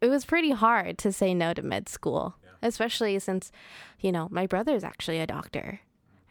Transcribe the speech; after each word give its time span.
it 0.00 0.08
was 0.08 0.24
pretty 0.24 0.50
hard 0.50 0.98
to 0.98 1.12
say 1.12 1.34
no 1.34 1.52
to 1.54 1.62
med 1.62 1.88
school, 1.88 2.36
especially 2.62 3.18
since, 3.18 3.50
you 4.00 4.12
know, 4.12 4.28
my 4.30 4.46
brother 4.46 4.74
is 4.74 4.84
actually 4.84 5.18
a 5.18 5.26
doctor, 5.26 5.80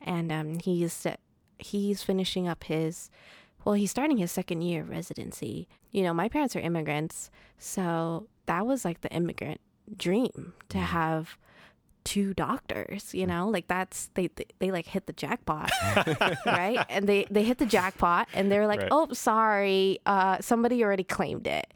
and 0.01 0.31
um, 0.31 0.59
he's 0.59 1.05
he's 1.57 2.03
finishing 2.03 2.47
up 2.47 2.63
his, 2.65 3.09
well, 3.65 3.75
he's 3.75 3.91
starting 3.91 4.17
his 4.17 4.31
second 4.31 4.61
year 4.61 4.81
of 4.81 4.89
residency. 4.89 5.67
You 5.91 6.03
know, 6.03 6.13
my 6.13 6.29
parents 6.29 6.55
are 6.55 6.59
immigrants, 6.61 7.29
so 7.57 8.27
that 8.45 8.65
was 8.65 8.85
like 8.85 9.01
the 9.01 9.09
immigrant 9.11 9.59
dream 9.97 10.53
to 10.69 10.77
have 10.77 11.37
two 12.05 12.33
doctors 12.33 13.13
you 13.13 13.27
know? 13.27 13.49
Like 13.49 13.67
that's 13.67 14.09
they 14.13 14.27
they, 14.35 14.45
they 14.59 14.71
like 14.71 14.85
hit 14.87 15.05
the 15.05 15.13
jackpot 15.13 15.69
right? 16.45 16.83
And 16.89 17.07
they 17.07 17.25
they 17.29 17.43
hit 17.43 17.57
the 17.57 17.65
jackpot 17.65 18.27
and 18.33 18.49
they're 18.51 18.65
like 18.67 18.79
Right. 18.79 18.89
oh 18.91 19.11
sorry 19.13 19.99
uh 20.05 20.37
somebody 20.39 20.83
already 20.83 21.03
claimed 21.03 21.45
it. 21.45 21.67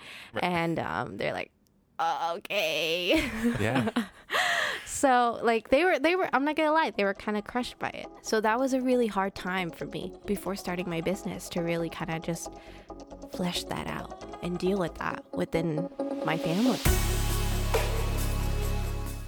And 0.42 0.80
um 0.80 1.18
they're 1.18 1.34
like 1.34 1.52
okay 2.00 3.30
Yeah. 3.60 3.90
so 4.86 5.40
like 5.44 5.70
they 5.70 5.84
were 5.84 6.00
they 6.00 6.16
were 6.16 6.30
i'm 6.34 6.46
not 6.46 6.56
gonna 6.56 6.72
lie 6.72 6.92
they 6.96 7.04
were 7.04 7.14
kind 7.14 7.38
of 7.38 7.44
crushed 7.44 7.78
by 7.80 7.90
it 7.90 8.08
so 8.22 8.40
that 8.42 8.60
was 8.60 8.74
a 8.74 8.82
really 8.82 9.08
hard 9.08 9.36
time 9.36 9.70
for 9.70 9.86
me 9.86 10.14
before 10.26 10.56
starting 10.56 10.90
my 10.90 11.02
business 11.02 11.50
to 11.50 11.62
really 11.62 11.90
kind 11.90 12.12
of 12.14 12.22
just 12.22 12.50
flesh 13.36 13.64
that 13.66 13.88
out 13.88 14.24
and 14.42 14.58
deal 14.60 14.78
with 14.78 14.96
that 14.96 15.24
within 15.34 15.90
my 16.26 16.38
family 16.38 16.80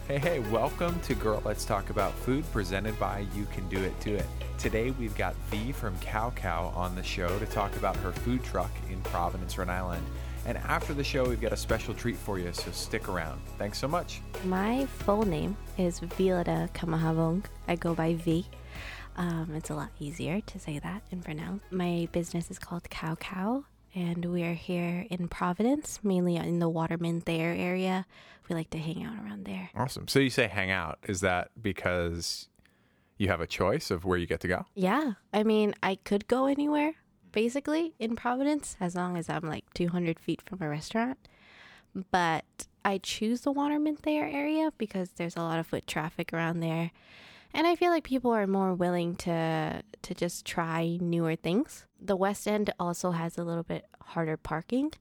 Hey, 0.07 0.19
hey, 0.19 0.39
welcome 0.51 0.99
to 0.99 1.15
Girl 1.15 1.41
Let's 1.43 1.65
Talk 1.65 1.89
About 1.89 2.13
Food 2.13 2.45
presented 2.51 2.97
by 2.99 3.25
You 3.35 3.47
Can 3.51 3.67
Do 3.69 3.79
It, 3.83 3.99
Do 3.99 4.13
It. 4.13 4.27
Today 4.59 4.91
we've 4.91 5.17
got 5.17 5.33
V 5.49 5.71
from 5.71 5.97
Kow 5.97 6.29
Kow 6.35 6.71
on 6.75 6.93
the 6.93 7.01
show 7.01 7.39
to 7.39 7.45
talk 7.47 7.75
about 7.75 7.95
her 7.95 8.11
food 8.11 8.43
truck 8.43 8.69
in 8.91 9.01
Providence, 9.01 9.57
Rhode 9.57 9.69
Island. 9.69 10.05
And 10.45 10.57
after 10.59 10.93
the 10.93 11.03
show, 11.03 11.27
we've 11.27 11.41
got 11.41 11.53
a 11.53 11.57
special 11.57 11.93
treat 11.93 12.15
for 12.15 12.37
you, 12.37 12.53
so 12.53 12.69
stick 12.71 13.09
around. 13.09 13.41
Thanks 13.57 13.79
so 13.79 13.87
much. 13.87 14.21
My 14.43 14.85
full 14.85 15.25
name 15.25 15.57
is 15.77 15.99
Vilada 15.99 16.71
Khammahavong. 16.73 17.45
I 17.67 17.75
go 17.75 17.95
by 17.95 18.13
V. 18.13 18.45
Um, 19.17 19.53
it's 19.55 19.69
a 19.69 19.75
lot 19.75 19.89
easier 19.99 20.41
to 20.41 20.59
say 20.59 20.77
that 20.79 21.01
and 21.11 21.23
pronounce. 21.23 21.63
My 21.71 22.07
business 22.11 22.51
is 22.51 22.59
called 22.59 22.87
Kow 22.91 23.15
Kow, 23.15 23.65
and 23.95 24.25
we 24.25 24.43
are 24.43 24.53
here 24.53 25.07
in 25.09 25.27
Providence, 25.29 25.99
mainly 26.03 26.35
in 26.35 26.59
the 26.59 26.69
Waterman 26.69 27.21
Thayer 27.21 27.55
area. 27.57 28.05
We 28.47 28.55
like 28.55 28.69
to 28.71 28.77
hang 28.77 29.03
out 29.03 29.15
around 29.15 29.45
there. 29.45 29.71
Awesome. 29.73 30.07
So 30.07 30.19
you 30.19 30.29
say 30.29 30.47
hang 30.47 30.69
out. 30.69 30.99
Is 31.07 31.21
that 31.21 31.49
because 31.59 32.49
you 33.17 33.29
have 33.29 33.41
a 33.41 33.47
choice 33.47 33.89
of 33.89 34.05
where 34.05 34.17
you 34.17 34.27
get 34.27 34.41
to 34.41 34.47
go? 34.47 34.65
Yeah, 34.75 35.13
I 35.33 35.43
mean, 35.43 35.73
I 35.81 35.95
could 35.95 36.27
go 36.27 36.45
anywhere 36.45 36.93
basically 37.35 37.93
in 37.99 38.15
Providence 38.15 38.75
as 38.79 38.95
long 38.95 39.17
as 39.17 39.29
I'm 39.29 39.43
like 39.43 39.65
200 39.75 40.19
feet 40.19 40.41
from 40.41 40.59
a 40.61 40.69
restaurant. 40.69 41.19
But 42.11 42.67
I 42.83 42.97
choose 42.97 43.41
the 43.41 43.51
Waterman 43.51 43.97
Thayer 43.97 44.25
area 44.25 44.71
because 44.77 45.11
there's 45.11 45.35
a 45.35 45.41
lot 45.41 45.59
of 45.59 45.67
foot 45.67 45.85
traffic 45.85 46.33
around 46.33 46.61
there. 46.61 46.91
And 47.53 47.67
I 47.67 47.75
feel 47.75 47.91
like 47.91 48.03
people 48.03 48.31
are 48.31 48.47
more 48.47 48.73
willing 48.73 49.15
to 49.17 49.81
to 50.01 50.13
just 50.13 50.45
try 50.45 50.97
newer 50.99 51.35
things. 51.35 51.85
The 52.01 52.15
West 52.17 52.47
End 52.47 52.73
also 52.79 53.11
has 53.11 53.37
a 53.37 53.43
little 53.43 53.63
bit 53.63 53.85
harder 54.01 54.35
parking, 54.37 54.91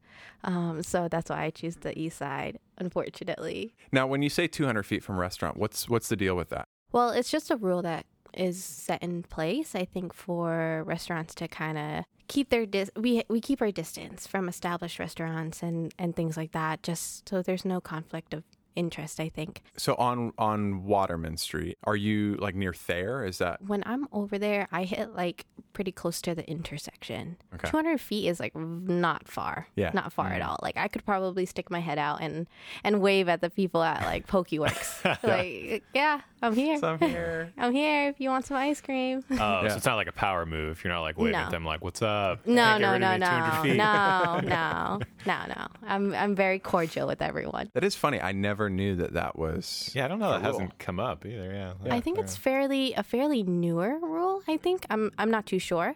um, 0.45 0.83
so 0.83 1.09
that's 1.09 1.31
why 1.31 1.43
I 1.45 1.51
choose 1.51 1.77
the 1.77 1.99
East 1.99 2.19
Side. 2.19 2.59
Unfortunately, 2.79 3.75
Now, 3.93 4.07
when 4.07 4.23
you 4.23 4.31
say 4.31 4.47
200 4.47 4.85
feet 4.85 5.03
from 5.03 5.19
restaurant, 5.19 5.57
what's 5.57 5.89
what's 5.89 6.09
the 6.09 6.17
deal 6.17 6.37
with 6.37 6.49
that? 6.51 6.69
Well, 6.93 7.11
it's 7.11 7.31
just 7.31 7.51
a 7.51 7.57
rule 7.57 7.83
that 7.83 8.07
is 8.33 8.63
set 8.65 9.03
in 9.03 9.25
place, 9.25 9.75
I 9.75 9.85
think, 9.85 10.15
for 10.15 10.85
restaurants 10.87 11.35
to 11.37 11.49
kind 11.49 11.77
of 11.77 12.05
keep 12.29 12.51
their 12.51 12.67
dis- 12.67 12.91
we 12.97 13.23
we 13.29 13.41
keep 13.41 13.61
our 13.63 13.71
distance 13.73 14.27
from 14.27 14.49
established 14.49 14.99
restaurants 14.99 15.63
and 15.63 15.93
and 15.99 16.15
things 16.17 16.37
like 16.37 16.53
that, 16.53 16.83
just 16.83 17.29
so 17.29 17.43
there's 17.43 17.65
no 17.65 17.81
conflict 17.81 18.35
of 18.35 18.45
interest. 18.77 19.21
I 19.21 19.29
think 19.29 19.63
So 19.77 19.95
on 19.95 20.33
on 20.39 20.85
Waterman 20.85 21.37
Street, 21.37 21.79
are 21.85 21.97
you 21.97 22.37
like 22.37 22.55
near 22.55 22.73
Thayer? 22.73 23.25
Is 23.25 23.39
that 23.39 23.63
when 23.63 23.83
I'm 23.87 24.09
over 24.13 24.39
there, 24.39 24.69
I 24.73 24.85
hit 24.85 25.15
like 25.15 25.47
pretty 25.73 25.93
close 25.93 26.23
to 26.23 26.35
the 26.35 26.49
intersection. 26.49 27.37
Okay. 27.55 27.69
200 27.69 28.01
feet 28.01 28.29
is 28.29 28.41
like 28.41 28.55
not 28.57 29.29
far. 29.29 29.67
Yeah. 29.77 29.91
not 29.93 30.13
far 30.13 30.29
at 30.29 30.41
mm. 30.41 30.47
all. 30.49 30.59
Like 30.63 30.77
I 30.77 30.89
could 30.89 31.05
probably 31.05 31.47
stick 31.47 31.71
my 31.71 31.81
head 31.81 31.99
out 31.99 32.21
and 32.21 32.47
and 32.83 33.01
wave 33.01 33.29
at 33.29 33.41
the 33.41 33.51
people 33.51 33.83
at 33.83 34.03
like 34.03 34.27
Pokeworks. 34.27 35.05
like 35.23 35.85
yeah, 35.95 36.21
I'm 36.43 36.55
here. 36.55 36.79
I'm 36.83 36.99
here? 36.99 37.53
I'm 37.59 37.73
here 37.73 38.09
if 38.09 38.21
you 38.21 38.29
want 38.31 38.47
some 38.47 38.57
ice 38.57 38.81
cream. 38.81 39.25
Oh, 39.31 39.35
Yeah. 39.35 39.69
so 39.69 39.77
it's 39.77 39.87
not 39.87 39.97
like 39.97 40.09
a 40.09 40.13
power 40.13 40.47
move. 40.47 40.83
You're 40.85 40.93
not 40.93 41.01
like 41.03 41.19
waving 41.19 41.33
No. 41.33 41.39
at 41.39 41.51
them 41.51 41.65
like, 41.65 41.83
"What's 41.83 42.03
up?" 42.03 42.47
No, 42.47 42.79
no, 42.79 42.99
no, 42.99 43.15
of 43.15 43.21
me, 43.21 43.27
200 43.27 43.77
no, 43.77 44.41
no, 44.41 45.01
no, 45.27 45.37
no, 45.47 45.47
no. 45.49 45.67
I'm 45.87 46.15
I'm 46.15 46.35
very 46.35 46.59
cordial 46.59 47.07
with 47.07 47.23
everyone. 47.23 47.71
That 47.75 47.85
is 47.85 47.95
funny. 47.95 48.21
I 48.21 48.33
never 48.33 48.64
knew 48.69 48.97
that 48.97 49.15
that 49.15 49.39
was. 49.39 49.91
Yeah, 49.95 50.05
I 50.05 50.09
don't 50.09 50.19
know. 50.19 50.31
That 50.33 50.43
rule. 50.43 50.53
hasn't 50.53 50.79
come 50.79 50.99
up 51.01 51.25
either. 51.27 51.53
Yeah. 51.53 51.93
I 51.93 52.01
think 52.01 52.19
it's 52.19 52.37
fairly 52.37 52.93
a 52.95 53.03
fairly 53.03 53.43
newer 53.43 53.99
rule. 53.99 54.43
I 54.49 54.57
think 54.57 54.87
I'm 54.91 55.11
I'm 55.19 55.31
not 55.31 55.47
too 55.47 55.59
sure. 55.59 55.95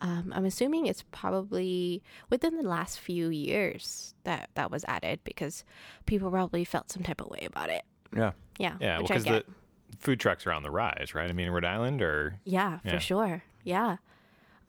Um, 0.00 0.32
I'm 0.34 0.44
assuming 0.44 0.86
it's 0.86 1.04
probably 1.12 2.02
within 2.30 2.56
the 2.56 2.62
last 2.68 2.98
few 3.00 3.28
years 3.28 4.14
that 4.24 4.50
that 4.54 4.70
was 4.70 4.84
added 4.86 5.20
because 5.24 5.64
people 6.06 6.30
probably 6.30 6.64
felt 6.64 6.90
some 6.90 7.02
type 7.02 7.20
of 7.20 7.28
way 7.30 7.46
about 7.46 7.70
it. 7.70 7.82
Yeah. 8.16 8.32
Yeah, 8.58 8.76
Yeah, 8.80 8.98
which 8.98 9.08
because 9.08 9.26
I 9.26 9.30
the 9.30 9.44
food 9.98 10.20
trucks 10.20 10.46
are 10.46 10.52
on 10.52 10.62
the 10.62 10.70
rise, 10.70 11.14
right? 11.14 11.28
I 11.28 11.32
mean, 11.32 11.46
in 11.46 11.52
Rhode 11.52 11.64
Island 11.64 12.02
or 12.02 12.38
Yeah, 12.44 12.78
Yeah. 12.84 12.92
for 12.92 13.00
sure. 13.00 13.42
Yeah. 13.64 13.96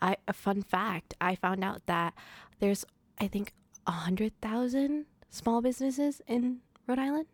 I 0.01 0.17
a 0.27 0.33
fun 0.33 0.61
fact, 0.63 1.13
I 1.21 1.35
found 1.35 1.63
out 1.63 1.85
that 1.85 2.13
there's 2.59 2.85
I 3.19 3.27
think 3.27 3.53
a 3.87 3.91
hundred 3.91 4.33
thousand 4.41 5.05
small 5.29 5.61
businesses 5.61 6.21
in 6.27 6.59
Rhode 6.87 6.99
Island. 6.99 7.27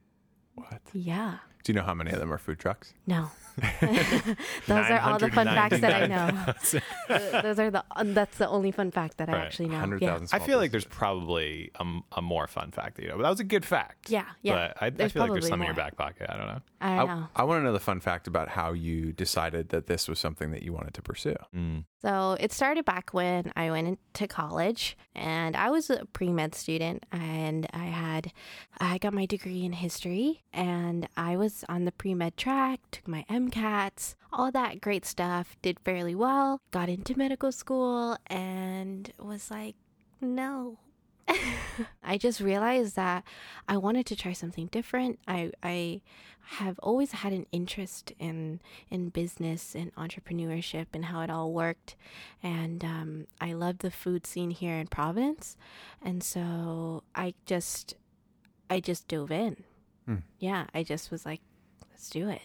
What? 0.56 0.82
Yeah. 0.94 1.38
Do 1.64 1.72
you 1.72 1.78
know 1.78 1.86
how 1.86 1.94
many 1.94 2.12
of 2.12 2.20
them 2.20 2.34
are 2.34 2.40
food 2.40 2.58
trucks? 2.60 2.94
No. 3.06 3.30
Those 3.82 4.90
are 4.90 5.00
all 5.00 5.20
the 5.20 5.30
fun 5.30 5.46
facts 5.46 5.80
that 5.80 6.04
I 6.04 6.08
know. 6.08 6.54
Uh, 7.10 7.42
Those 7.42 7.60
are 7.60 7.70
the 7.70 7.84
that's 8.06 8.38
the 8.38 8.48
only 8.48 8.72
fun 8.72 8.90
fact 8.90 9.18
that 9.18 9.30
I 9.30 9.34
actually 9.38 9.70
know. 9.70 9.98
Yeah. 10.00 10.20
I 10.32 10.40
feel 10.40 10.58
like 10.58 10.72
there's 10.72 10.86
probably 10.86 11.72
a 12.16 12.22
more 12.22 12.48
fun 12.48 12.72
fact 12.72 12.96
that 12.96 13.04
you 13.04 13.10
know, 13.10 13.18
but 13.18 13.24
that 13.24 13.30
was 13.30 13.40
a 13.40 13.46
good 13.46 13.66
fact. 13.66 14.10
Yeah, 14.10 14.26
yeah. 14.42 14.74
But 14.80 14.84
I, 14.84 14.86
I 14.88 14.90
feel 14.90 14.94
like 14.94 14.98
there's 14.98 15.14
probably 15.14 15.42
some 15.42 15.62
in 15.62 15.66
your 15.68 15.76
back 15.76 15.98
pocket. 15.98 16.28
I 16.30 16.38
don't 16.38 16.48
know. 16.48 16.62
I 16.80 16.96
don't 16.96 17.08
know. 17.08 17.28
I, 17.36 17.42
I 17.42 17.44
want 17.44 17.60
to 17.60 17.64
know 17.64 17.74
the 17.74 17.80
fun 17.80 18.00
fact 18.00 18.28
about 18.28 18.50
how 18.50 18.74
you 18.74 19.12
decided 19.12 19.70
that 19.70 19.88
this 19.88 20.08
was 20.08 20.20
something 20.20 20.52
that 20.52 20.64
you 20.64 20.74
wanted 20.74 20.94
to 20.96 21.02
pursue. 21.02 21.36
Mm. 21.56 21.86
So 22.02 22.36
it 22.40 22.52
started 22.52 22.84
back 22.84 23.14
when 23.14 23.52
I 23.56 23.70
went 23.70 23.88
into 23.88 24.28
college 24.28 24.98
and 25.14 25.56
I 25.56 25.70
was 25.70 25.92
a 25.92 26.06
pre 26.14 26.32
med 26.32 26.56
student 26.56 27.06
and 27.12 27.68
I 27.74 27.86
had, 27.86 28.32
I 28.80 28.98
got 28.98 29.14
my 29.14 29.28
degree 29.28 29.64
in 29.64 29.74
history 29.74 30.42
and 30.52 31.08
I 31.16 31.38
was 31.38 31.64
on 31.70 31.86
the 31.86 31.92
pre 31.92 32.16
med 32.16 32.38
track, 32.38 32.80
took 32.90 33.08
my 33.08 33.24
MCATs, 33.30 34.16
all 34.34 34.52
that 34.52 34.82
great 34.82 35.06
stuff, 35.06 35.56
did 35.62 35.80
fairly 35.80 36.16
well, 36.16 36.60
got 36.72 36.90
into 36.90 37.16
medical 37.16 37.52
school 37.52 38.18
and 38.28 39.14
was 39.20 39.52
like, 39.52 39.76
no. 40.20 40.80
I 42.04 42.18
just 42.18 42.42
realized 42.42 42.96
that 42.96 43.24
I 43.68 43.78
wanted 43.78 44.06
to 44.08 44.16
try 44.16 44.34
something 44.34 44.68
different. 44.68 45.20
I, 45.28 45.52
I 45.64 46.02
have 46.58 46.80
always 46.80 47.12
had 47.12 47.32
an 47.34 47.46
interest 47.52 48.12
in 48.20 48.60
in 48.90 49.10
business 49.10 49.76
and 49.76 49.94
entrepreneurship 49.96 50.88
and 50.94 51.06
how 51.06 51.22
it 51.22 51.30
all 51.30 51.54
worked. 51.54 51.96
And 52.44 52.84
um, 52.84 53.28
I 53.40 53.54
love 53.54 53.80
the 53.80 53.92
food 53.92 54.26
scene 54.28 54.52
here 54.52 54.78
in 54.78 54.88
Providence, 54.88 55.56
and 56.02 56.24
so 56.24 57.04
I 57.16 57.34
just 57.46 57.96
I 58.70 58.80
just 58.80 59.08
dove 59.08 59.32
in. 59.32 59.64
Hmm. 60.06 60.16
Yeah, 60.40 60.66
I 60.74 60.84
just 60.84 61.12
was 61.12 61.26
like, 61.26 61.42
let's 61.90 62.10
do 62.10 62.30
it. 62.30 62.42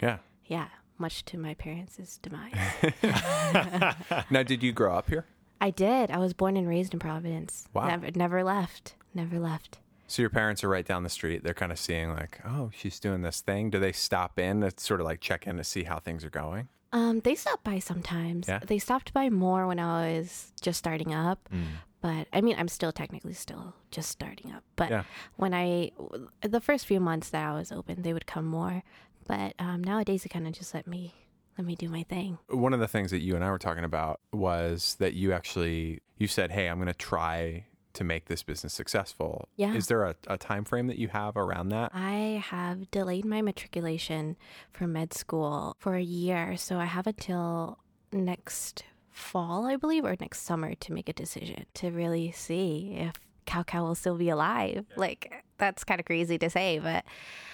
Yeah. 0.00 0.18
Yeah, 0.46 0.68
much 0.98 1.24
to 1.26 1.38
my 1.38 1.54
parents' 1.54 2.18
demise. 2.18 2.54
now, 4.30 4.42
did 4.42 4.62
you 4.62 4.72
grow 4.72 4.94
up 4.94 5.08
here? 5.08 5.26
I 5.62 5.70
did. 5.70 6.10
I 6.10 6.18
was 6.18 6.32
born 6.32 6.56
and 6.56 6.68
raised 6.68 6.92
in 6.92 6.98
Providence. 7.00 7.68
Wow. 7.72 7.86
Never 7.88 8.10
never 8.14 8.44
left. 8.44 8.94
Never 9.14 9.38
left. 9.38 9.78
So 10.08 10.20
your 10.20 10.30
parents 10.30 10.62
are 10.64 10.68
right 10.68 10.84
down 10.84 11.04
the 11.04 11.08
street. 11.08 11.42
They're 11.42 11.54
kind 11.54 11.72
of 11.72 11.78
seeing 11.78 12.10
like, 12.10 12.40
oh, 12.44 12.70
she's 12.76 12.98
doing 13.00 13.22
this 13.22 13.40
thing. 13.40 13.70
Do 13.70 13.78
they 13.78 13.92
stop 13.92 14.38
in 14.38 14.60
to 14.60 14.72
sort 14.76 15.00
of 15.00 15.06
like 15.06 15.20
check 15.20 15.46
in 15.46 15.56
to 15.56 15.64
see 15.64 15.84
how 15.84 15.98
things 16.00 16.24
are 16.24 16.30
going? 16.30 16.68
Um, 16.92 17.20
they 17.20 17.34
stop 17.34 17.64
by 17.64 17.78
sometimes. 17.78 18.48
Yeah? 18.48 18.58
They 18.58 18.78
stopped 18.78 19.14
by 19.14 19.30
more 19.30 19.66
when 19.66 19.78
I 19.78 20.18
was 20.18 20.52
just 20.60 20.78
starting 20.78 21.14
up. 21.14 21.48
Mm. 21.54 21.62
But 22.02 22.26
I 22.32 22.40
mean, 22.42 22.56
I'm 22.58 22.68
still 22.68 22.92
technically 22.92 23.32
still 23.32 23.74
just 23.90 24.10
starting 24.10 24.50
up. 24.52 24.64
But 24.76 24.90
Yeah. 24.90 25.04
when 25.36 25.54
I, 25.54 25.92
the 26.42 26.60
first 26.60 26.84
few 26.86 27.00
months 27.00 27.30
that 27.30 27.46
I 27.46 27.54
was 27.54 27.70
open, 27.72 28.02
they 28.02 28.12
would 28.12 28.26
come 28.26 28.44
more. 28.44 28.82
But 29.26 29.54
um, 29.58 29.82
nowadays, 29.84 30.24
they 30.24 30.28
kind 30.28 30.46
of 30.48 30.52
just 30.52 30.74
let 30.74 30.86
me 30.86 31.14
let 31.58 31.66
me 31.66 31.74
do 31.76 31.88
my 31.88 32.02
thing. 32.04 32.38
One 32.48 32.72
of 32.72 32.80
the 32.80 32.88
things 32.88 33.10
that 33.10 33.20
you 33.20 33.34
and 33.34 33.44
I 33.44 33.50
were 33.50 33.58
talking 33.58 33.84
about 33.84 34.20
was 34.32 34.96
that 35.00 35.14
you 35.14 35.32
actually 35.32 36.00
you 36.18 36.26
said, 36.26 36.50
"Hey, 36.52 36.68
I'm 36.68 36.78
going 36.78 36.86
to 36.88 36.94
try 36.94 37.66
to 37.94 38.04
make 38.04 38.26
this 38.26 38.42
business 38.42 38.72
successful." 38.72 39.48
Yeah. 39.56 39.74
Is 39.74 39.88
there 39.88 40.04
a, 40.04 40.14
a 40.28 40.38
time 40.38 40.64
frame 40.64 40.86
that 40.86 40.98
you 40.98 41.08
have 41.08 41.36
around 41.36 41.68
that? 41.70 41.90
I 41.94 42.42
have 42.46 42.90
delayed 42.90 43.24
my 43.24 43.42
matriculation 43.42 44.36
for 44.72 44.86
med 44.86 45.12
school 45.12 45.76
for 45.78 45.94
a 45.94 46.02
year, 46.02 46.56
so 46.56 46.78
I 46.78 46.86
have 46.86 47.06
until 47.06 47.78
next 48.12 48.84
fall, 49.10 49.66
I 49.66 49.76
believe, 49.76 50.04
or 50.04 50.16
next 50.18 50.42
summer 50.42 50.74
to 50.74 50.92
make 50.92 51.08
a 51.08 51.12
decision 51.12 51.66
to 51.74 51.90
really 51.90 52.32
see 52.32 52.94
if 52.96 53.14
Kow 53.44 53.62
Kow 53.62 53.84
will 53.84 53.94
still 53.94 54.16
be 54.16 54.28
alive. 54.30 54.86
Like 54.96 55.32
that's 55.58 55.84
kind 55.84 56.00
of 56.00 56.06
crazy 56.06 56.38
to 56.38 56.48
say, 56.50 56.78
but 56.78 57.04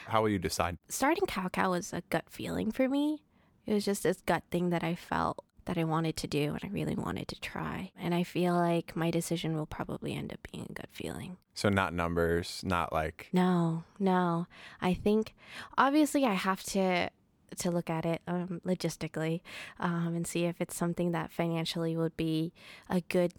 How 0.06 0.22
will 0.22 0.28
you 0.28 0.38
decide? 0.38 0.78
starting 0.88 1.26
Kow 1.26 1.48
Kow 1.48 1.70
was 1.72 1.92
a 1.92 2.02
gut 2.10 2.24
feeling 2.28 2.70
for 2.70 2.88
me. 2.88 3.22
It 3.68 3.74
was 3.74 3.84
just 3.84 4.02
this 4.02 4.22
gut 4.24 4.44
thing 4.50 4.70
that 4.70 4.82
I 4.82 4.94
felt 4.94 5.44
that 5.66 5.76
I 5.76 5.84
wanted 5.84 6.16
to 6.16 6.26
do 6.26 6.54
and 6.54 6.60
I 6.64 6.68
really 6.68 6.94
wanted 6.94 7.28
to 7.28 7.38
try. 7.38 7.92
And 8.00 8.14
I 8.14 8.22
feel 8.22 8.54
like 8.54 8.96
my 8.96 9.10
decision 9.10 9.54
will 9.54 9.66
probably 9.66 10.14
end 10.14 10.32
up 10.32 10.38
being 10.50 10.66
a 10.70 10.72
gut 10.72 10.88
feeling. 10.90 11.36
So 11.52 11.68
not 11.68 11.92
numbers, 11.92 12.62
not 12.64 12.94
like 12.94 13.28
No, 13.30 13.84
no. 13.98 14.46
I 14.80 14.94
think 14.94 15.34
obviously 15.76 16.24
I 16.24 16.32
have 16.32 16.62
to 16.64 17.10
to 17.58 17.70
look 17.70 17.90
at 17.90 18.06
it 18.06 18.22
um, 18.26 18.62
logistically 18.64 19.42
um, 19.78 20.14
and 20.16 20.26
see 20.26 20.44
if 20.44 20.62
it's 20.62 20.74
something 20.76 21.12
that 21.12 21.30
financially 21.30 21.94
would 21.94 22.16
be 22.16 22.54
a 22.88 23.02
good 23.02 23.34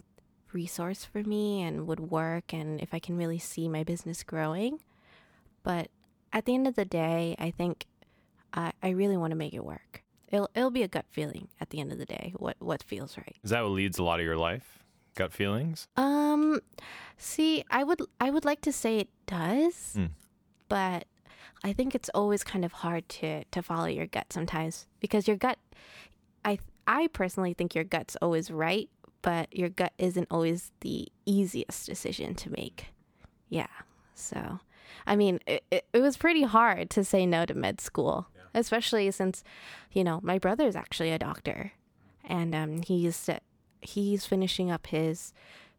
resource 0.52 1.04
for 1.04 1.24
me 1.24 1.62
and 1.62 1.88
would 1.88 2.00
work 2.00 2.54
and 2.54 2.80
if 2.80 2.94
I 2.94 3.00
can 3.00 3.16
really 3.16 3.40
see 3.40 3.68
my 3.68 3.82
business 3.82 4.22
growing. 4.22 4.78
But 5.64 5.88
at 6.32 6.44
the 6.44 6.54
end 6.54 6.68
of 6.68 6.76
the 6.76 6.84
day, 6.84 7.34
I 7.40 7.50
think 7.50 7.86
I, 8.54 8.72
I 8.80 8.90
really 8.90 9.16
want 9.16 9.32
to 9.32 9.36
make 9.36 9.54
it 9.54 9.64
work. 9.64 10.04
It'll 10.30 10.48
it'll 10.54 10.70
be 10.70 10.82
a 10.82 10.88
gut 10.88 11.06
feeling 11.10 11.48
at 11.60 11.70
the 11.70 11.80
end 11.80 11.92
of 11.92 11.98
the 11.98 12.06
day. 12.06 12.32
What 12.36 12.56
what 12.60 12.82
feels 12.82 13.16
right. 13.16 13.36
Is 13.42 13.50
that 13.50 13.62
what 13.62 13.70
leads 13.70 13.98
a 13.98 14.04
lot 14.04 14.20
of 14.20 14.26
your 14.26 14.36
life? 14.36 14.78
Gut 15.16 15.32
feelings? 15.32 15.88
Um, 15.96 16.60
see, 17.16 17.64
I 17.70 17.82
would 17.84 18.00
I 18.20 18.30
would 18.30 18.44
like 18.44 18.60
to 18.62 18.72
say 18.72 18.98
it 18.98 19.08
does, 19.26 19.94
Mm. 19.98 20.10
but 20.68 21.04
I 21.64 21.72
think 21.72 21.94
it's 21.94 22.08
always 22.14 22.44
kind 22.44 22.64
of 22.64 22.72
hard 22.72 23.08
to 23.20 23.44
to 23.44 23.62
follow 23.62 23.86
your 23.86 24.06
gut 24.06 24.32
sometimes 24.32 24.86
because 25.00 25.26
your 25.26 25.36
gut. 25.36 25.58
I 26.44 26.58
I 26.86 27.08
personally 27.08 27.52
think 27.54 27.74
your 27.74 27.84
gut's 27.84 28.16
always 28.22 28.50
right, 28.50 28.88
but 29.22 29.54
your 29.54 29.68
gut 29.68 29.92
isn't 29.98 30.28
always 30.30 30.72
the 30.80 31.08
easiest 31.26 31.86
decision 31.86 32.34
to 32.36 32.50
make. 32.50 32.86
Yeah, 33.48 33.66
so 34.14 34.60
I 35.06 35.16
mean, 35.16 35.40
it, 35.46 35.64
it, 35.70 35.84
it 35.92 36.00
was 36.00 36.16
pretty 36.16 36.44
hard 36.44 36.88
to 36.90 37.04
say 37.04 37.26
no 37.26 37.44
to 37.46 37.54
med 37.54 37.80
school, 37.80 38.28
especially 38.54 39.10
since, 39.10 39.42
you 39.92 40.04
know, 40.04 40.20
my 40.22 40.38
brother 40.38 40.66
is 40.66 40.76
actually 40.76 41.10
a 41.10 41.18
doctor, 41.18 41.72
and 42.24 42.54
um, 42.54 42.82
he's 42.82 43.28
he's 43.80 44.26
finishing 44.26 44.70
up 44.70 44.86
his 44.88 45.32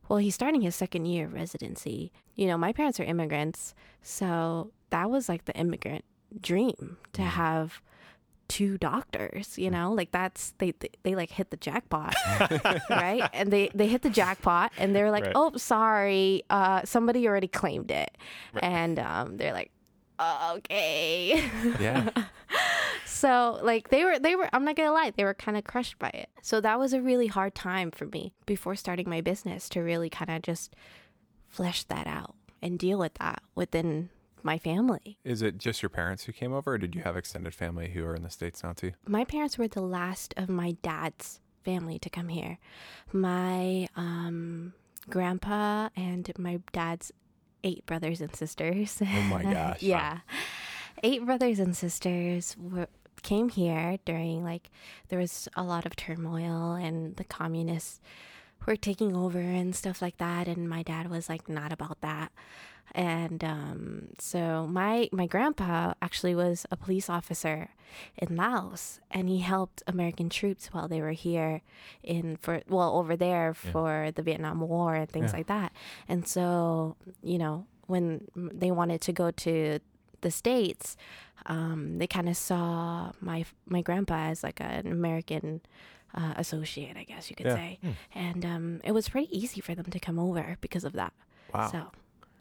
well 0.09 0.17
he's 0.17 0.33
starting 0.35 0.61
his 0.61 0.75
second 0.75 1.05
year 1.05 1.25
of 1.25 1.33
residency. 1.33 2.11
You 2.35 2.47
know 2.47 2.57
my 2.57 2.73
parents 2.73 2.99
are 2.99 3.03
immigrants 3.03 3.75
so 4.01 4.71
that 4.89 5.09
was 5.11 5.29
like 5.29 5.45
the 5.45 5.53
immigrant 5.55 6.03
dream 6.41 6.97
to 7.13 7.21
have 7.21 7.81
two 8.47 8.77
doctors 8.79 9.57
you 9.59 9.69
know? 9.69 9.93
Like 9.93 10.11
that's 10.11 10.53
they 10.57 10.71
they, 10.79 10.89
they 11.03 11.15
like 11.15 11.29
hit 11.29 11.51
the 11.51 11.57
jackpot 11.57 12.15
right? 12.89 13.29
And 13.33 13.51
they 13.53 13.69
they 13.75 13.87
hit 13.87 14.01
the 14.01 14.09
jackpot 14.09 14.71
and 14.77 14.95
they're 14.95 15.11
like 15.11 15.25
Right. 15.25 15.33
oh 15.35 15.55
sorry 15.57 16.43
uh 16.49 16.81
somebody 16.85 17.27
already 17.27 17.47
claimed 17.47 17.91
it. 17.91 18.17
And 18.61 18.97
um 18.97 19.37
they're 19.37 19.53
like 19.53 19.71
okay 20.53 21.49
yeah. 21.79 22.09
so 23.05 23.59
like 23.63 23.89
they 23.89 24.03
were 24.03 24.19
they 24.19 24.35
were 24.35 24.49
I'm 24.53 24.65
not 24.65 24.75
gonna 24.75 24.91
lie, 24.91 25.11
they 25.15 25.23
were 25.23 25.33
kind 25.33 25.57
of 25.57 25.63
crushed 25.63 25.99
by 25.99 26.09
it. 26.09 26.29
So 26.41 26.59
that 26.61 26.79
was 26.79 26.93
a 26.93 27.01
really 27.01 27.27
hard 27.27 27.55
time 27.55 27.91
for 27.91 28.05
me 28.05 28.33
before 28.45 28.75
starting 28.75 29.09
my 29.09 29.21
business 29.21 29.69
to 29.69 29.81
really 29.81 30.09
kind 30.09 30.31
of 30.31 30.41
just 30.41 30.75
flesh 31.47 31.83
that 31.85 32.07
out 32.07 32.35
and 32.61 32.79
deal 32.79 32.97
with 32.97 33.13
that 33.15 33.41
within 33.55 34.09
my 34.43 34.57
family. 34.57 35.17
Is 35.23 35.41
it 35.41 35.57
just 35.57 35.81
your 35.81 35.89
parents 35.89 36.23
who 36.23 36.31
came 36.31 36.53
over, 36.53 36.73
or 36.73 36.77
did 36.77 36.95
you 36.95 37.01
have 37.01 37.15
extended 37.15 37.53
family 37.53 37.89
who 37.89 38.03
are 38.05 38.15
in 38.15 38.23
the 38.23 38.29
states 38.29 38.63
now 38.63 38.73
too? 38.73 38.93
My 39.07 39.23
parents 39.23 39.57
were 39.57 39.67
the 39.67 39.81
last 39.81 40.33
of 40.37 40.49
my 40.49 40.75
dad's 40.81 41.39
family 41.63 41.99
to 41.99 42.09
come 42.09 42.29
here. 42.29 42.57
My 43.13 43.87
um 43.95 44.73
grandpa 45.09 45.89
and 45.95 46.31
my 46.37 46.59
dad's 46.71 47.11
eight 47.63 47.85
brothers 47.85 48.21
and 48.21 48.35
sisters. 48.35 49.01
Oh 49.01 49.21
my 49.23 49.43
gosh. 49.53 49.81
yeah. 49.81 50.19
Eight 51.03 51.25
brothers 51.25 51.59
and 51.59 51.75
sisters 51.75 52.55
were, 52.59 52.87
came 53.23 53.49
here 53.49 53.97
during 54.05 54.43
like 54.43 54.69
there 55.09 55.19
was 55.19 55.47
a 55.55 55.63
lot 55.63 55.85
of 55.85 55.95
turmoil 55.95 56.73
and 56.73 57.15
the 57.17 57.23
communists 57.23 57.99
were 58.67 58.75
taking 58.75 59.15
over 59.15 59.39
and 59.39 59.75
stuff 59.75 60.01
like 60.01 60.17
that 60.17 60.47
and 60.47 60.69
my 60.69 60.83
dad 60.83 61.09
was 61.09 61.29
like 61.29 61.49
not 61.49 61.71
about 61.73 62.01
that. 62.01 62.31
And 62.93 63.43
um, 63.43 64.07
so 64.19 64.67
my 64.67 65.07
my 65.11 65.25
grandpa 65.25 65.93
actually 66.01 66.35
was 66.35 66.65
a 66.71 66.75
police 66.77 67.09
officer 67.09 67.69
in 68.17 68.35
Laos, 68.35 68.99
and 69.09 69.29
he 69.29 69.39
helped 69.39 69.81
American 69.87 70.29
troops 70.29 70.67
while 70.73 70.87
they 70.87 71.01
were 71.01 71.11
here 71.11 71.61
in 72.03 72.35
for 72.37 72.61
well 72.67 72.97
over 72.97 73.15
there 73.15 73.53
for 73.53 74.11
the 74.13 74.21
Vietnam 74.21 74.59
War 74.59 74.95
and 74.95 75.09
things 75.09 75.31
Yeah. 75.31 75.37
like 75.37 75.47
that. 75.47 75.71
And 76.07 76.27
so 76.27 76.95
you 77.23 77.37
know 77.37 77.65
when 77.87 78.27
they 78.35 78.71
wanted 78.71 79.01
to 79.01 79.13
go 79.13 79.31
to 79.31 79.79
the 80.21 80.31
states, 80.31 80.97
um, 81.45 81.97
they 81.97 82.07
kind 82.07 82.27
of 82.29 82.35
saw 82.37 83.11
my 83.21 83.45
my 83.65 83.81
grandpa 83.81 84.29
as 84.31 84.43
like 84.43 84.59
an 84.59 84.85
American 84.87 85.61
uh, 86.13 86.33
associate, 86.35 86.97
I 86.97 87.03
guess 87.03 87.29
you 87.29 87.35
could 87.37 87.47
Yeah. 87.47 87.55
say, 87.55 87.79
and 88.13 88.43
um, 88.45 88.81
it 88.83 88.91
was 88.91 89.07
pretty 89.07 89.29
easy 89.31 89.61
for 89.61 89.75
them 89.75 89.85
to 89.91 89.99
come 89.99 90.19
over 90.19 90.57
because 90.59 90.83
of 90.83 90.91
that. 90.93 91.13
Wow. 91.53 91.71
So, 91.71 91.91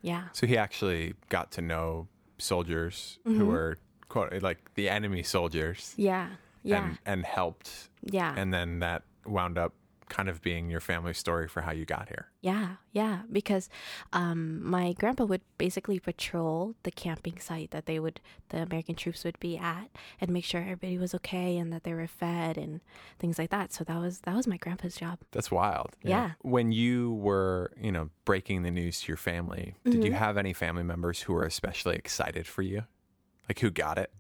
yeah. 0.03 0.25
So 0.33 0.47
he 0.47 0.57
actually 0.57 1.15
got 1.29 1.51
to 1.53 1.61
know 1.63 2.09
soldiers 2.39 3.19
Mm-hmm. 3.27 3.39
who 3.39 3.47
were 3.47 3.77
quote 4.09 4.43
like 4.43 4.59
the 4.75 4.89
enemy 4.89 5.23
soldiers, 5.23 5.95
Yeah. 5.97 6.29
Yeah. 6.63 6.85
and 6.89 6.99
and 7.07 7.25
helped, 7.25 7.89
yeah. 8.03 8.35
and 8.37 8.53
then 8.53 8.81
that 8.81 9.03
wound 9.25 9.57
up 9.59 9.73
kind 10.11 10.29
of 10.29 10.43
being 10.43 10.69
your 10.69 10.81
family 10.81 11.15
story 11.15 11.49
for 11.49 11.63
how 11.63 11.73
you 11.73 11.87
got 11.87 12.09
here. 12.09 12.27
yeah. 12.43 12.77
Yeah. 12.93 13.21
Because 13.31 13.69
um, 14.13 14.69
my 14.69 14.93
grandpa 14.95 15.25
would 15.25 15.43
basically 15.57 16.01
patrol 16.01 16.75
the 16.83 16.91
camping 16.91 17.39
site 17.39 17.71
that 17.71 17.87
they 17.87 18.01
would, 18.01 18.21
the 18.49 18.63
American 18.63 18.97
troops 18.97 19.23
would 19.25 19.39
be 19.39 19.57
at, 19.57 19.89
and 20.21 20.31
make 20.33 20.45
sure 20.45 20.61
everybody 20.61 20.99
was 20.99 21.15
okay 21.15 21.57
and 21.57 21.73
that 21.73 21.85
they 21.85 21.95
were 21.95 22.09
fed 22.09 22.59
and 22.59 22.81
things 23.21 23.39
like 23.39 23.51
that. 23.51 23.73
So 23.73 23.85
that 23.85 23.99
was 24.01 24.19
that 24.27 24.35
was 24.35 24.47
my 24.49 24.57
grandpa's 24.57 24.97
job. 24.97 25.21
That's 25.31 25.51
wild. 25.53 25.95
Yeah. 26.03 26.33
When 26.43 26.73
you 26.73 27.13
were, 27.15 27.71
you 27.81 27.93
know, 27.93 28.11
breaking 28.25 28.63
the 28.65 28.73
news 28.73 29.01
to 29.03 29.09
your 29.09 29.17
family, 29.17 29.77
did 29.85 29.95
Mm-hmm. 29.95 30.03
you 30.07 30.13
have 30.15 30.37
any 30.37 30.53
family 30.53 30.83
members 30.83 31.23
who 31.23 31.33
were 31.33 31.45
especially 31.45 31.95
excited 31.95 32.47
for 32.49 32.63
you? 32.63 32.83
Like 33.49 33.61
who 33.61 33.71
got 33.71 33.97
it? 33.99 34.11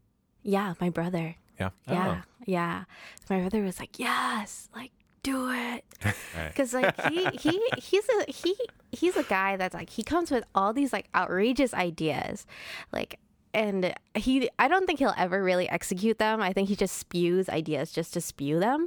Yeah, 0.45 0.75
my 0.81 0.91
brother. 0.91 1.35
Yeah. 1.59 1.71
Yeah, 1.89 2.23
yeah. 2.47 2.85
My 3.29 3.41
brother 3.41 3.63
was 3.63 3.79
like, 3.81 3.99
"Yes, 3.99 4.69
like 4.75 4.93
do 5.23 5.51
it," 5.51 5.85
Right. 6.05 6.49
because 6.49 6.73
like 6.75 7.01
he 7.11 7.27
he 7.33 7.61
he's 7.79 8.07
a 8.21 8.31
he 8.31 8.57
he's 8.93 9.17
a 9.17 9.23
guy 9.25 9.57
that's 9.57 9.75
like 9.75 9.91
he 9.91 10.03
comes 10.03 10.31
with 10.31 10.45
all 10.55 10.73
these 10.73 10.93
like 10.93 11.09
outrageous 11.15 11.75
ideas, 11.75 12.47
like. 12.93 13.19
And 13.53 13.93
he, 14.15 14.49
I 14.61 14.69
don't 14.69 14.87
think 14.87 15.01
he'll 15.01 15.13
ever 15.19 15.43
really 15.43 15.69
execute 15.69 16.19
them. 16.19 16.41
I 16.41 16.53
think 16.53 16.69
he 16.69 16.77
just 16.77 16.97
spews 16.97 17.49
ideas 17.49 17.91
just 17.91 18.15
to 18.15 18.21
spew 18.21 18.61
them. 18.61 18.87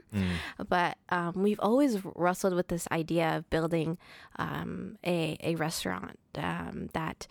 But 0.69 0.97
um, 1.09 1.33
we've 1.35 1.59
always 1.59 1.97
wrestled 2.15 2.53
with 2.55 2.69
this 2.69 2.87
idea 2.89 3.35
of 3.35 3.49
building 3.49 3.97
um, 4.39 4.97
a, 5.05 5.35
a 5.43 5.55
restaurant 5.55 6.17
um, 6.35 6.87
that 6.93 7.27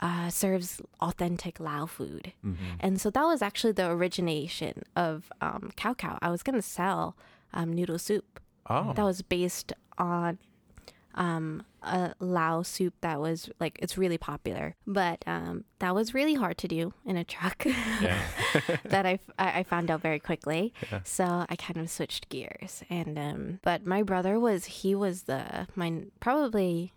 uh, 0.00 0.28
serves 0.28 0.80
authentic 1.00 1.60
Lao 1.60 1.86
food. 1.86 2.32
And 2.80 3.00
so 3.00 3.10
that 3.10 3.26
was 3.26 3.42
actually 3.42 3.74
the 3.74 3.88
origination 3.88 4.82
of 4.96 5.30
um, 5.40 5.70
Kow 5.76 5.94
Kow. 5.94 6.18
I 6.20 6.30
was 6.32 6.42
going 6.42 6.56
to 6.56 6.62
sell 6.62 7.16
um, 7.54 7.72
noodle 7.72 8.00
soup 8.00 8.40
Oh. 8.68 8.92
that 8.92 9.04
was 9.04 9.22
based 9.22 9.72
on 9.98 10.38
um, 11.14 11.62
a 11.82 12.14
Lao 12.20 12.62
soup 12.62 12.94
that 13.02 13.20
was 13.20 13.50
like, 13.60 13.78
it's 13.82 13.98
really 13.98 14.16
popular. 14.18 14.76
But 14.86 15.22
um, 15.26 15.64
that 15.80 15.94
was 15.94 16.14
really 16.14 16.34
hard 16.34 16.56
to 16.58 16.68
do 16.68 16.94
in 17.04 17.16
a 17.16 17.24
truck. 17.24 17.64
Yeah. 18.00 18.18
that 18.84 19.06
I, 19.06 19.18
I 19.38 19.60
I 19.60 19.62
found 19.62 19.90
out 19.90 20.00
very 20.00 20.18
quickly. 20.18 20.72
So 21.04 21.46
I 21.48 21.56
kind 21.56 21.78
of 21.78 21.90
switched 21.90 22.28
gears. 22.28 22.82
And 22.90 23.18
um, 23.18 23.60
but 23.62 23.86
my 23.86 24.02
brother 24.02 24.38
was 24.38 24.64
he 24.64 24.94
was 24.94 25.22
the 25.24 25.66
my 25.74 26.04
probably 26.20 26.92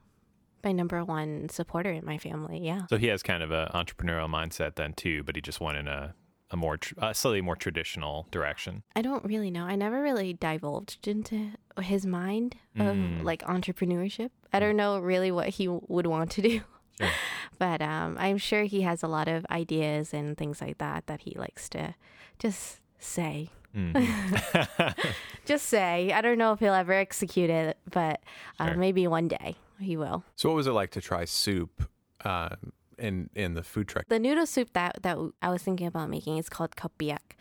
my 0.63 0.71
number 0.71 1.03
one 1.05 1.47
supporter 1.49 1.91
in 1.91 2.03
my 2.05 2.17
family. 2.17 2.59
Yeah. 2.59 2.87
So 2.89 2.97
he 2.97 3.07
has 3.07 3.21
kind 3.21 3.43
of 3.43 3.51
an 3.51 3.67
entrepreneurial 3.73 4.27
mindset 4.29 4.75
then 4.75 4.93
too, 4.93 5.23
but 5.23 5.35
he 5.35 5.41
just 5.41 5.61
went 5.61 5.77
in 5.77 5.87
a, 5.87 6.15
a 6.51 6.55
more 6.57 6.77
tr- 6.77 6.93
uh, 6.99 7.13
slightly 7.13 7.41
more 7.41 7.55
traditional 7.55 8.27
direction. 8.31 8.83
I 8.95 9.01
don't 9.01 9.25
really 9.25 9.49
know. 9.51 9.65
I 9.65 9.75
never 9.75 10.01
really 10.01 10.33
divulged 10.33 11.07
into 11.07 11.51
his 11.81 12.05
mind 12.05 12.55
of 12.77 12.95
Mm. 12.95 13.23
like 13.23 13.41
entrepreneurship. 13.43 14.29
I 14.53 14.59
don't 14.59 14.75
know 14.77 14.99
really 14.99 15.31
what 15.31 15.49
he 15.49 15.67
would 15.67 16.07
want 16.07 16.31
to 16.31 16.41
do. 16.41 16.61
Sure. 16.99 17.09
But 17.57 17.81
um, 17.81 18.17
I'm 18.19 18.37
sure 18.37 18.63
he 18.63 18.81
has 18.81 19.01
a 19.01 19.07
lot 19.07 19.29
of 19.29 19.45
ideas 19.49 20.13
and 20.13 20.37
things 20.37 20.59
like 20.59 20.77
that 20.79 21.07
that 21.07 21.21
he 21.21 21.35
likes 21.37 21.69
to 21.69 21.95
just 22.37 22.81
say. 22.99 23.49
Mm. 23.73 23.95
Just 25.45 25.65
say. 25.67 26.11
I 26.13 26.21
don't 26.21 26.37
know 26.37 26.51
if 26.53 26.59
he'll 26.59 26.73
ever 26.73 26.93
execute 26.93 27.49
it, 27.49 27.77
but 27.89 28.21
uh, 28.59 28.67
Sure. 28.67 28.77
maybe 28.77 29.07
one 29.07 29.27
day 29.27 29.55
he 29.79 29.95
will. 29.97 30.23
So 30.35 30.49
what 30.49 30.55
was 30.55 30.67
it 30.67 30.71
like 30.71 30.91
to 30.91 31.01
try 31.01 31.25
soup 31.25 31.87
uh, 32.23 32.55
in 32.99 33.29
in 33.35 33.53
the 33.53 33.63
food 33.63 33.87
truck? 33.87 34.05
The 34.07 34.19
noodle 34.19 34.45
soup 34.45 34.73
that, 34.73 34.99
that 35.03 35.17
I 35.41 35.49
was 35.49 35.63
thinking 35.63 35.87
about 35.87 36.09
making 36.09 36.37
is 36.37 36.49
called 36.49 36.75
kapiak, 36.75 37.35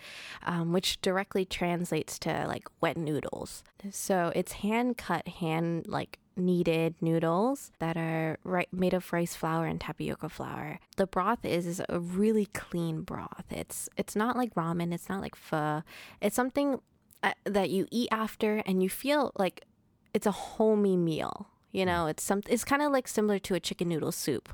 um, 0.45 0.73
which 0.73 1.01
directly 1.01 1.45
translates 1.45 2.19
to 2.21 2.47
like 2.47 2.69
wet 2.81 2.97
noodles. 2.97 3.63
So 3.91 4.33
it's 4.35 4.53
hand 4.53 4.97
cut, 4.97 5.29
hand 5.29 5.87
like 5.89 6.19
kneaded 6.37 6.97
noodles 7.01 7.71
that 7.79 7.97
are 7.97 8.39
ri- 8.45 8.67
made 8.73 8.95
of 8.95 9.13
rice 9.13 9.37
flour 9.37 9.67
and 9.67 9.81
tapioca 9.81 10.29
flour. 10.29 10.79
The 10.97 11.07
broth 11.07 11.45
is, 11.45 11.67
is 11.67 11.83
a 11.89 12.01
really 12.01 12.47
clean 12.47 13.03
broth. 13.03 13.47
It's 13.51 13.89
it's 13.97 14.17
not 14.17 14.37
like 14.37 14.55
ramen. 14.55 14.93
It's 14.93 15.09
not 15.09 15.21
like 15.21 15.37
pho. 15.37 15.83
It's 16.21 16.37
something 16.37 16.81
uh, 17.23 17.33
that 17.45 17.71
you 17.71 17.87
eat 17.91 18.09
after 18.11 18.63
and 18.67 18.83
you 18.83 18.91
feel 18.91 19.33
like 19.37 19.65
it's 20.13 20.27
a 20.27 20.33
homey 20.33 20.97
meal. 20.97 21.49
You 21.75 21.85
know, 21.85 22.07
it's 22.07 22.23
some. 22.23 22.41
It's 22.49 22.63
kind 22.63 22.83
of 22.83 22.93
like 22.93 23.09
similar 23.09 23.41
to 23.41 23.55
a 23.55 23.61
chicken 23.61 23.89
noodle 23.89 24.13
soup. 24.13 24.49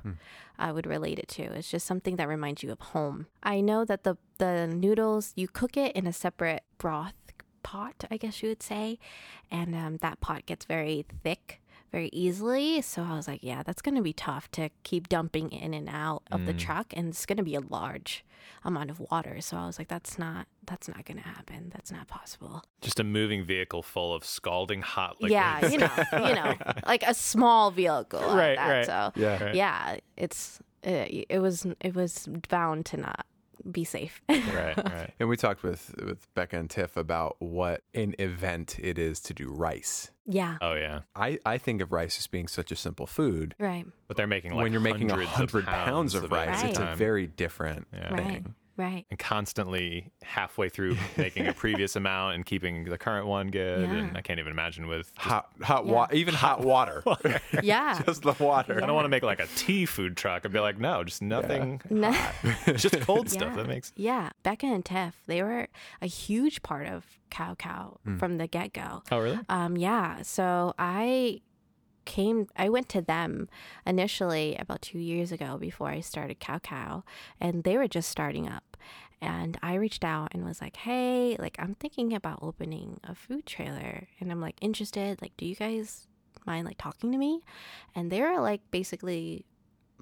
I 0.59 0.73
would 0.73 0.87
relate 0.87 1.19
it 1.19 1.29
to. 1.37 1.43
It's 1.43 1.71
just 1.71 1.87
something 1.87 2.17
that 2.17 2.27
reminds 2.27 2.63
you 2.63 2.73
of 2.73 2.81
home. 2.81 3.27
I 3.43 3.61
know 3.61 3.85
that 3.85 4.05
the 4.05 4.17
the 4.39 4.67
noodles 4.67 5.35
you 5.37 5.47
cook 5.47 5.77
it 5.77 5.95
in 5.95 6.07
a 6.07 6.15
separate 6.15 6.63
broth 6.79 7.13
pot, 7.63 8.05
I 8.11 8.17
guess 8.17 8.43
you 8.43 8.49
would 8.49 8.63
say, 8.63 8.99
and 9.51 9.75
um, 9.75 9.99
that 9.99 10.23
pot 10.23 10.47
gets 10.47 10.65
very 10.65 11.05
thick 11.23 11.60
very 11.91 12.11
easily. 12.13 12.81
So 12.83 13.03
I 13.03 13.15
was 13.15 13.27
like, 13.29 13.41
yeah, 13.43 13.63
that's 13.63 13.83
gonna 13.83 14.03
be 14.03 14.13
tough 14.13 14.51
to 14.53 14.71
keep 14.83 15.09
dumping 15.09 15.51
in 15.51 15.75
and 15.75 15.89
out 15.89 16.23
of 16.31 16.47
the 16.47 16.55
mm. 16.55 16.59
truck, 16.59 16.93
and 16.97 17.09
it's 17.09 17.27
gonna 17.27 17.43
be 17.43 17.55
a 17.55 17.61
large 17.61 18.25
amount 18.65 18.91
of 18.91 19.01
water. 19.01 19.41
So 19.41 19.57
I 19.57 19.67
was 19.67 19.79
like, 19.79 19.89
that's 19.89 20.19
not 20.19 20.47
that's 20.67 20.89
not 20.89 21.05
gonna 21.05 21.21
happen. 21.21 21.71
That's 21.75 21.91
not 21.91 22.09
possible. 22.09 22.63
Just 22.81 23.01
a 23.01 23.05
moving 23.05 23.45
vehicle 23.45 23.83
full 23.83 24.15
of 24.15 24.25
scalding 24.25 24.83
hot 24.83 25.21
liquids. 25.21 25.33
Yeah, 25.33 25.67
you 25.67 25.79
know, 25.79 26.29
you 26.29 26.35
know, 26.35 26.55
like 26.87 27.03
a 27.03 27.15
small 27.15 27.71
vehicle, 27.71 28.21
at 28.21 28.37
Right, 28.37 28.57
that, 28.57 28.69
right. 28.69 28.87
So 28.87 29.13
Yeah. 29.17 29.45
Right. 29.45 29.55
yeah, 29.55 29.97
it's 30.17 30.61
it, 30.83 31.27
it 31.29 31.39
was 31.41 31.67
it 31.81 31.95
was 31.95 32.29
bound 32.49 32.87
to 32.87 32.97
not 32.97 33.27
be 33.71 33.85
safe. 33.85 34.21
right, 34.29 34.77
right. 34.77 35.11
And 35.19 35.29
we 35.29 35.37
talked 35.37 35.63
with 35.63 35.95
with 36.05 36.33
Becca 36.35 36.57
and 36.59 36.71
Tiff 36.71 36.97
about 36.97 37.37
what 37.41 37.83
an 37.95 38.15
event 38.19 38.77
it 38.81 38.99
is 38.99 39.21
to 39.21 39.35
do 39.35 39.51
rice. 39.51 40.11
yeah, 40.27 40.59
Oh 40.61 40.75
yeah, 40.75 41.01
I, 41.17 41.39
I 41.45 41.59
think 41.59 41.81
of 41.83 41.91
rice 41.93 42.19
as 42.19 42.27
being 42.27 42.47
such 42.49 42.71
a 42.71 42.77
simple 42.77 43.07
food. 43.07 43.55
right, 43.59 43.87
but 44.09 44.17
they're 44.17 44.27
making 44.27 44.53
like 44.53 44.63
when 44.63 44.73
you're 44.73 44.81
making 44.81 45.11
a 45.11 45.25
hundred 45.27 45.65
pounds 45.67 46.15
of 46.15 46.31
rice, 46.31 46.63
at 46.63 46.71
it's 46.71 46.79
a 46.79 46.95
very 46.97 47.27
different 47.27 47.87
Yeah. 47.93 48.13
right, 48.15 48.27
thing. 48.27 48.55
Right. 48.81 49.05
and 49.11 49.19
constantly 49.19 50.11
halfway 50.23 50.69
through 50.71 50.97
making 51.17 51.47
a 51.47 51.53
previous 51.53 51.97
amount 51.97 52.35
and 52.37 52.47
keeping 52.47 52.85
the 52.85 52.97
current 52.99 53.27
one 53.27 53.49
good. 53.49 53.83
Yeah. 53.83 53.95
And 53.95 54.17
I 54.17 54.23
can't 54.23 54.41
even 54.41 54.51
imagine 54.53 54.87
with. 54.89 55.13
Hot 55.19 55.49
hot 55.63 55.87
Yeah. 55.87 55.93
water, 55.93 56.15
even 56.15 56.35
hot 56.35 56.61
water, 56.63 57.03
Yeah. 57.63 58.01
just 58.07 58.23
the 58.23 58.35
water. 58.43 58.83
I 58.83 58.87
don't 58.87 58.95
want 58.95 59.05
to 59.05 59.09
make 59.11 59.23
like 59.23 59.41
a 59.41 59.47
tea 59.57 59.87
food 59.87 60.17
truck. 60.17 60.45
I'd 60.45 60.53
be 60.53 60.61
like, 60.61 60.79
no, 60.79 61.05
just 61.05 61.21
nothing. 61.23 61.81
No- 61.91 62.17
just 62.75 63.01
cold 63.03 63.29
stuff. 63.31 63.55
That 63.57 63.67
makes. 63.69 63.93
Yeah, 63.97 64.31
Becca 64.43 64.67
and 64.67 64.85
Tiff, 64.85 65.15
they 65.27 65.43
were 65.43 65.69
a 66.01 66.07
huge 66.07 66.63
part 66.63 66.87
of 66.87 67.05
Kow 67.31 67.55
Kow 67.55 67.99
from 68.19 68.39
the 68.39 68.47
get 68.47 68.73
go. 68.73 69.03
Oh 69.13 69.19
really? 69.19 69.39
Um, 69.49 69.77
yeah, 69.77 70.23
so 70.23 70.75
I 70.79 71.43
came, 72.07 72.47
I 72.57 72.69
went 72.71 72.89
to 72.89 73.03
them 73.03 73.49
initially 73.87 74.57
about 74.57 74.83
two 74.83 74.99
years 74.99 75.31
ago 75.33 75.59
before 75.59 75.89
I 75.89 76.01
started 76.01 76.41
Kow 76.41 76.59
Kow, 76.59 77.05
and 77.41 77.63
they 77.63 77.77
were 77.77 77.87
just 77.89 78.09
starting 78.09 78.49
up. 78.49 78.70
And 79.23 79.59
I 79.63 79.75
reached 79.75 80.05
out 80.05 80.29
and 80.33 80.45
was 80.45 80.61
like, 80.61 80.77
hey, 80.77 81.37
like, 81.39 81.57
I'm 81.59 81.75
thinking 81.75 82.15
about 82.15 82.39
opening 82.43 83.01
a 83.05 83.15
food 83.15 83.45
trailer, 83.47 84.09
and 84.19 84.33
I'm 84.33 84.41
like 84.41 84.57
interested. 84.61 85.21
Like, 85.21 85.37
do 85.37 85.45
you 85.45 85.55
guys 85.55 86.07
mind 86.47 86.67
like 86.67 86.79
talking 86.79 87.13
to 87.13 87.19
me? 87.19 87.43
And 87.95 88.11
they 88.11 88.21
were 88.23 88.41
like 88.41 88.63
basically 88.71 89.45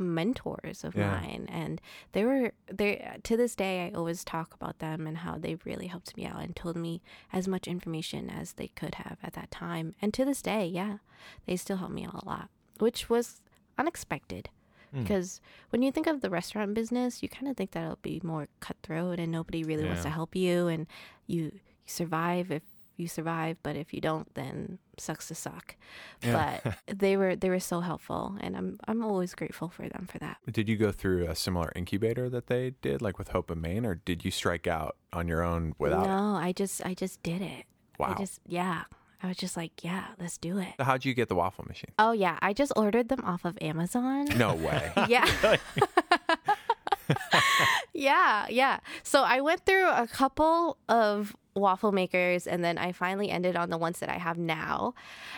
mentors 0.01 0.85
of 0.85 0.95
Yeah. 0.95 1.11
mine 1.11 1.47
and 1.51 1.81
they 2.13 2.25
were 2.25 2.53
they 2.73 3.19
to 3.25 3.37
this 3.37 3.57
day 3.57 3.87
I 3.89 3.97
always 3.97 4.23
talk 4.23 4.55
about 4.55 4.79
them 4.79 5.09
and 5.09 5.19
how 5.19 5.39
they 5.39 5.57
really 5.65 5.89
helped 5.89 6.17
me 6.17 6.25
out 6.25 6.41
and 6.41 6.55
told 6.55 6.77
me 6.77 7.03
as 7.33 7.49
much 7.49 7.67
information 7.67 8.31
as 8.31 8.53
they 8.53 8.69
could 8.69 8.95
have 8.95 9.19
at 9.25 9.33
that 9.33 9.51
time 9.51 9.97
and 10.01 10.15
to 10.15 10.25
this 10.25 10.41
day 10.41 10.67
yeah 10.67 10.99
they 11.47 11.57
still 11.57 11.79
help 11.79 11.91
me 11.91 12.05
out 12.07 12.23
a 12.23 12.25
lot 12.25 12.49
which 12.79 13.11
was 13.11 13.43
unexpected 13.77 14.51
Hmm. 14.92 15.02
because 15.02 15.40
when 15.71 15.83
you 15.83 15.92
think 15.92 16.07
of 16.07 16.21
the 16.21 16.30
restaurant 16.30 16.75
business 16.75 17.23
you 17.23 17.28
kind 17.28 17.49
of 17.49 17.57
think 17.57 17.73
that 17.73 17.83
it'll 17.85 17.99
be 18.02 18.21
more 18.25 18.49
cutthroat 18.61 19.18
and 19.18 19.30
nobody 19.33 19.64
really 19.64 19.85
wants 19.85 20.02
to 20.02 20.11
help 20.11 20.35
you 20.37 20.66
and 20.68 20.87
you, 21.26 21.42
you 21.45 21.61
survive 21.87 22.50
if 22.50 22.62
you 22.97 23.07
survive 23.07 23.57
but 23.62 23.76
if 23.76 23.95
you 23.95 24.00
don't 24.00 24.35
then 24.35 24.78
sucks 24.97 25.28
to 25.28 25.35
suck 25.35 25.76
Yeah. 26.23 26.59
but 26.64 26.75
they 26.99 27.16
were 27.16 27.37
they 27.37 27.49
were 27.49 27.61
so 27.61 27.80
helpful 27.80 28.37
and 28.40 28.57
i'm 28.57 28.80
i'm 28.88 29.04
always 29.04 29.35
grateful 29.37 29.68
for 29.68 29.88
them 29.88 30.09
for 30.11 30.18
that 30.18 30.38
Did 30.50 30.68
you 30.68 30.76
go 30.76 30.90
through 30.90 31.28
a 31.28 31.37
similar 31.37 31.71
incubator 31.76 32.28
that 32.30 32.49
they 32.49 32.75
did, 32.83 33.00
like 33.00 33.16
with 33.18 33.28
Hope 33.28 33.54
& 33.57 33.57
Main, 33.57 33.87
or 33.87 33.95
did 33.95 34.25
you 34.25 34.33
strike 34.33 34.66
out 34.66 34.97
on 35.12 35.28
your 35.28 35.42
own 35.45 35.75
without 35.78 36.04
it? 36.04 36.09
no 36.09 36.35
i 36.35 36.50
just 36.52 36.85
i 36.85 36.92
just 36.95 37.23
did 37.23 37.40
it 37.40 37.66
Wow. 38.00 38.14
i 38.16 38.18
just 38.18 38.40
yeah 38.49 38.83
i 39.23 39.27
was 39.29 39.37
just 39.37 39.57
like 39.57 39.83
yeah 39.85 40.05
let's 40.21 40.39
do 40.39 40.59
it. 40.59 40.75
So 40.79 40.85
How'd 40.85 41.05
you 41.05 41.15
get 41.15 41.29
the 41.29 41.35
waffle 41.35 41.65
machine? 41.67 41.91
oh 41.99 42.13
yeah 42.13 42.39
i 42.41 42.53
just 42.53 42.73
ordered 42.77 43.09
them 43.09 43.23
off 43.25 43.45
of 43.45 43.57
amazon. 43.61 44.27
No 44.37 44.55
way. 44.55 44.93
yeah. 45.09 45.27
Yeah 47.95 48.47
yeah. 48.49 48.79
So 49.03 49.23
i 49.23 49.41
went 49.41 49.65
through 49.67 49.89
a 49.89 50.07
couple 50.07 50.79
of 50.89 51.35
waffle 51.55 51.91
makers 51.91 52.47
and 52.47 52.63
then 52.63 52.79
i 52.79 52.93
finally 52.93 53.31
ended 53.31 53.57
on 53.57 53.71
the 53.71 53.79
ones 53.79 53.99
that 53.99 54.09
i 54.09 54.19
have 54.19 54.39
now. 54.39 54.95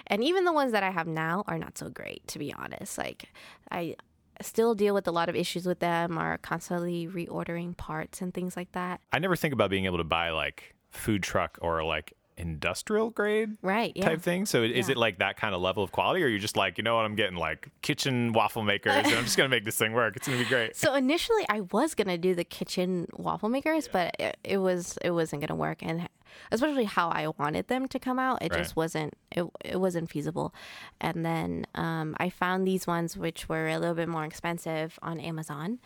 And 0.06 0.22
even 0.22 0.44
the 0.44 0.52
ones 0.52 0.72
that 0.72 0.82
i 0.82 0.90
have 0.90 1.06
now 1.06 1.44
are 1.46 1.58
not 1.58 1.78
so 1.78 1.88
great 1.88 2.26
to 2.28 2.38
be 2.38 2.52
honest. 2.52 2.98
Like 2.98 3.30
i 3.70 3.96
still 4.42 4.74
deal 4.74 4.94
with 4.94 5.06
a 5.06 5.10
lot 5.12 5.28
of 5.28 5.36
issues 5.36 5.64
with 5.66 5.78
them 5.80 6.18
are 6.18 6.38
constantly 6.38 7.06
reordering 7.06 7.76
parts 7.76 8.20
and 8.20 8.34
things 8.34 8.56
like 8.56 8.72
that. 8.72 9.00
I 9.12 9.18
never 9.18 9.36
think 9.36 9.54
about 9.54 9.70
being 9.70 9.84
able 9.86 9.98
to 9.98 10.04
buy 10.04 10.30
like 10.30 10.74
food 10.90 11.22
truck 11.22 11.58
or 11.62 11.84
like 11.84 12.12
industrial 12.40 13.10
grade 13.10 13.56
right 13.62 13.92
yeah 13.94 14.04
type 14.04 14.20
thing. 14.22 14.46
So 14.46 14.62
is 14.62 14.88
Yeah. 14.88 14.92
it 14.92 14.96
like 14.98 15.18
that 15.18 15.36
kind 15.36 15.54
of 15.54 15.60
level 15.60 15.82
of 15.82 15.92
quality, 15.92 16.22
or 16.22 16.26
are 16.26 16.28
you 16.28 16.38
just 16.38 16.56
like, 16.56 16.78
you 16.78 16.84
know 16.84 16.96
what, 16.96 17.04
I'm 17.04 17.14
getting 17.14 17.36
like 17.36 17.68
kitchen 17.82 18.32
waffle 18.32 18.62
makers, 18.62 18.96
and 19.06 19.14
I'm 19.14 19.24
just 19.24 19.36
gonna 19.36 19.48
make 19.48 19.64
this 19.64 19.76
thing 19.76 19.92
work. 19.92 20.16
It's 20.16 20.26
gonna 20.26 20.38
be 20.40 20.44
great. 20.48 20.74
So 20.76 20.94
initially, 20.94 21.44
I 21.48 21.60
was 21.72 21.94
gonna 21.94 22.18
do 22.18 22.34
the 22.34 22.44
kitchen 22.44 23.06
waffle 23.12 23.48
makers, 23.48 23.88
but 23.88 24.16
it, 24.18 24.36
it 24.42 24.58
was 24.58 24.98
it 25.02 25.10
wasn't 25.10 25.42
gonna 25.46 25.54
work, 25.58 25.82
and 25.82 26.08
especially 26.52 26.84
how 26.84 27.08
I 27.08 27.26
wanted 27.38 27.66
them 27.68 27.88
to 27.88 27.98
come 27.98 28.18
out, 28.20 28.40
it 28.42 28.52
just 28.52 28.76
wasn't 28.76 29.14
it, 29.32 29.44
it 29.64 29.80
wasn't 29.80 30.08
feasible. 30.10 30.54
And 31.00 31.24
then 31.26 31.66
um, 31.74 32.16
I 32.18 32.30
found 32.30 32.66
these 32.66 32.86
ones, 32.86 33.16
which 33.16 33.48
were 33.48 33.68
a 33.68 33.78
little 33.78 33.94
bit 33.96 34.08
more 34.08 34.24
expensive 34.24 34.98
on 35.02 35.18
Amazon, 35.20 35.78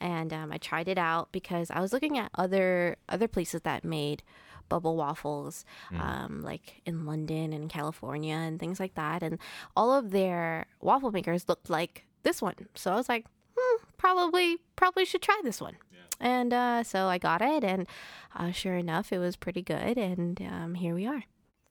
and 0.00 0.32
um, 0.32 0.52
I 0.52 0.58
tried 0.58 0.88
it 0.88 0.98
out 0.98 1.30
because 1.32 1.70
I 1.70 1.80
was 1.80 1.92
looking 1.92 2.18
at 2.18 2.30
other 2.34 2.96
other 3.08 3.28
places 3.28 3.62
that 3.62 3.84
made 3.84 4.22
bubble 4.72 4.96
waffles, 4.96 5.64
um, 6.00 6.40
like 6.42 6.80
in 6.86 7.04
London 7.04 7.52
and 7.52 7.68
California 7.68 8.34
and 8.34 8.58
things 8.58 8.80
like 8.80 8.94
that, 8.94 9.22
and 9.22 9.38
all 9.76 9.92
of 9.92 10.10
their 10.10 10.66
waffle 10.80 11.12
makers 11.12 11.48
looked 11.48 11.68
like 11.68 12.06
this 12.22 12.40
one. 12.40 12.54
So 12.74 12.90
I 12.92 12.96
was 12.96 13.08
like, 13.08 13.26
hmm, 13.56 13.84
probably 13.98 14.58
probably 14.76 15.04
should 15.04 15.22
try 15.22 15.38
this 15.44 15.60
one. 15.60 15.76
And 16.20 16.54
uh, 16.54 16.84
so 16.84 17.06
I 17.06 17.18
got 17.18 17.42
it, 17.42 17.64
and 17.64 17.86
uh, 18.34 18.50
sure 18.52 18.76
enough, 18.76 19.12
it 19.12 19.18
was 19.18 19.36
pretty 19.36 19.62
good. 19.62 19.98
And 19.98 20.40
um, 20.40 20.74
here 20.74 20.94
we 20.94 21.06
are. 21.06 21.24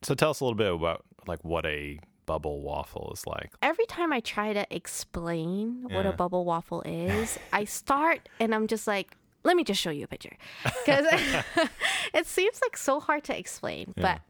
So 0.04 0.14
tell 0.14 0.30
us 0.32 0.42
a 0.42 0.44
little 0.44 0.58
bit 0.58 0.74
about 0.74 1.06
like 1.26 1.44
what 1.44 1.66
a 1.66 2.00
bubble 2.26 2.62
waffle 2.62 3.12
is 3.14 3.26
like. 3.26 3.52
Every 3.62 3.86
time 3.86 4.14
I 4.14 4.20
try 4.20 4.54
to 4.54 4.66
explain 4.70 5.86
what 5.90 6.06
a 6.06 6.12
bubble 6.12 6.46
waffle 6.46 6.82
is, 6.84 7.40
I 7.52 7.66
start 7.80 8.30
and 8.40 8.54
I'm 8.56 8.68
just 8.68 8.88
like, 8.88 9.18
let 9.44 9.56
me 9.56 9.64
just 9.64 9.82
show 9.82 9.90
you 9.90 10.06
a 10.06 10.08
picture. 10.08 10.38
Because 10.86 11.06
it 12.14 12.26
seems 12.26 12.60
like 12.64 12.76
so 12.76 13.00
hard 13.00 13.24
to 13.26 13.38
explain, 13.38 13.94
but 13.96 14.22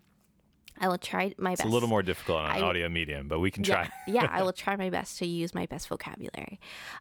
I 0.81 0.87
will 0.87 0.97
try 0.97 1.33
my 1.37 1.51
best. 1.51 1.61
It's 1.61 1.69
a 1.69 1.71
little 1.71 1.87
more 1.87 2.01
difficult 2.01 2.39
on 2.39 2.55
an 2.57 2.63
I- 2.63 2.65
audio 2.65 2.89
medium, 2.89 3.27
but 3.27 3.39
we 3.39 3.51
can 3.51 3.63
yeah, 3.63 3.75
try. 3.75 3.89
yeah, 4.07 4.27
I 4.31 4.41
will 4.41 4.51
try 4.51 4.75
my 4.75 4.89
best 4.89 5.19
to 5.19 5.27
use 5.27 5.53
my 5.53 5.67
best 5.67 5.87
vocabulary. 5.87 6.59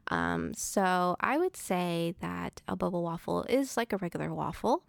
Um, 0.08 0.52
so 0.54 1.16
I 1.18 1.38
would 1.38 1.56
say 1.56 2.14
that 2.20 2.60
a 2.68 2.76
bubble 2.76 3.02
waffle 3.02 3.44
is 3.48 3.78
like 3.78 3.94
a 3.94 3.96
regular 3.96 4.34
waffle. 4.34 4.82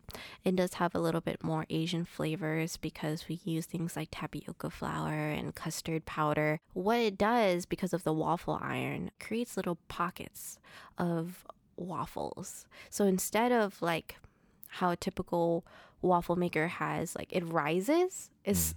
It 0.44 0.58
does 0.58 0.76
have 0.76 0.94
a 0.94 1.00
little 1.00 1.22
bit 1.22 1.42
more 1.42 1.66
Asian 1.70 2.04
flavors 2.04 2.76
because 2.76 3.30
we 3.30 3.40
use 3.46 3.66
things 3.66 3.96
like 3.96 4.10
tapioca 4.12 4.70
flour 4.70 5.30
and 5.30 5.56
custard 5.56 6.06
powder. 6.06 6.60
What 6.74 7.00
it 7.00 7.18
does, 7.18 7.66
because 7.66 7.94
of 7.94 8.04
the 8.04 8.14
waffle 8.14 8.60
iron, 8.62 9.12
creates 9.22 9.56
little 9.56 9.78
pockets 9.88 10.60
of 10.98 11.46
waffles. 11.78 12.66
So 12.90 13.06
instead 13.06 13.52
of 13.52 13.82
like 13.82 14.18
how 14.68 14.92
a 14.92 14.96
typical 14.96 15.66
waffle 16.02 16.36
maker 16.36 16.68
has, 16.68 17.16
like 17.16 17.32
it 17.32 17.46
rises, 17.46 18.30
it's 18.44 18.76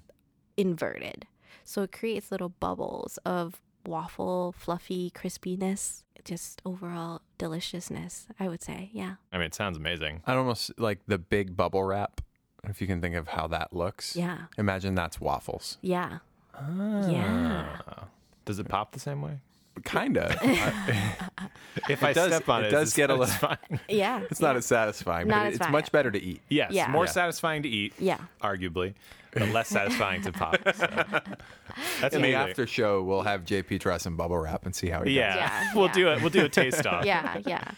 inverted. 0.57 1.27
So 1.65 1.83
it 1.83 1.93
creates 1.93 2.31
little 2.31 2.51
bubbles 2.51 3.19
of 3.25 3.61
waffle, 3.87 4.55
fluffy 4.57 5.11
crispiness, 5.11 6.03
just 6.25 6.63
overall 6.65 7.23
deliciousness, 7.39 8.27
I 8.41 8.49
would 8.49 8.63
say. 8.63 8.91
Yeah. 8.93 9.15
I 9.33 9.39
mean, 9.39 9.47
it 9.47 9.55
sounds 9.55 9.77
amazing. 9.77 10.23
I'd 10.27 10.37
almost 10.37 10.79
like 10.79 11.01
the 11.07 11.19
big 11.19 11.57
bubble 11.57 11.85
wrap, 11.85 12.21
if 12.65 12.81
you 12.81 12.87
can 12.87 13.01
think 13.01 13.15
of 13.15 13.29
how 13.29 13.47
that 13.49 13.73
looks. 13.73 14.17
Yeah. 14.17 14.39
Imagine 14.59 14.95
that's 14.95 15.21
waffles. 15.21 15.79
Yeah. 15.83 16.19
Yeah. 16.57 17.79
Ah. 17.87 18.05
Does 18.45 18.59
it 18.59 18.69
pop 18.69 18.93
the 18.93 19.01
same 19.01 19.23
way? 19.23 19.41
Kind 19.85 20.17
of. 20.19 20.35
If 21.89 22.05
I 22.05 22.13
does- 22.13 22.33
step 22.33 22.49
on 22.49 22.63
it 22.65 22.69
it, 22.69 22.71
does 22.71 22.89
it's 22.91 22.97
get 22.97 23.11
a 23.11 23.15
little- 23.15 23.27
satisfying. 23.27 23.81
Yeah. 23.89 24.21
It's 24.31 24.41
not 24.41 24.55
as 24.57 24.65
satisfying, 24.65 25.27
Not 25.27 25.41
but 25.41 25.47
as 25.49 25.55
it's 25.55 25.65
fine. 25.65 25.73
much 25.73 25.91
better 25.91 26.11
to 26.11 26.23
eat. 26.23 26.41
Yes, 26.49 26.71
Yeah. 26.73 26.89
more 26.89 27.05
Yeah. 27.07 27.11
satisfying 27.11 27.63
to 27.65 27.69
eat. 27.69 27.93
Yeah. 27.99 28.19
arguably, 28.41 28.95
but 29.33 29.49
less 29.49 29.69
satisfying 29.69 30.23
to 30.23 30.31
pop. 30.33 30.57
So. 30.77 30.87
That's 32.01 32.15
In 32.15 32.23
the 32.23 32.35
after 32.35 32.67
show, 32.69 33.03
we'll 33.03 33.23
have 33.23 33.45
JP 33.45 33.81
try 33.81 33.97
some 33.97 34.17
bubble 34.17 34.39
wrap 34.39 34.65
and 34.67 34.75
see 34.75 34.89
how 34.89 35.03
he 35.03 35.13
Yeah, 35.15 35.35
Yeah, 35.35 35.75
we'll 35.75 35.87
yeah. 35.89 35.93
do 35.93 36.09
it. 36.13 36.21
We'll 36.21 36.31
do 36.31 36.45
a 36.45 36.49
taste 36.49 36.87
off. 36.87 37.05
Yeah. 37.05 37.39
Yeah. 37.45 37.73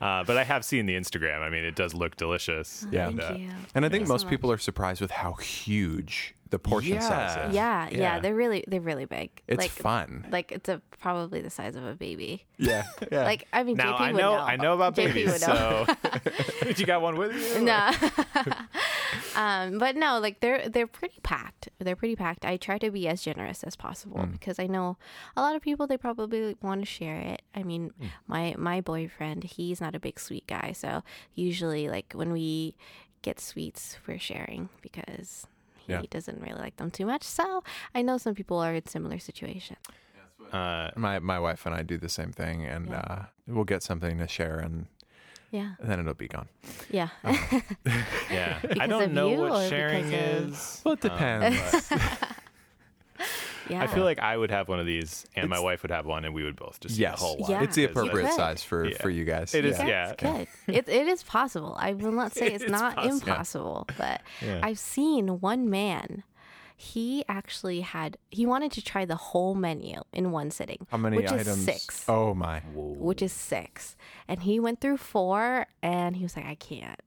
Uh, 0.00 0.24
but 0.24 0.36
I 0.38 0.44
have 0.44 0.64
seen 0.64 0.86
the 0.86 0.96
Instagram. 0.96 1.42
I 1.42 1.50
mean, 1.50 1.62
it 1.64 1.76
does 1.76 1.92
look 1.94 2.16
delicious. 2.16 2.86
Yeah. 2.90 3.08
And, 3.08 3.20
Thank 3.20 3.30
uh, 3.32 3.34
you. 3.38 3.50
And 3.74 3.84
I 3.84 3.88
think 3.90 4.00
Thank 4.02 4.08
most 4.08 4.22
so 4.22 4.28
people 4.28 4.50
are 4.50 4.58
surprised 4.58 5.00
with 5.02 5.10
how 5.10 5.34
huge 5.34 6.34
the 6.52 6.58
portion 6.60 6.94
Yeah. 6.94 7.00
size 7.00 7.48
is. 7.48 7.54
Yeah, 7.56 7.88
yeah, 7.90 7.98
Yeah. 7.98 8.20
They're 8.20 8.34
really 8.34 8.62
they're 8.68 8.80
really 8.92 9.06
big. 9.06 9.30
It's 9.48 9.58
like, 9.58 9.70
fun. 9.70 10.26
Like 10.30 10.52
it's 10.52 10.68
a 10.68 10.80
probably 11.00 11.40
the 11.40 11.50
size 11.50 11.74
of 11.76 11.84
a 11.84 11.94
baby. 11.94 12.44
Yeah. 12.58 12.84
Yeah. 13.10 13.24
Like 13.32 13.48
I 13.52 13.62
mean, 13.64 13.76
Now 13.76 13.94
JP 13.96 14.00
I 14.00 14.12
would 14.12 14.20
know, 14.20 14.34
know. 14.36 14.40
I 14.42 14.56
know 14.56 14.74
about 14.74 14.94
JP 14.94 15.14
babies. 15.14 15.32
would 15.32 15.48
know. 15.48 15.86
So, 16.62 16.68
you 16.76 16.86
got 16.86 17.00
one 17.02 17.16
with 17.16 17.32
you? 17.34 17.64
no. 17.64 17.90
um, 19.36 19.78
but 19.78 19.96
no, 19.96 20.18
like 20.20 20.40
they're 20.40 20.68
they're 20.68 20.86
pretty 20.86 21.18
packed. 21.22 21.68
They're 21.78 21.96
pretty 21.96 22.16
packed. 22.16 22.44
I 22.44 22.56
try 22.56 22.78
to 22.78 22.90
be 22.90 23.08
as 23.08 23.22
generous 23.22 23.64
as 23.64 23.76
possible 23.76 24.18
Mm. 24.20 24.32
because 24.32 24.58
I 24.58 24.66
know 24.66 24.96
a 25.36 25.40
lot 25.40 25.56
of 25.56 25.62
people 25.62 25.86
they 25.86 25.96
probably 25.96 26.56
want 26.62 26.80
to 26.82 26.86
share 26.86 27.18
it. 27.18 27.42
I 27.54 27.62
mean, 27.62 27.92
Mm. 28.00 28.10
my 28.26 28.54
my 28.58 28.80
boyfriend, 28.80 29.44
he's 29.44 29.80
not 29.80 29.94
a 29.94 30.00
big 30.00 30.20
sweet 30.20 30.46
guy, 30.46 30.72
so 30.72 31.02
usually 31.34 31.88
like 31.88 32.12
when 32.14 32.30
we 32.32 32.76
get 33.22 33.40
sweets, 33.40 33.96
we're 34.06 34.18
sharing 34.18 34.68
because 34.82 35.46
he 35.86 35.92
Yeah. 35.92 36.02
doesn't 36.10 36.40
really 36.40 36.58
like 36.60 36.76
them 36.76 36.90
too 36.90 37.06
much. 37.06 37.22
So 37.24 37.62
I 37.94 38.02
know 38.02 38.18
some 38.18 38.34
people 38.34 38.58
are 38.58 38.74
in 38.74 38.86
similar 38.86 39.18
situations. 39.18 39.78
Uh, 40.52 40.90
my 40.96 41.18
my 41.18 41.38
wife 41.38 41.64
and 41.66 41.74
I 41.74 41.82
do 41.82 41.96
the 41.98 42.08
same 42.08 42.32
thing, 42.32 42.64
and 42.66 42.88
Yeah. 42.88 43.00
uh, 43.00 43.24
we'll 43.46 43.64
get 43.64 43.82
something 43.82 44.18
to 44.18 44.28
share, 44.28 44.58
and 44.58 44.86
Yeah, 45.50 45.74
then 45.80 46.00
it'll 46.00 46.14
be 46.14 46.28
gone. 46.28 46.48
yeah. 46.90 47.08
yeah. 48.30 48.58
I 48.80 48.86
don't 48.86 49.12
know 49.12 49.30
what 49.30 49.52
or 49.52 49.68
sharing 49.68 50.04
because 50.10 50.42
of- 50.42 50.48
is. 50.52 50.80
Well, 50.84 50.94
it 50.94 51.04
Um, 51.04 51.10
depends. 51.10 51.92
yeah. 53.72 53.82
I 53.82 53.86
feel 53.88 54.04
like 54.04 54.18
I 54.18 54.36
would 54.36 54.50
have 54.50 54.68
one 54.68 54.78
of 54.80 54.86
these, 54.86 55.24
and 55.36 55.48
my 55.48 55.56
It's- 55.56 55.64
wife 55.64 55.82
would 55.82 55.90
have 55.90 56.06
one, 56.06 56.24
and 56.24 56.34
we 56.34 56.44
would 56.44 56.56
both 56.56 56.80
just 56.80 56.96
yes, 56.98 57.12
eat 57.12 57.14
a 57.14 57.26
whole 57.26 57.36
lot. 57.38 57.50
Yeah. 57.50 57.62
it's 57.62 57.74
the 57.74 57.86
because 57.86 58.02
appropriate 58.04 58.26
could. 58.28 58.36
size 58.36 58.62
for 58.62 58.84
Yeah. 58.88 58.96
for 59.02 59.10
you 59.10 59.24
guys. 59.24 59.54
It 59.54 59.64
is, 59.64 59.78
Yeah. 59.78 59.86
yeah. 59.86 60.10
It's 60.10 60.22
good. 60.22 60.48
It, 60.76 60.88
it 60.88 61.06
is 61.08 61.22
possible. 61.22 61.76
I 61.78 61.94
will 61.94 62.12
not 62.12 62.32
say 62.34 62.46
it's, 62.52 62.64
It's 62.64 62.70
not 62.72 62.96
possible. 62.96 63.14
impossible, 63.16 63.86
but 63.98 64.20
Yeah. 64.40 64.60
I've 64.62 64.78
seen 64.78 65.40
one 65.40 65.68
man. 65.70 66.22
He 66.76 67.24
actually 67.28 67.82
had. 67.82 68.16
He 68.30 68.44
wanted 68.44 68.72
to 68.72 68.82
try 68.82 69.04
the 69.04 69.14
whole 69.14 69.54
menu 69.54 70.00
in 70.12 70.32
one 70.32 70.50
sitting. 70.50 70.84
How 70.90 70.96
many 70.96 71.16
which 71.18 71.30
items? 71.30 71.46
Is 71.58 71.64
six. 71.64 72.04
Oh 72.08 72.34
my! 72.34 72.60
Which 72.74 73.22
is 73.22 73.32
six, 73.32 73.96
and 74.26 74.42
he 74.42 74.58
went 74.58 74.80
through 74.80 74.96
four, 74.96 75.66
and 75.80 76.16
he 76.16 76.24
was 76.24 76.34
like, 76.36 76.46
"I 76.46 76.56
can't." 76.56 76.98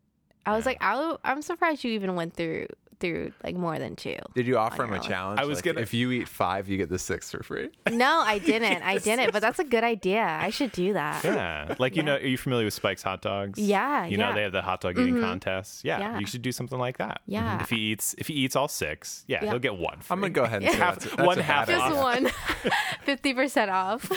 I 0.45 0.55
was 0.55 0.65
like, 0.65 0.77
I, 0.79 1.17
"I'm 1.25 1.41
surprised 1.41 1.83
you 1.83 1.91
even 1.91 2.15
went 2.15 2.35
through 2.35 2.67
through 3.05 3.31
like 3.43 3.55
more 3.55 3.77
than 3.79 3.95
two. 3.95 4.17
Did 4.33 4.47
you 4.47 4.57
offer 4.57 4.83
him 4.83 4.93
a 4.93 4.99
challenge? 4.99 5.39
I 5.39 5.45
was 5.45 5.57
Like, 5.59 5.65
gonna- 5.65 5.81
If 5.81 5.93
you 5.93 6.11
eat 6.11 6.27
five, 6.27 6.67
you 6.67 6.77
get 6.77 6.89
the 6.89 6.99
six 6.99 7.29
for 7.31 7.43
free. 7.43 7.69
No, 7.91 8.19
I 8.25 8.39
didn't. 8.51 8.81
I 8.83 8.97
didn't. 8.97 9.31
But 9.31 9.41
that's 9.41 9.59
a 9.59 9.63
good 9.63 9.83
idea. 9.83 10.23
I 10.23 10.49
should 10.49 10.71
do 10.71 10.93
that. 10.93 11.23
Yeah, 11.23 11.75
like 11.79 11.95
you 11.95 12.01
Yeah. 12.01 12.05
know, 12.05 12.15
are 12.15 12.27
you 12.27 12.37
familiar 12.37 12.65
with 12.65 12.73
Spike's 12.73 13.03
hot 13.03 13.21
dogs? 13.21 13.59
Yeah, 13.59 14.05
you 14.05 14.17
know 14.17 14.29
yeah. 14.29 14.35
they 14.35 14.41
have 14.43 14.51
the 14.51 14.61
hot 14.61 14.81
dog 14.81 14.97
eating 14.99 15.15
Mhm. 15.15 15.21
contests. 15.21 15.83
Yeah, 15.83 15.99
Yeah. 15.99 16.19
you 16.19 16.25
should 16.25 16.41
do 16.41 16.51
something 16.51 16.79
like 16.79 16.97
that. 16.97 17.21
Yeah. 17.27 17.61
If 17.61 17.69
he 17.69 17.77
eats, 17.77 18.15
if 18.17 18.27
he 18.27 18.33
eats 18.33 18.55
all 18.55 18.67
six, 18.67 19.23
yeah, 19.27 19.43
Yeah. 19.43 19.49
he'll 19.51 19.59
get 19.59 19.75
one. 19.77 19.99
I'm 20.09 20.19
gonna 20.19 20.29
go 20.31 20.43
ahead 20.43 20.63
and 20.63 20.71
say 20.71 20.77
Half- 20.77 20.99
that's, 20.99 21.15
that's 21.15 21.27
one 21.27 21.39
a 21.39 21.43
half 21.43 21.67
bad 21.67 21.79
off. 21.79 21.91
Just 21.91 22.03
idea. 22.05 22.31
one. 22.71 22.71
Fifty 23.05 23.33
percent 23.33 23.71
off. 23.71 24.11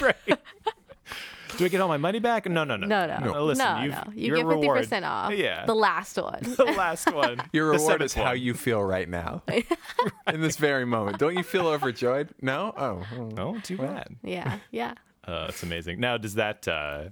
Right. 1.58 1.58
Do 1.58 1.64
I 1.64 1.68
get 1.68 1.80
all 1.80 1.88
my 1.88 1.96
money 1.96 2.18
back? 2.20 2.48
No, 2.48 2.64
no, 2.64 2.76
no. 2.76 2.86
No, 2.86 3.06
no, 3.06 3.34
Uh, 3.34 3.40
Listen, 3.42 3.64
no, 3.64 3.82
you've, 3.82 3.92
no. 3.92 4.02
You 4.14 4.34
get 4.34 4.36
fifty 4.36 4.44
reward- 4.44 4.78
percent 4.82 5.04
off. 5.04 5.32
Yeah. 5.34 5.66
the 5.66 5.74
last 5.74 6.16
one. 6.16 6.38
the 6.56 6.64
last 6.76 7.12
one. 7.12 7.40
Your 7.52 7.66
reward 7.70 8.02
is 8.02 8.12
seventh 8.12 8.26
how 8.26 8.32
you 8.32 8.54
feel 8.54 8.82
right 8.82 9.08
now, 9.08 9.42
in 10.32 10.40
this 10.40 10.56
very 10.56 10.84
moment. 10.86 11.18
Don't 11.18 11.36
you 11.36 11.42
feel 11.42 11.66
overjoyed? 11.66 12.30
No. 12.40 12.72
Oh. 12.76 13.04
oh. 13.18 13.30
Oh, 13.36 13.58
too 13.60 13.76
bad. 13.76 14.16
yeah, 14.22 14.58
yeah. 14.70 14.94
Uh, 15.26 15.46
it's 15.48 15.62
amazing. 15.62 16.00
Now, 16.00 16.16
does 16.16 16.34
that 16.34 16.66
uh, 16.68 17.10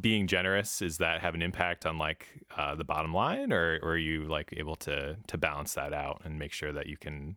being 0.00 0.26
generous 0.26 0.82
is 0.82 0.98
that 0.98 1.20
have 1.20 1.34
an 1.34 1.42
impact 1.42 1.86
on 1.86 1.98
like 1.98 2.26
uh, 2.56 2.74
the 2.74 2.84
bottom 2.84 3.12
line, 3.14 3.52
or, 3.52 3.78
or 3.82 3.90
are 3.92 3.96
you 3.96 4.24
like 4.24 4.52
able 4.56 4.76
to 4.76 5.16
to 5.26 5.38
balance 5.38 5.74
that 5.74 5.92
out 5.92 6.22
and 6.24 6.38
make 6.38 6.52
sure 6.52 6.72
that 6.72 6.86
you 6.86 6.96
can 6.96 7.36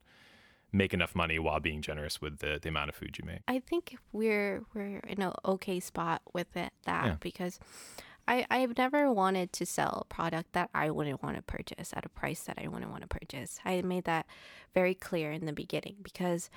make 0.71 0.93
enough 0.93 1.15
money 1.15 1.39
while 1.39 1.59
being 1.59 1.81
generous 1.81 2.21
with 2.21 2.39
the, 2.39 2.59
the 2.61 2.69
amount 2.69 2.89
of 2.89 2.95
food 2.95 3.17
you 3.17 3.25
make? 3.25 3.39
I 3.47 3.59
think 3.59 3.97
we're 4.11 4.63
we're 4.73 4.99
in 5.07 5.21
an 5.21 5.33
okay 5.45 5.79
spot 5.79 6.21
with 6.33 6.55
it 6.57 6.71
that 6.85 7.05
Yeah. 7.05 7.15
because 7.19 7.59
I 8.27 8.45
I've 8.51 8.77
never 8.77 9.11
wanted 9.11 9.53
to 9.53 9.65
sell 9.65 9.99
a 10.09 10.13
product 10.13 10.51
that 10.53 10.69
I 10.73 10.89
wouldn't 10.91 11.23
want 11.23 11.37
to 11.37 11.41
purchase 11.41 11.93
at 11.95 12.05
a 12.05 12.09
price 12.09 12.41
that 12.43 12.57
I 12.61 12.67
wouldn't 12.67 12.91
want 12.91 13.01
to 13.03 13.07
purchase. 13.07 13.59
I 13.63 13.81
made 13.81 14.03
that 14.03 14.25
very 14.73 14.93
clear 14.93 15.31
in 15.31 15.45
the 15.45 15.53
beginning 15.53 15.95
because 16.03 16.49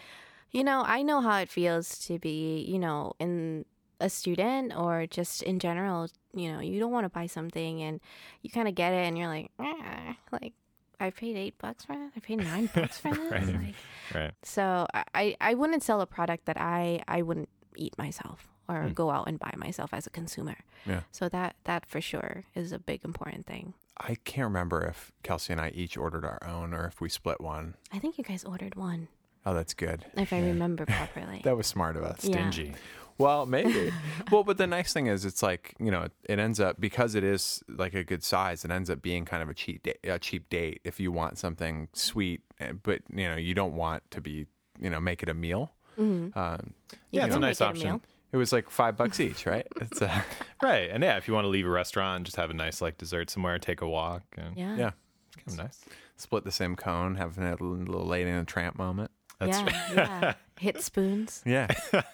you 0.52 0.64
know, 0.64 0.82
I 0.84 1.02
know 1.02 1.20
how 1.20 1.38
it 1.38 1.48
feels 1.48 1.96
to 2.06 2.18
be, 2.18 2.64
you 2.68 2.80
know, 2.80 3.12
in 3.20 3.64
a 4.00 4.10
student 4.10 4.74
or 4.76 5.06
just 5.06 5.42
in 5.44 5.60
general, 5.60 6.08
you 6.34 6.50
know, 6.52 6.58
you 6.58 6.80
don't 6.80 6.90
want 6.90 7.04
to 7.04 7.08
buy 7.08 7.26
something 7.26 7.80
and 7.82 8.00
you 8.42 8.50
kind 8.50 8.66
of 8.66 8.74
get 8.74 8.92
it 8.92 9.06
and 9.06 9.16
you're 9.16 9.28
like, 9.28 9.52
"Ah," 9.60 10.16
like 10.32 10.54
I 11.00 11.10
paid 11.10 11.36
8 11.36 11.58
bucks 11.58 11.84
for 11.84 11.92
it. 11.94 12.10
I 12.16 12.20
paid 12.20 12.38
9 12.38 12.70
bucks 12.74 12.98
for 12.98 13.14
this. 13.14 13.30
Right. 13.30 13.46
Like 13.46 13.74
Right. 14.14 14.32
so 14.42 14.86
I- 14.92 15.04
I, 15.14 15.36
I 15.40 15.54
wouldn't 15.54 15.82
sell 15.82 16.00
a 16.00 16.06
product 16.06 16.46
that 16.46 16.60
I, 16.60 17.02
I 17.08 17.22
wouldn't 17.22 17.48
eat 17.76 17.96
myself 17.98 18.48
or 18.68 18.82
Hmm. 18.84 18.92
go 18.92 19.10
out 19.10 19.26
and 19.28 19.38
buy 19.38 19.52
myself 19.56 19.92
as 19.92 20.06
a 20.06 20.10
consumer. 20.10 20.56
Yeah. 20.86 21.00
So 21.12 21.28
that 21.28 21.56
that 21.64 21.86
for 21.86 22.00
sure 22.00 22.44
is 22.54 22.72
a 22.72 22.78
big 22.78 23.04
important 23.04 23.46
thing. 23.46 23.74
I 23.98 24.16
can't 24.24 24.46
remember 24.46 24.82
if 24.86 25.12
Kelsey 25.22 25.52
and 25.52 25.60
I 25.60 25.70
each 25.70 25.96
ordered 25.96 26.24
our 26.24 26.38
own 26.46 26.72
or 26.72 26.86
if 26.86 27.00
we 27.00 27.08
split 27.10 27.40
one. 27.40 27.74
I 27.92 27.98
think 27.98 28.16
you 28.16 28.24
guys 28.24 28.44
ordered 28.44 28.74
one, 28.76 29.08
Oh, 29.44 29.52
that's 29.54 29.74
good. 29.74 30.06
if 30.16 30.32
I 30.32 30.40
remember 30.40 30.86
properly. 30.98 31.40
That 31.44 31.56
was 31.56 31.66
smart 31.66 31.96
of 31.96 32.02
us. 32.04 32.24
Yeah. 32.24 32.50
Stingy. 32.50 32.74
Well, 33.20 33.46
maybe. 33.46 33.92
well, 34.32 34.42
but 34.44 34.56
the 34.58 34.66
nice 34.66 34.92
thing 34.92 35.06
is, 35.06 35.24
it's 35.24 35.42
like 35.42 35.74
you 35.78 35.90
know, 35.90 36.08
it 36.24 36.38
ends 36.38 36.58
up 36.58 36.80
because 36.80 37.14
it 37.14 37.22
is 37.22 37.62
like 37.68 37.94
a 37.94 38.02
good 38.02 38.24
size. 38.24 38.64
It 38.64 38.70
ends 38.70 38.88
up 38.90 39.02
being 39.02 39.24
kind 39.24 39.42
of 39.42 39.48
a 39.48 39.54
cheap 39.54 39.82
date, 39.82 39.98
a 40.04 40.18
cheap 40.18 40.48
date 40.48 40.80
if 40.84 40.98
you 40.98 41.12
want 41.12 41.38
something 41.38 41.88
sweet, 41.92 42.40
eh, 42.58 42.72
but 42.82 43.02
you 43.14 43.28
know, 43.28 43.36
you 43.36 43.54
don't 43.54 43.74
want 43.76 44.02
to 44.10 44.20
be 44.20 44.46
you 44.80 44.90
know 44.90 44.98
make 45.00 45.22
it 45.22 45.28
a 45.28 45.34
meal. 45.34 45.72
Mhm. 45.98 46.34
Um, 46.36 46.74
Yeah, 47.10 47.22
You 47.22 47.26
it's 47.26 47.36
a 47.36 47.38
nice 47.40 47.60
make 47.60 47.68
it 47.76 47.84
a 47.84 47.88
option. 47.88 48.00
it 48.32 48.36
was 48.38 48.52
like 48.52 48.70
five 48.70 48.96
bucks 48.96 49.20
each, 49.20 49.44
right? 49.44 49.66
It's 49.80 50.00
uh, 50.00 50.22
Right. 50.62 50.88
And 50.90 51.02
yeah, 51.02 51.16
if 51.18 51.28
you 51.28 51.34
want 51.34 51.44
to 51.44 51.48
leave 51.48 51.66
a 51.66 51.70
restaurant, 51.70 52.24
just 52.24 52.36
have 52.36 52.48
a 52.50 52.54
nice 52.54 52.80
like 52.80 52.96
dessert 52.96 53.28
somewhere, 53.28 53.58
take 53.58 53.82
a 53.82 53.88
walk, 53.88 54.22
and 54.38 54.56
Yeah. 54.56 54.76
yeah, 54.76 54.90
it's 55.26 55.36
kind 55.56 55.58
of 55.60 55.64
nice. 55.66 55.84
split 56.16 56.44
the 56.44 56.52
same 56.52 56.74
cone, 56.76 57.16
having 57.16 57.44
a 57.44 57.50
little 57.62 58.06
lady 58.06 58.30
in 58.30 58.36
a 58.36 58.44
tramp 58.44 58.78
moment. 58.78 59.10
That's 59.38 59.58
yeah, 59.58 59.92
yeah. 59.94 60.34
Hit 60.60 60.82
spoons. 60.82 61.42
Yeah, 61.46 61.68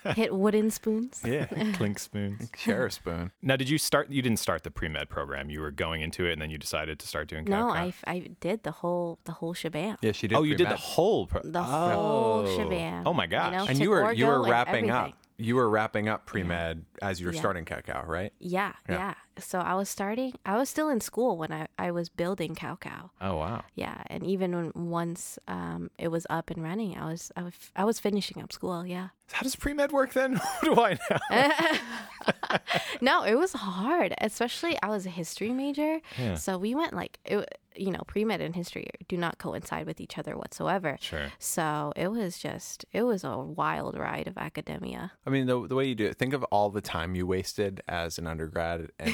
Hit 0.14 0.32
wooden 0.32 0.70
spoons. 0.70 1.20
Yeah. 1.24 1.46
Clink 1.74 1.98
spoons. 1.98 2.48
share 2.56 2.86
a 2.86 2.90
spoon. 2.92 3.32
Now, 3.42 3.56
did 3.56 3.68
you 3.68 3.76
start? 3.76 4.08
You 4.08 4.22
didn't 4.22 4.38
start 4.38 4.62
the 4.62 4.70
pre 4.70 4.88
med 4.88 5.08
program. 5.08 5.50
You 5.50 5.60
were 5.60 5.72
going 5.72 6.00
into 6.00 6.26
it, 6.26 6.32
and 6.32 6.40
then 6.40 6.50
you 6.50 6.56
decided 6.56 7.00
to 7.00 7.08
start 7.08 7.26
doing. 7.26 7.44
No, 7.46 7.72
Cow 7.72 7.74
I, 7.74 7.92
I 8.06 8.30
did 8.40 8.62
the 8.62 8.70
whole 8.70 9.18
the 9.24 9.32
whole 9.32 9.52
shebang. 9.52 9.96
Yeah, 10.00 10.12
she 10.12 10.28
did. 10.28 10.36
Oh, 10.36 10.44
you 10.44 10.54
did 10.54 10.68
the 10.68 10.76
whole. 10.76 11.26
Pro- 11.26 11.42
The 11.42 11.58
oh. 11.58 11.62
whole 11.62 12.44
Oh. 12.46 12.56
shebang. 12.56 13.02
Oh 13.04 13.12
my 13.12 13.24
You 13.24 13.30
gosh. 13.30 13.52
know? 13.52 13.66
and 13.68 13.78
you 13.80 13.90
were 13.90 14.12
you 14.12 14.26
were 14.26 14.34
orgo 14.38 14.42
and 14.42 14.50
wrapping 14.50 14.90
up. 14.90 15.12
You 15.38 15.56
were 15.56 15.68
wrapping 15.68 16.08
up 16.08 16.24
pre 16.26 16.44
med 16.44 16.84
as 17.02 17.20
you 17.20 17.26
were 17.26 17.32
Yeah. 17.32 17.40
starting 17.40 17.64
Kow 17.64 17.80
Kow, 17.80 18.04
right? 18.06 18.32
Yeah, 18.38 18.72
Yeah. 18.88 18.94
yeah, 18.94 19.14
So 19.38 19.58
I 19.60 19.74
was 19.74 19.88
starting. 19.88 20.32
I 20.46 20.56
was 20.56 20.68
still 20.68 20.88
in 20.88 21.00
school 21.00 21.36
when 21.36 21.52
I, 21.52 21.66
I 21.78 21.90
was 21.90 22.08
building 22.08 22.54
Kow 22.54 22.76
Kow. 22.76 23.10
Oh 23.20 23.36
wow. 23.36 23.64
Yeah, 23.74 24.02
and 24.06 24.24
even 24.24 24.54
when 24.54 24.72
once 24.88 25.38
um, 25.46 25.90
it 25.98 26.08
was 26.08 26.26
up 26.30 26.50
and 26.50 26.62
running, 26.62 26.96
I 26.96 27.04
was 27.06 27.30
I 27.36 27.42
was, 27.42 27.54
I 27.76 27.84
was 27.84 28.00
finishing 28.00 28.42
up 28.42 28.52
school. 28.52 28.86
Yeah. 28.86 29.08
How 29.32 29.42
does 29.42 29.56
pre 29.56 29.72
med 29.74 29.90
work 29.92 30.12
then? 30.12 30.36
what 30.60 30.62
do 30.62 30.80
I 30.80 30.98
know? 31.10 32.58
no, 33.00 33.22
it 33.24 33.34
was 33.34 33.52
hard. 33.52 34.14
Especially 34.18 34.78
I 34.82 34.88
was 34.88 35.04
a 35.06 35.10
history 35.10 35.50
major, 35.50 36.00
Yeah. 36.18 36.36
so 36.36 36.58
we 36.58 36.74
went 36.74 36.92
like 36.94 37.18
it, 37.24 37.58
you 37.74 37.90
know 37.90 38.02
pre 38.06 38.24
med 38.24 38.40
and 38.40 38.54
history 38.54 38.88
do 39.08 39.16
not 39.16 39.38
coincide 39.38 39.86
with 39.86 40.00
each 40.00 40.16
other 40.16 40.36
whatsoever. 40.36 40.96
Sure. 41.00 41.32
So 41.38 41.92
it 41.96 42.08
was 42.08 42.38
just 42.38 42.84
it 42.92 43.02
was 43.02 43.24
a 43.24 43.36
wild 43.36 43.98
ride 43.98 44.28
of 44.28 44.38
academia. 44.38 45.12
I 45.26 45.30
mean, 45.30 45.46
the 45.46 45.66
the 45.66 45.74
way 45.74 45.86
you 45.86 45.94
do 45.96 46.06
it. 46.06 46.16
Think 46.16 46.32
of 46.32 46.44
all 46.44 46.70
the 46.70 46.80
time 46.80 47.14
you 47.16 47.26
wasted 47.26 47.80
as 47.88 48.18
an 48.18 48.26
undergrad, 48.28 48.90
and 49.00 49.12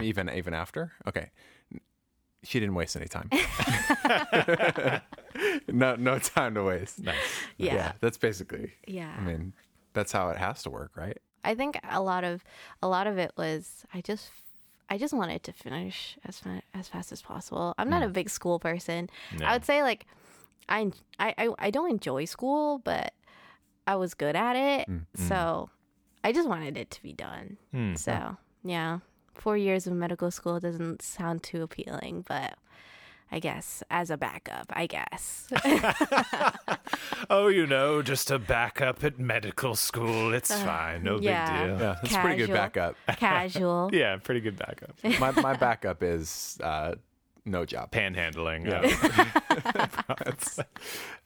even 0.00 0.28
even 0.30 0.54
after. 0.54 0.92
Okay, 1.06 1.30
she 2.42 2.60
didn't 2.60 2.74
waste 2.74 2.96
any 2.96 3.06
time. 3.08 3.28
no, 5.68 5.96
no 5.96 6.18
time 6.18 6.54
to 6.54 6.62
waste. 6.64 7.02
Nice. 7.02 7.16
Yeah, 7.56 7.92
that's 8.00 8.18
basically. 8.18 8.72
yeah. 8.86 9.14
I 9.18 9.20
mean, 9.22 9.52
that's 9.92 10.12
how 10.12 10.28
it 10.30 10.36
has 10.36 10.62
to 10.64 10.70
work, 10.70 10.92
right? 10.96 11.18
I 11.44 11.54
think 11.54 11.78
a 11.90 12.00
lot 12.02 12.24
of 12.24 12.44
a 12.82 12.88
lot 12.88 13.06
of 13.06 13.18
it 13.18 13.32
was 13.36 13.84
I 13.94 14.00
just 14.02 14.30
I 14.88 14.98
just 14.98 15.14
wanted 15.14 15.42
to 15.44 15.52
finish 15.52 16.18
as 16.24 16.38
fa- 16.38 16.62
as 16.74 16.88
fast 16.88 17.12
as 17.12 17.22
possible. 17.22 17.74
I'm 17.78 17.88
not 17.88 18.02
a 18.02 18.08
big 18.08 18.28
school 18.28 18.58
person. 18.58 19.08
No. 19.38 19.46
I 19.46 19.52
would 19.54 19.64
say 19.64 19.82
like 19.82 20.06
I, 20.68 20.90
I 21.18 21.34
I 21.38 21.48
I 21.58 21.70
don't 21.70 21.90
enjoy 21.90 22.26
school, 22.26 22.78
but 22.84 23.14
I 23.86 23.96
was 23.96 24.14
good 24.14 24.36
at 24.36 24.54
it. 24.56 24.88
Mm, 24.88 25.06
So 25.16 25.70
I 26.22 26.32
just 26.32 26.46
wanted 26.48 26.76
it 26.76 26.90
to 26.90 27.02
be 27.02 27.12
done. 27.14 27.56
Hmm. 27.72 27.94
So 27.94 28.36
yeah, 28.62 28.98
four 29.40 29.56
years 29.56 29.86
of 29.86 29.94
medical 29.94 30.30
school 30.30 30.60
doesn't 30.60 31.02
sound 31.02 31.42
too 31.42 31.62
appealing, 31.62 32.24
but 32.28 32.58
I 33.32 33.38
guess 33.38 33.82
as 33.90 34.10
a 34.10 34.16
backup, 34.16 34.66
I 34.70 34.86
guess. 34.86 35.48
oh, 37.30 37.46
you 37.46 37.66
know, 37.66 38.02
just 38.02 38.30
a 38.30 38.38
backup 38.38 39.02
at 39.04 39.18
medical 39.18 39.76
school. 39.76 40.34
It's 40.34 40.52
fine. 40.52 41.04
No 41.04 41.18
yeah. 41.20 41.46
big 41.46 41.78
deal. 41.78 41.80
Yeah, 41.80 41.96
that's 42.02 42.14
a 42.14 42.18
pretty 42.18 42.36
good 42.36 42.52
backup. 42.52 42.96
Casual. 43.16 43.90
Yeah, 44.00 44.16
pretty 44.16 44.40
good 44.40 44.56
backup. 44.56 44.92
my 45.20 45.30
my 45.30 45.56
backup 45.56 46.02
is 46.02 46.58
uh, 46.62 46.96
no 47.44 47.64
job. 47.64 47.92
Panhandling. 47.92 48.66
Yeah. 48.66 49.96
uh, 50.08 50.14
that's, 50.24 50.58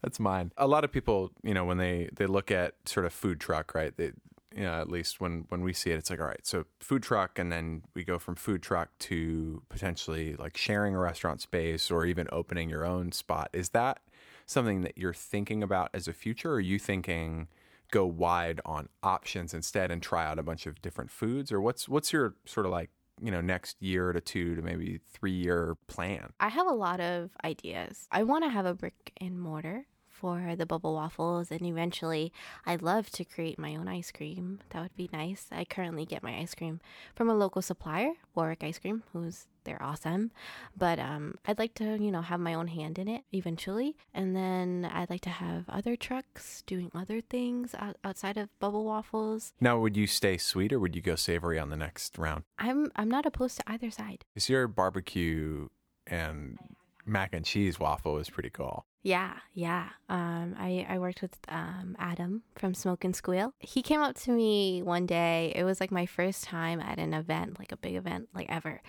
that's 0.03 0.20
mine. 0.20 0.53
A 0.57 0.66
lot 0.66 0.85
of 0.85 0.92
people, 0.92 1.31
you 1.42 1.55
know, 1.55 1.64
when 1.64 1.79
they 1.79 2.11
they 2.14 2.27
look 2.27 2.50
at 2.50 2.74
sort 2.85 3.07
of 3.07 3.12
food 3.12 3.40
truck, 3.40 3.74
right? 3.74 3.96
They, 3.96 4.12
you 4.56 4.62
know, 4.62 4.80
at 4.80 4.88
least 4.88 5.20
when 5.20 5.46
when 5.48 5.62
we 5.62 5.72
see 5.72 5.90
it, 5.90 5.96
it's 5.96 6.10
like, 6.10 6.20
all 6.20 6.26
right, 6.26 6.46
so 6.46 6.64
food 6.80 7.02
truck, 7.02 7.38
and 7.38 7.50
then 7.50 7.82
we 7.94 8.04
go 8.04 8.18
from 8.18 8.36
food 8.36 8.62
truck 8.62 8.90
to 9.00 9.62
potentially 9.68 10.36
like 10.36 10.56
sharing 10.56 10.94
a 10.94 10.98
restaurant 10.98 11.40
space 11.40 11.90
or 11.90 12.04
even 12.04 12.28
opening 12.30 12.70
your 12.70 12.84
own 12.84 13.12
spot. 13.12 13.50
Is 13.52 13.70
that 13.70 14.00
something 14.46 14.82
that 14.82 14.96
you're 14.96 15.14
thinking 15.14 15.62
about 15.62 15.90
as 15.94 16.06
a 16.06 16.12
future? 16.12 16.52
Or 16.52 16.56
are 16.56 16.60
you 16.60 16.78
thinking 16.78 17.48
go 17.90 18.06
wide 18.06 18.60
on 18.64 18.88
options 19.02 19.54
instead 19.54 19.90
and 19.90 20.02
try 20.02 20.24
out 20.26 20.38
a 20.38 20.42
bunch 20.42 20.66
of 20.66 20.80
different 20.82 21.10
foods? 21.10 21.50
Or 21.50 21.60
what's 21.60 21.88
what's 21.88 22.12
your 22.12 22.34
sort 22.44 22.66
of 22.66 22.72
like 22.72 22.90
you 23.20 23.30
know 23.30 23.40
next 23.40 23.80
year 23.82 24.12
to 24.12 24.20
two 24.20 24.54
to 24.54 24.62
maybe 24.62 25.00
three 25.12 25.32
year 25.32 25.76
plan? 25.88 26.32
I 26.40 26.48
have 26.48 26.66
a 26.66 26.74
lot 26.74 27.00
of 27.00 27.30
ideas. 27.44 28.06
I 28.10 28.22
want 28.22 28.44
to 28.44 28.50
have 28.50 28.66
a 28.66 28.74
brick 28.74 29.12
and 29.20 29.40
mortar 29.40 29.86
for 30.14 30.55
the 30.57 30.66
bubble 30.66 30.94
waffles, 30.94 31.50
and 31.50 31.66
eventually, 31.66 32.33
I'd 32.64 32.83
love 32.83 33.11
to 33.11 33.24
create 33.24 33.59
my 33.59 33.74
own 33.77 33.88
ice 33.88 34.11
cream. 34.11 34.61
That 34.70 34.83
would 34.83 34.96
be 34.96 35.11
nice. 35.12 35.46
I 35.50 35.64
currently 35.64 36.07
get 36.07 36.22
my 36.22 36.37
ice 36.38 36.55
cream 36.55 36.81
from 37.14 37.29
a 37.29 37.35
local 37.35 37.62
supplier, 37.62 38.12
Warwick 38.35 38.62
Ice 38.62 38.79
Cream, 38.79 39.03
who's 39.12 39.46
they're 39.64 39.83
awesome. 39.83 40.31
But 40.77 40.98
um, 40.98 41.37
I'd 41.46 41.59
like 41.59 41.74
to, 41.74 41.96
you 41.98 42.12
know, 42.12 42.20
have 42.20 42.40
my 42.40 42.55
own 42.55 42.68
hand 42.68 42.98
in 42.98 43.09
it 43.09 43.22
eventually, 43.33 43.96
and 44.12 44.37
then 44.37 44.88
I'd 44.92 45.11
like 45.11 45.22
to 45.22 45.31
have 45.31 45.64
other 45.68 45.96
trucks 45.96 46.62
doing 46.66 46.90
other 46.94 47.20
things 47.20 47.74
outside 48.05 48.37
of 48.37 48.48
bubble 48.61 48.85
waffles. 48.85 49.53
Now, 49.61 49.79
would 49.79 49.96
you 49.96 50.07
stay 50.07 50.37
sweet 50.37 50.72
or 50.72 50.79
would 50.79 50.94
you 50.94 51.03
go 51.03 51.16
savory 51.16 51.59
on 51.59 51.70
the 51.70 51.77
next 51.77 52.18
round? 52.18 52.44
I'm 52.59 52.90
I'm 52.94 53.09
not 53.09 53.27
opposed 53.27 53.57
to 53.59 53.64
either 53.66 53.90
side. 53.90 54.24
Because 54.35 54.48
your 54.48 54.68
barbecue 54.68 55.68
and 56.07 56.59
mac 57.07 57.33
and 57.33 57.44
cheese 57.44 57.81
waffle 57.81 58.18
is 58.18 58.31
pretty 58.31 58.50
cool. 58.50 58.87
Yeah, 59.04 59.34
yeah. 59.52 59.90
Um, 60.08 60.56
I, 60.58 60.86
I 60.88 60.98
worked 60.98 61.20
with 61.20 61.36
um, 61.50 61.94
Adam 61.98 62.42
from 62.56 62.72
Smoke 62.72 63.04
and 63.04 63.14
Squeal. 63.14 63.52
He 63.58 63.82
came 63.82 64.00
up 64.00 64.16
to 64.20 64.30
me 64.30 64.82
one 64.82 65.04
day. 65.04 65.52
It 65.54 65.62
was 65.64 65.78
like 65.78 65.90
my 65.90 66.06
first 66.06 66.42
time 66.42 66.80
at 66.80 66.98
an 66.98 67.12
event, 67.12 67.58
like 67.58 67.70
a 67.70 67.76
big 67.76 67.96
event, 67.96 68.30
like 68.34 68.46
ever. 68.48 68.80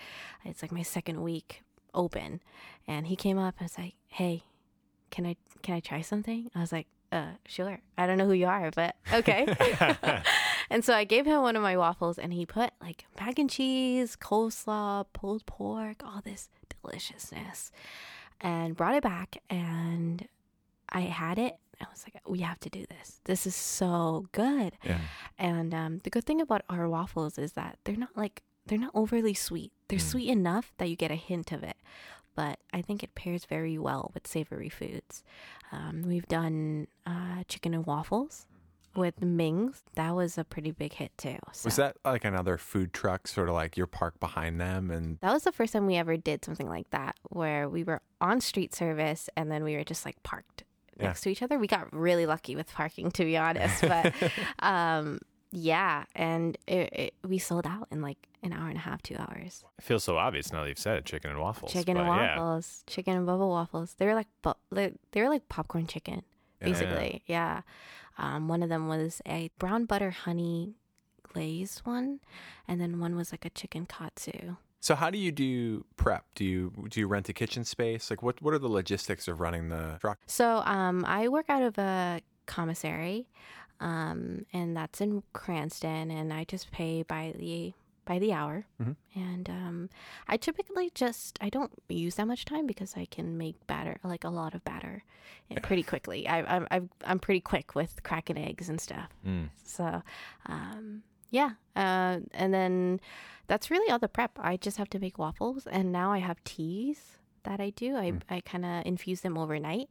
It's 0.42 0.62
like 0.62 0.72
my 0.72 0.80
second 0.80 1.22
week 1.22 1.62
open, 1.92 2.40
and 2.88 3.06
he 3.08 3.14
came 3.14 3.36
up 3.36 3.56
and 3.58 3.66
was 3.66 3.76
like, 3.76 3.92
"Hey, 4.08 4.44
can 5.10 5.26
I 5.26 5.36
can 5.62 5.74
I 5.74 5.80
try 5.80 6.00
something?" 6.00 6.50
I 6.54 6.60
was 6.60 6.72
like, 6.72 6.86
"Uh, 7.12 7.32
sure." 7.46 7.80
I 7.98 8.06
don't 8.06 8.16
know 8.16 8.26
who 8.26 8.32
you 8.32 8.46
are, 8.46 8.70
but 8.70 8.96
okay. 9.12 9.46
and 10.70 10.82
so 10.82 10.94
I 10.94 11.04
gave 11.04 11.26
him 11.26 11.42
one 11.42 11.56
of 11.56 11.62
my 11.62 11.76
waffles, 11.76 12.18
and 12.18 12.32
he 12.32 12.46
put 12.46 12.70
like 12.80 13.04
mac 13.20 13.38
and 13.38 13.50
cheese, 13.50 14.16
coleslaw, 14.16 15.04
pulled 15.12 15.44
pork, 15.44 16.00
all 16.02 16.22
this 16.24 16.48
deliciousness 16.82 17.70
and 18.40 18.76
brought 18.76 18.94
it 18.94 19.02
back 19.02 19.38
and 19.50 20.26
I 20.88 21.00
had 21.02 21.38
it. 21.38 21.56
I 21.80 21.84
was 21.90 22.04
like, 22.06 22.22
we 22.26 22.40
have 22.40 22.58
to 22.60 22.70
do 22.70 22.86
this. 22.88 23.20
This 23.24 23.46
is 23.46 23.54
so 23.54 24.26
good. 24.32 24.72
Yeah. 24.82 24.98
And 25.38 25.74
um, 25.74 26.00
the 26.04 26.10
good 26.10 26.24
thing 26.24 26.40
about 26.40 26.62
our 26.70 26.88
waffles 26.88 27.36
is 27.38 27.52
that 27.52 27.78
they're 27.84 27.96
not 27.96 28.16
like 28.16 28.42
they're 28.66 28.78
not 28.78 28.92
overly 28.94 29.34
sweet. 29.34 29.72
They're 29.88 29.98
Mm. 29.98 30.10
sweet 30.10 30.28
enough 30.30 30.72
that 30.78 30.88
you 30.88 30.96
get 30.96 31.10
a 31.10 31.16
hint 31.16 31.52
of 31.52 31.62
it, 31.62 31.76
but 32.34 32.58
I 32.72 32.80
think 32.82 33.02
it 33.02 33.14
pairs 33.14 33.44
very 33.44 33.78
well 33.78 34.10
with 34.14 34.26
savory 34.26 34.68
foods. 34.70 35.22
Um, 35.70 36.02
we've 36.06 36.26
done 36.26 36.86
uh, 37.06 37.44
chicken 37.46 37.74
and 37.74 37.86
waffles 37.86 38.46
with 38.96 39.20
Ming's. 39.22 39.82
That 39.94 40.14
was 40.14 40.38
a 40.38 40.44
pretty 40.44 40.70
big 40.70 40.92
hit 40.94 41.16
too. 41.18 41.38
So. 41.52 41.66
Was 41.66 41.76
that 41.76 41.96
like 42.04 42.24
another 42.24 42.56
food 42.58 42.92
truck, 42.92 43.26
sort 43.28 43.48
of 43.48 43.54
like 43.54 43.76
your 43.76 43.86
park 43.86 44.18
behind 44.20 44.60
them? 44.60 44.90
And 44.90 45.18
That 45.20 45.32
was 45.32 45.44
the 45.44 45.52
first 45.52 45.72
time 45.72 45.86
we 45.86 45.96
ever 45.96 46.16
did 46.16 46.44
something 46.44 46.68
like 46.68 46.90
that, 46.90 47.16
where 47.30 47.68
we 47.68 47.84
were 47.84 48.00
on 48.20 48.40
street 48.40 48.74
service 48.74 49.28
and 49.36 49.50
then 49.50 49.64
we 49.64 49.76
were 49.76 49.84
just 49.84 50.04
like 50.04 50.22
parked 50.22 50.64
Yeah. 50.98 51.06
next 51.08 51.20
to 51.22 51.30
each 51.30 51.42
other. 51.42 51.58
We 51.58 51.66
got 51.66 51.92
really 51.92 52.26
lucky 52.26 52.56
with 52.56 52.72
parking, 52.72 53.10
to 53.12 53.24
be 53.24 53.36
honest. 53.36 53.82
But 53.82 54.14
um, 54.60 55.18
yeah, 55.52 56.04
and 56.14 56.56
it, 56.66 56.92
it, 56.92 57.14
we 57.26 57.38
sold 57.38 57.66
out 57.66 57.88
in 57.90 58.02
like 58.02 58.18
an 58.42 58.52
hour 58.52 58.68
and 58.68 58.76
a 58.76 58.80
half, 58.80 59.00
two 59.02 59.16
hours. 59.18 59.64
It 59.78 59.84
feels 59.84 60.04
so 60.04 60.16
obvious 60.18 60.52
now 60.52 60.62
that 60.62 60.68
you've 60.68 60.78
said 60.78 60.98
it. 60.98 61.04
Chicken 61.04 61.30
and 61.30 61.40
waffles. 61.40 61.72
Chicken 61.72 61.96
and 61.96 62.06
but 62.06 62.14
yeah. 62.16 62.36
waffles, 62.38 62.82
chicken 62.86 63.16
and 63.16 63.26
bubble 63.26 63.48
waffles. 63.48 63.94
They 63.98 64.06
were 64.06 64.14
like 64.14 64.26
bu- 64.42 64.52
they 64.70 64.92
they 65.12 65.22
were 65.22 65.28
like 65.28 65.48
popcorn 65.48 65.86
chicken, 65.86 66.14
Yeah. 66.16 66.20
Basically. 66.66 67.22
Yeah. 67.26 67.62
Um, 68.18 68.48
one 68.48 68.62
of 68.62 68.68
them 68.68 68.88
was 68.88 69.20
a 69.26 69.50
brown 69.58 69.84
butter 69.84 70.10
honey 70.10 70.74
glazed 71.22 71.80
one, 71.80 72.20
and 72.66 72.80
then 72.80 72.98
one 72.98 73.14
was 73.14 73.32
like 73.32 73.44
a 73.44 73.50
chicken 73.50 73.86
katsu. 73.86 74.56
so, 74.80 74.94
how 74.94 75.10
do 75.10 75.18
you 75.18 75.32
do 75.32 75.84
prep? 75.96 76.24
Do 76.34 76.44
you 76.44 76.72
do 76.88 77.00
you 77.00 77.06
rent 77.08 77.28
a 77.28 77.32
kitchen 77.32 77.64
space? 77.64 78.10
Like, 78.10 78.22
what 78.22 78.40
what 78.40 78.54
are 78.54 78.58
the 78.58 78.68
logistics 78.68 79.28
of 79.28 79.40
running 79.40 79.68
the 79.68 79.98
truck? 80.00 80.18
So 80.26 80.62
um, 80.64 81.04
I 81.04 81.28
work 81.28 81.46
out 81.50 81.62
of 81.62 81.78
a 81.78 82.20
commissary, 82.46 83.28
um, 83.80 84.46
and 84.52 84.76
that's 84.76 85.00
in 85.00 85.22
Cranston, 85.32 86.10
and 86.10 86.32
I 86.32 86.44
just 86.44 86.70
pay 86.70 87.02
by 87.02 87.34
the 87.36 87.74
by 88.06 88.18
the 88.18 88.32
hour. 88.32 88.64
Mhm. 88.80 88.96
And 89.14 89.50
um, 89.50 89.90
I 90.26 90.38
typically 90.38 90.90
just 90.94 91.38
I 91.42 91.50
don't 91.50 91.72
use 91.88 92.14
that 92.14 92.26
much 92.26 92.46
time 92.46 92.66
because 92.66 92.96
I 92.96 93.04
can 93.04 93.36
make 93.36 93.66
batter 93.66 93.98
like 94.02 94.24
a 94.24 94.30
lot 94.30 94.54
of 94.54 94.64
batter 94.64 95.04
eh, 95.50 95.60
pretty 95.60 95.82
quickly. 95.82 96.26
I, 96.26 96.38
I'm 96.56 96.66
I'm 96.70 96.90
I'm 97.04 97.18
pretty 97.18 97.40
quick 97.40 97.74
with 97.74 98.02
cracking 98.02 98.38
eggs 98.38 98.68
and 98.70 98.80
stuff. 98.80 99.10
Mm. 99.26 99.50
So, 99.62 100.02
um, 100.46 101.02
yeah. 101.30 101.50
Uh, 101.74 102.20
and 102.32 102.54
then 102.54 103.00
that's 103.48 103.70
really 103.70 103.90
all 103.92 103.98
the 103.98 104.08
prep. 104.08 104.38
I 104.40 104.56
just 104.56 104.78
have 104.78 104.88
to 104.90 104.98
make 104.98 105.18
waffles, 105.18 105.66
and 105.66 105.92
now 105.92 106.12
I 106.12 106.18
have 106.18 106.42
teas 106.44 107.18
that 107.42 107.60
I 107.60 107.70
do. 107.70 107.96
I, 107.96 108.12
I 108.28 108.40
kind 108.40 108.64
of 108.64 108.84
infuse 108.86 109.20
them 109.20 109.36
overnight. 109.38 109.88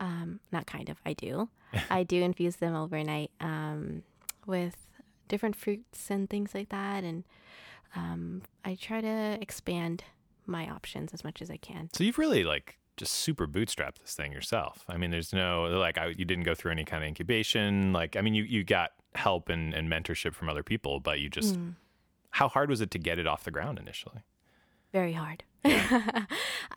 Um, 0.00 0.40
not 0.52 0.66
kind 0.66 0.88
of, 0.88 0.98
I 1.04 1.12
do. 1.12 1.48
I 1.90 2.04
do 2.04 2.22
infuse 2.22 2.56
them 2.56 2.74
overnight 2.74 3.30
um, 3.40 4.02
with 4.46 4.76
different 5.28 5.56
fruits 5.56 6.10
and 6.10 6.28
things 6.30 6.54
like 6.54 6.68
that. 6.70 7.04
And 7.04 7.24
um, 7.94 8.42
I 8.64 8.74
try 8.74 9.00
to 9.00 9.38
expand 9.40 10.04
my 10.46 10.68
options 10.68 11.12
as 11.12 11.24
much 11.24 11.42
as 11.42 11.50
I 11.50 11.56
can. 11.56 11.88
So 11.92 12.04
you've 12.04 12.18
really 12.18 12.44
like 12.44 12.78
just 12.96 13.12
super 13.12 13.46
bootstrapped 13.46 13.98
this 14.00 14.14
thing 14.14 14.32
yourself. 14.32 14.84
I 14.88 14.96
mean, 14.96 15.10
there's 15.10 15.32
no 15.32 15.64
like 15.64 15.98
I, 15.98 16.06
you 16.16 16.24
didn't 16.24 16.44
go 16.44 16.54
through 16.54 16.72
any 16.72 16.84
kind 16.84 17.02
of 17.02 17.08
incubation. 17.08 17.92
Like, 17.92 18.16
I 18.16 18.20
mean, 18.22 18.34
you 18.34 18.44
you 18.44 18.64
got 18.64 18.90
help 19.14 19.48
and, 19.48 19.74
and 19.74 19.90
mentorship 19.90 20.34
from 20.34 20.48
other 20.48 20.62
people, 20.62 21.00
but 21.00 21.20
you 21.20 21.28
just 21.28 21.56
Mm. 21.56 21.74
how 22.30 22.48
hard 22.48 22.68
was 22.70 22.80
it 22.80 22.90
to 22.92 22.98
get 22.98 23.18
it 23.18 23.26
off 23.26 23.44
the 23.44 23.50
ground 23.50 23.78
initially? 23.78 24.22
Very 24.92 25.14
hard. 25.14 25.42
I 25.64 26.26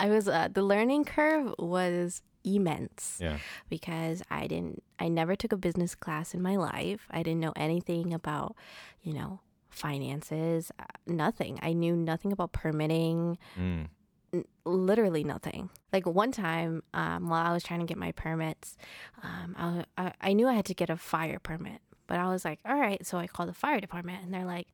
was, 0.09 0.27
uh, 0.27 0.47
the 0.51 0.63
learning 0.63 1.05
curve 1.05 1.53
was 1.59 2.21
immense. 2.43 3.17
Yeah. 3.21 3.37
because 3.69 4.23
I 4.31 4.47
didn't 4.47 4.83
I 4.99 5.07
never 5.09 5.35
took 5.35 5.51
a 5.51 5.57
business 5.57 5.95
class 5.95 6.33
in 6.33 6.41
my 6.41 6.55
life. 6.55 7.07
I 7.11 7.23
didn't 7.23 7.39
know 7.41 7.53
anything 7.55 8.13
about, 8.13 8.55
you 9.03 9.13
know, 9.13 9.39
finances, 9.69 10.71
uh, 10.79 10.83
nothing. 11.07 11.59
I 11.61 11.73
knew 11.73 11.95
nothing 11.95 12.31
about 12.31 12.51
permitting, 12.51 13.37
Mm. 13.57 13.87
n- 14.33 14.45
literally 14.65 15.23
nothing. 15.23 15.69
Like 15.91 16.05
one 16.05 16.31
time, 16.31 16.83
um, 16.93 17.29
while 17.29 17.45
I 17.45 17.53
was 17.53 17.63
trying 17.63 17.79
to 17.81 17.85
get 17.85 17.97
my 17.97 18.11
permits, 18.11 18.77
um, 19.23 19.55
I, 19.57 19.85
I 19.97 20.13
I 20.21 20.33
knew 20.33 20.47
I 20.47 20.53
had 20.53 20.65
to 20.65 20.73
get 20.73 20.89
a 20.89 20.97
fire 20.97 21.39
permit, 21.39 21.81
but 22.07 22.19
I 22.19 22.29
was 22.29 22.45
like, 22.45 22.59
all 22.65 22.79
right. 22.79 23.05
So 23.05 23.17
I 23.17 23.27
called 23.27 23.49
the 23.49 23.53
fire 23.53 23.79
department, 23.79 24.23
and 24.23 24.33
they're 24.33 24.45
like. 24.45 24.67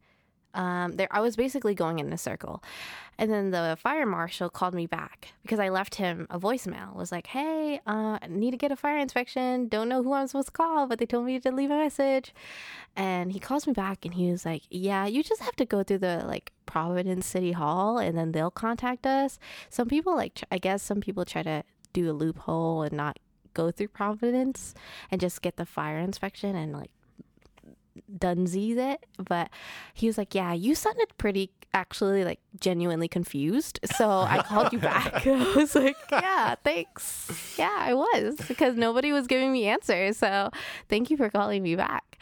Um, 0.55 0.93
there, 0.93 1.07
I 1.11 1.19
was 1.19 1.35
basically 1.35 1.75
going 1.75 1.99
in 1.99 2.11
a 2.11 2.17
circle, 2.17 2.63
and 3.17 3.31
then 3.31 3.51
the 3.51 3.77
fire 3.79 4.05
marshal 4.05 4.49
called 4.49 4.73
me 4.73 4.87
back 4.87 5.29
because 5.43 5.59
I 5.59 5.69
left 5.69 5.95
him 5.95 6.27
a 6.29 6.39
voicemail. 6.39 6.95
Was 6.95 7.11
like, 7.11 7.27
"Hey, 7.27 7.81
uh, 7.85 8.19
need 8.29 8.51
to 8.51 8.57
get 8.57 8.71
a 8.71 8.75
fire 8.75 8.97
inspection. 8.97 9.67
Don't 9.67 9.89
know 9.89 10.01
who 10.01 10.13
I'm 10.13 10.27
supposed 10.27 10.47
to 10.47 10.53
call, 10.53 10.87
but 10.87 10.97
they 10.99 11.05
told 11.05 11.25
me 11.25 11.39
to 11.39 11.51
leave 11.51 11.71
a 11.71 11.77
message." 11.77 12.33
And 12.95 13.31
he 13.33 13.39
calls 13.39 13.67
me 13.67 13.73
back, 13.73 14.05
and 14.05 14.13
he 14.13 14.31
was 14.31 14.45
like, 14.45 14.63
"Yeah, 14.69 15.05
you 15.05 15.21
just 15.23 15.41
have 15.41 15.55
to 15.57 15.65
go 15.65 15.83
through 15.83 15.99
the 15.99 16.23
like 16.25 16.51
Providence 16.65 17.25
City 17.27 17.51
Hall, 17.51 17.97
and 17.97 18.17
then 18.17 18.31
they'll 18.31 18.51
contact 18.51 19.05
us." 19.05 19.37
Some 19.69 19.87
people 19.87 20.15
like, 20.15 20.43
I 20.51 20.57
guess, 20.57 20.81
some 20.81 21.01
people 21.01 21.25
try 21.25 21.43
to 21.43 21.63
do 21.93 22.09
a 22.09 22.13
loophole 22.13 22.83
and 22.83 22.93
not 22.93 23.19
go 23.53 23.71
through 23.71 23.87
Providence 23.87 24.75
and 25.09 25.19
just 25.19 25.41
get 25.41 25.55
the 25.57 25.65
fire 25.65 25.97
inspection 25.97 26.55
and 26.55 26.73
like 26.73 26.91
dunsies 28.17 28.77
it 28.77 29.05
but 29.27 29.49
he 29.93 30.07
was 30.07 30.17
like 30.17 30.35
yeah 30.35 30.53
you 30.53 30.75
sounded 30.75 31.07
pretty 31.17 31.49
actually 31.73 32.23
like 32.23 32.39
genuinely 32.59 33.07
confused 33.07 33.79
so 33.97 34.09
i 34.09 34.41
called 34.41 34.71
you 34.71 34.79
back 34.79 35.25
i 35.27 35.53
was 35.55 35.75
like 35.75 35.95
yeah 36.11 36.55
thanks 36.63 37.55
yeah 37.57 37.75
i 37.79 37.93
was 37.93 38.35
because 38.47 38.75
nobody 38.75 39.11
was 39.11 39.27
giving 39.27 39.51
me 39.51 39.65
answers 39.65 40.17
so 40.17 40.49
thank 40.89 41.09
you 41.09 41.17
for 41.17 41.29
calling 41.29 41.61
me 41.63 41.75
back 41.75 42.17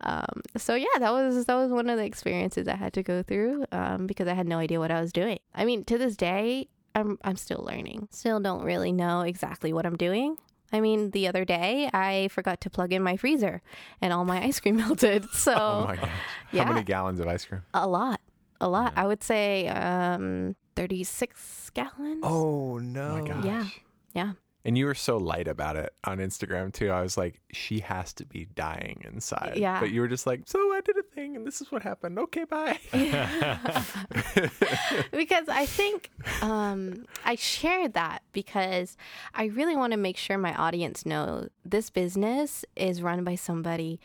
Um, 0.00 0.42
so 0.56 0.74
yeah, 0.74 0.98
that 0.98 1.12
was 1.12 1.46
that 1.46 1.54
was 1.54 1.70
one 1.70 1.88
of 1.88 1.96
the 1.96 2.04
experiences 2.04 2.68
I 2.68 2.76
had 2.76 2.92
to 2.94 3.02
go 3.02 3.22
through 3.22 3.64
um, 3.72 4.06
because 4.06 4.28
I 4.28 4.34
had 4.34 4.46
no 4.46 4.58
idea 4.58 4.78
what 4.78 4.90
I 4.90 5.00
was 5.00 5.12
doing. 5.12 5.38
I 5.54 5.64
mean, 5.64 5.84
to 5.84 5.96
this 5.96 6.14
day, 6.16 6.68
I'm 6.94 7.16
I'm 7.24 7.36
still 7.36 7.64
learning. 7.64 8.08
Still 8.10 8.38
don't 8.40 8.64
really 8.64 8.92
know 8.92 9.22
exactly 9.22 9.72
what 9.72 9.86
I'm 9.86 9.96
doing. 9.96 10.36
I 10.74 10.80
mean, 10.80 11.10
the 11.10 11.28
other 11.28 11.44
day 11.44 11.88
I 11.92 12.28
forgot 12.28 12.60
to 12.62 12.70
plug 12.70 12.92
in 12.92 13.02
my 13.02 13.16
freezer 13.16 13.62
and 14.00 14.12
all 14.12 14.24
my 14.24 14.42
ice 14.42 14.58
cream 14.58 14.76
melted. 14.84 15.24
So 15.30 15.54
Oh 15.58 15.84
my 15.86 15.96
gosh. 15.96 16.10
yeah. 16.52 16.64
How 16.64 16.72
many 16.72 16.84
gallons 16.84 17.20
of 17.20 17.28
ice 17.28 17.44
cream? 17.44 17.62
a 17.72 17.86
lot, 17.86 18.20
a 18.60 18.68
lot. 18.68 18.92
Yeah. 18.94 19.02
I 19.02 19.06
would 19.06 19.22
say 19.22 19.68
um, 19.68 20.56
36 20.76 21.70
gallons. 21.74 22.22
Oh 22.24 22.78
no. 22.78 23.18
my 23.18 23.28
gosh. 23.28 23.44
Yeah. 23.44 23.66
Yeah. 24.14 24.32
And 24.66 24.78
you 24.78 24.86
were 24.86 24.94
so 24.94 25.18
light 25.18 25.46
about 25.46 25.76
it 25.76 25.92
on 26.04 26.18
Instagram 26.18 26.72
too. 26.72 26.90
I 26.90 27.02
was 27.02 27.18
like, 27.18 27.40
she 27.52 27.80
has 27.80 28.14
to 28.14 28.24
be 28.24 28.46
dying 28.54 29.02
inside. 29.04 29.56
Yeah. 29.56 29.78
But 29.78 29.90
you 29.90 30.00
were 30.00 30.08
just 30.08 30.26
like, 30.26 30.42
so 30.46 30.58
I 30.72 30.80
did 30.80 30.96
a 30.96 31.02
thing 31.02 31.36
and 31.36 31.46
this 31.46 31.60
is 31.60 31.70
what 31.70 31.82
happened. 31.82 32.18
Okay, 32.18 32.44
bye. 32.44 32.78
because 35.12 35.48
I 35.48 35.66
think 35.66 36.10
um, 36.40 37.04
I 37.26 37.34
shared 37.34 37.92
that 37.92 38.22
because 38.32 38.96
I 39.34 39.46
really 39.46 39.76
want 39.76 39.92
to 39.92 39.98
make 39.98 40.16
sure 40.16 40.38
my 40.38 40.54
audience 40.54 41.04
know 41.04 41.48
this 41.64 41.90
business 41.90 42.64
is 42.74 43.02
run 43.02 43.22
by 43.22 43.34
somebody 43.34 44.00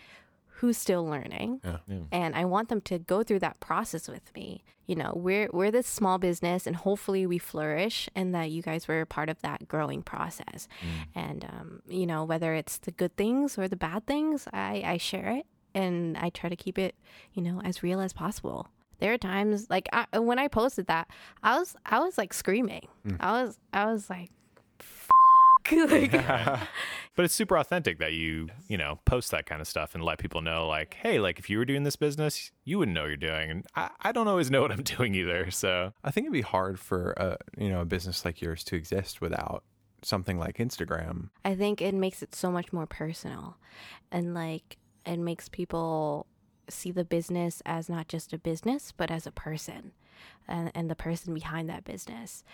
who's 0.60 0.78
still 0.78 1.06
learning. 1.06 1.62
Yeah. 1.64 1.78
Yeah. 1.88 1.98
And 2.12 2.36
I 2.36 2.44
want 2.46 2.68
them 2.68 2.82
to 2.82 3.00
go 3.00 3.24
through 3.24 3.40
that 3.40 3.60
process 3.62 4.10
with 4.10 4.34
me. 4.36 4.64
You 4.88 4.96
know, 4.96 5.14
we're 5.16 5.50
we're 5.54 5.72
this 5.72 5.88
small 5.88 6.18
business 6.18 6.68
and 6.68 6.76
hopefully 6.76 7.26
we 7.26 7.38
flourish 7.38 8.10
and 8.16 8.36
that 8.36 8.52
you 8.52 8.62
guys 8.62 8.88
were 8.88 9.02
a 9.02 9.06
part 9.06 9.30
of 9.30 9.42
that 9.42 9.68
growing 9.68 10.02
process. 10.02 10.68
And 11.16 11.46
um, 11.46 11.82
you 11.88 12.06
know, 12.06 12.26
whether 12.26 12.54
it's 12.54 12.78
the 12.78 12.92
good 12.92 13.16
things 13.16 13.58
or 13.58 13.68
the 13.68 13.78
bad 13.78 14.06
things, 14.06 14.48
I, 14.52 14.84
I 14.86 14.98
share 14.98 15.30
it 15.30 15.46
and 15.74 16.18
I 16.18 16.30
try 16.30 16.50
to 16.50 16.56
keep 16.56 16.78
it, 16.78 16.96
you 17.34 17.42
know, 17.42 17.62
as 17.64 17.82
real 17.84 18.02
as 18.02 18.14
possible. 18.14 18.68
There 19.00 19.14
are 19.14 19.18
times 19.18 19.70
like 19.70 19.88
I, 19.94 20.20
when 20.20 20.40
I 20.40 20.50
posted 20.50 20.88
that, 20.88 21.08
I 21.42 21.58
was 21.58 21.76
I 21.86 22.00
was 22.00 22.18
like 22.18 22.34
screaming. 22.34 22.88
I 23.20 23.44
was 23.44 23.58
I 23.72 23.86
was 23.86 24.10
like, 24.10 24.32
"Fuck!" 25.70 25.92
like, 26.28 26.60
But 27.16 27.26
it's 27.26 27.34
super 27.34 27.58
authentic 27.58 28.00
that 28.00 28.14
you, 28.14 28.48
you 28.70 28.78
know, 28.78 29.00
post 29.04 29.32
that 29.32 29.46
kind 29.46 29.60
of 29.60 29.68
stuff 29.68 29.94
and 29.94 30.02
let 30.04 30.20
people 30.20 30.42
know, 30.42 30.68
like, 30.68 30.94
hey, 30.94 31.20
like 31.20 31.38
if 31.38 31.50
you 31.50 31.58
were 31.58 31.66
doing 31.66 31.84
this 31.84 31.98
business, 31.98 32.52
you 32.64 32.80
wouldn't 32.80 32.96
know 32.96 33.02
what 33.02 33.08
you're 33.08 33.18
doing. 33.18 33.52
And 33.52 33.66
I, 33.76 33.90
I 34.02 34.12
don't 34.14 34.30
always 34.30 34.50
know 34.50 34.62
what 34.62 34.72
I'm 34.72 34.84
doing 34.84 35.16
either. 35.16 35.52
So 35.52 35.92
I 36.02 36.12
think 36.12 36.26
it'd 36.26 36.34
be 36.34 36.42
hard 36.42 36.80
for 36.80 37.12
a 37.18 37.38
you 37.58 37.70
know 37.70 37.82
a 37.82 37.86
business 37.86 38.24
like 38.24 38.42
yours 38.42 38.64
to 38.66 38.76
exist 38.76 39.20
without 39.20 39.64
something 40.02 40.40
like 40.40 40.60
Instagram. 40.60 41.30
I 41.44 41.56
think 41.56 41.82
it 41.82 41.94
makes 41.94 42.22
it 42.24 42.34
so 42.34 42.52
much 42.52 42.72
more 42.72 42.86
personal, 42.86 43.58
and 44.12 44.34
like 44.34 44.78
it 45.06 45.18
makes 45.18 45.50
people 45.50 46.26
see 46.70 46.92
the 46.92 47.04
business 47.04 47.62
as 47.66 47.90
not 47.90 48.08
just 48.08 48.32
a 48.32 48.38
business, 48.38 48.94
but 48.96 49.12
as 49.12 49.28
a 49.28 49.32
person, 49.32 49.92
and 50.48 50.72
and 50.74 50.90
the 50.90 50.96
person 50.96 51.34
behind 51.34 51.70
that 51.70 51.84
business, 51.84 52.46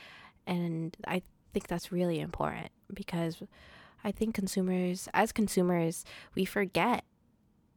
and 0.47 0.97
I 1.07 1.21
think 1.55 1.69
that's 1.69 1.89
really 1.89 2.19
important 2.19 2.69
because 2.93 3.41
I 4.03 4.11
think 4.11 4.35
consumers, 4.35 5.07
as 5.13 5.31
consumers, 5.31 6.03
we 6.35 6.43
forget, 6.43 7.05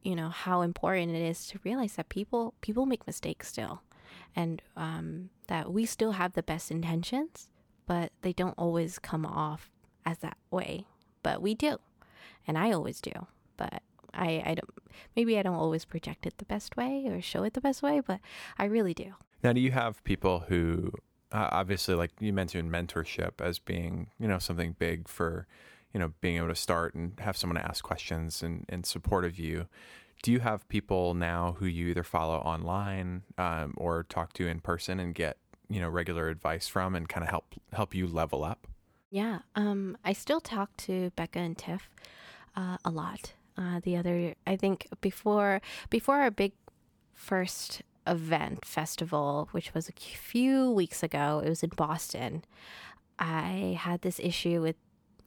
you 0.02 0.16
know, 0.16 0.30
how 0.30 0.62
important 0.62 1.14
it 1.14 1.22
is 1.22 1.46
to 1.46 1.60
realize 1.62 1.92
that 1.92 2.08
people 2.08 2.54
people 2.60 2.86
make 2.86 3.06
mistakes 3.06 3.46
still, 3.46 3.82
and 4.34 4.60
um, 4.76 5.30
that 5.46 5.72
we 5.72 5.86
still 5.86 6.12
have 6.12 6.32
the 6.32 6.42
best 6.42 6.72
intentions, 6.72 7.50
but 7.86 8.10
they 8.22 8.32
don't 8.32 8.58
always 8.58 8.98
come 8.98 9.24
off 9.24 9.70
as 10.04 10.18
that 10.18 10.38
way. 10.50 10.84
But 11.22 11.40
we 11.40 11.54
do, 11.54 11.78
and 12.48 12.58
I 12.58 12.72
always 12.72 13.00
do. 13.00 13.12
But 13.56 13.84
I, 14.12 14.42
I 14.44 14.54
don't. 14.56 14.70
Maybe 15.14 15.38
I 15.38 15.42
don't 15.44 15.54
always 15.54 15.84
project 15.84 16.26
it 16.26 16.38
the 16.38 16.44
best 16.46 16.76
way 16.76 17.06
or 17.06 17.22
show 17.22 17.44
it 17.44 17.54
the 17.54 17.60
best 17.60 17.80
way, 17.80 18.00
but 18.00 18.18
I 18.58 18.64
really 18.64 18.94
do. 18.94 19.14
Now, 19.44 19.52
do 19.52 19.60
you 19.60 19.70
have 19.70 20.02
people 20.02 20.46
who 20.48 20.90
uh, 21.32 21.48
obviously, 21.52 21.94
like 21.94 22.12
you 22.20 22.32
mentioned, 22.32 22.70
mentorship 22.70 23.40
as 23.40 23.58
being 23.58 24.08
you 24.18 24.28
know 24.28 24.38
something 24.38 24.76
big 24.78 25.08
for 25.08 25.46
you 25.92 26.00
know 26.00 26.12
being 26.20 26.36
able 26.36 26.48
to 26.48 26.54
start 26.54 26.94
and 26.94 27.18
have 27.20 27.36
someone 27.36 27.56
ask 27.56 27.84
questions 27.84 28.42
and 28.42 28.64
in 28.68 28.84
support 28.84 29.24
of 29.24 29.38
you. 29.38 29.66
Do 30.22 30.32
you 30.32 30.40
have 30.40 30.68
people 30.68 31.14
now 31.14 31.56
who 31.58 31.66
you 31.66 31.88
either 31.88 32.02
follow 32.02 32.38
online 32.38 33.22
um, 33.36 33.74
or 33.76 34.02
talk 34.02 34.32
to 34.34 34.48
in 34.48 34.60
person 34.60 34.98
and 34.98 35.14
get 35.14 35.36
you 35.68 35.80
know 35.80 35.88
regular 35.88 36.28
advice 36.28 36.66
from 36.68 36.94
and 36.94 37.08
kind 37.08 37.24
of 37.24 37.30
help 37.30 37.54
help 37.72 37.94
you 37.94 38.06
level 38.06 38.44
up? 38.44 38.66
Yeah. 39.10 39.40
Um, 39.54 39.96
I 40.04 40.12
still 40.12 40.40
talk 40.40 40.76
to 40.78 41.10
Becca 41.16 41.38
and 41.38 41.56
Tiff 41.56 41.88
uh, 42.56 42.76
a 42.84 42.90
lot. 42.90 43.32
Uh, 43.56 43.80
the 43.82 43.96
other, 43.96 44.34
I 44.46 44.56
think, 44.56 44.86
before 45.00 45.60
before 45.90 46.16
our 46.16 46.30
big 46.30 46.52
first 47.14 47.82
event 48.08 48.64
festival, 48.64 49.48
which 49.52 49.74
was 49.74 49.88
a 49.88 49.92
few 49.92 50.70
weeks 50.70 51.02
ago, 51.02 51.42
it 51.44 51.48
was 51.48 51.62
in 51.62 51.70
Boston. 51.70 52.44
I 53.18 53.76
had 53.80 54.02
this 54.02 54.18
issue 54.20 54.60
with 54.62 54.76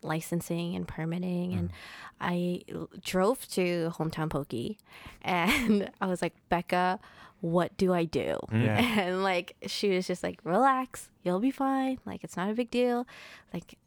licensing 0.04 0.76
and 0.76 0.88
permitting, 0.88 1.54
and 1.54 1.72
I 2.20 2.62
l- 2.74 2.90
drove 3.04 3.48
to 3.50 3.92
Hometown 3.98 4.30
Poke, 4.30 4.78
and 5.22 5.90
I 6.02 6.08
was 6.08 6.22
like, 6.22 6.34
Becca, 6.50 7.00
what 7.42 7.76
do 7.78 7.94
I 7.94 8.06
do? 8.06 8.38
Yeah. 8.52 8.80
And 9.08 9.24
like, 9.24 9.56
she 9.68 9.90
was 9.90 10.08
just 10.08 10.24
like, 10.24 10.40
relax, 10.44 11.10
you'll 11.24 11.40
be 11.40 11.52
fine. 11.52 12.00
Like, 12.06 12.24
it's 12.24 12.38
not 12.38 12.50
a 12.50 12.54
big 12.54 12.72
deal. 12.72 13.06
Like, 13.54 13.78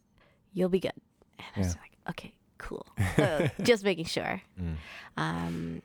you'll 0.52 0.68
be 0.68 0.80
good. 0.80 0.92
And 1.38 1.46
I 1.56 1.58
was 1.60 1.76
like, 1.76 1.92
okay, 2.10 2.32
cool. 2.58 2.86
Uh, 3.18 3.48
just 3.62 3.84
making 3.84 4.06
sure. 4.06 4.42
Mm. 4.60 4.76
Um, 5.16 5.82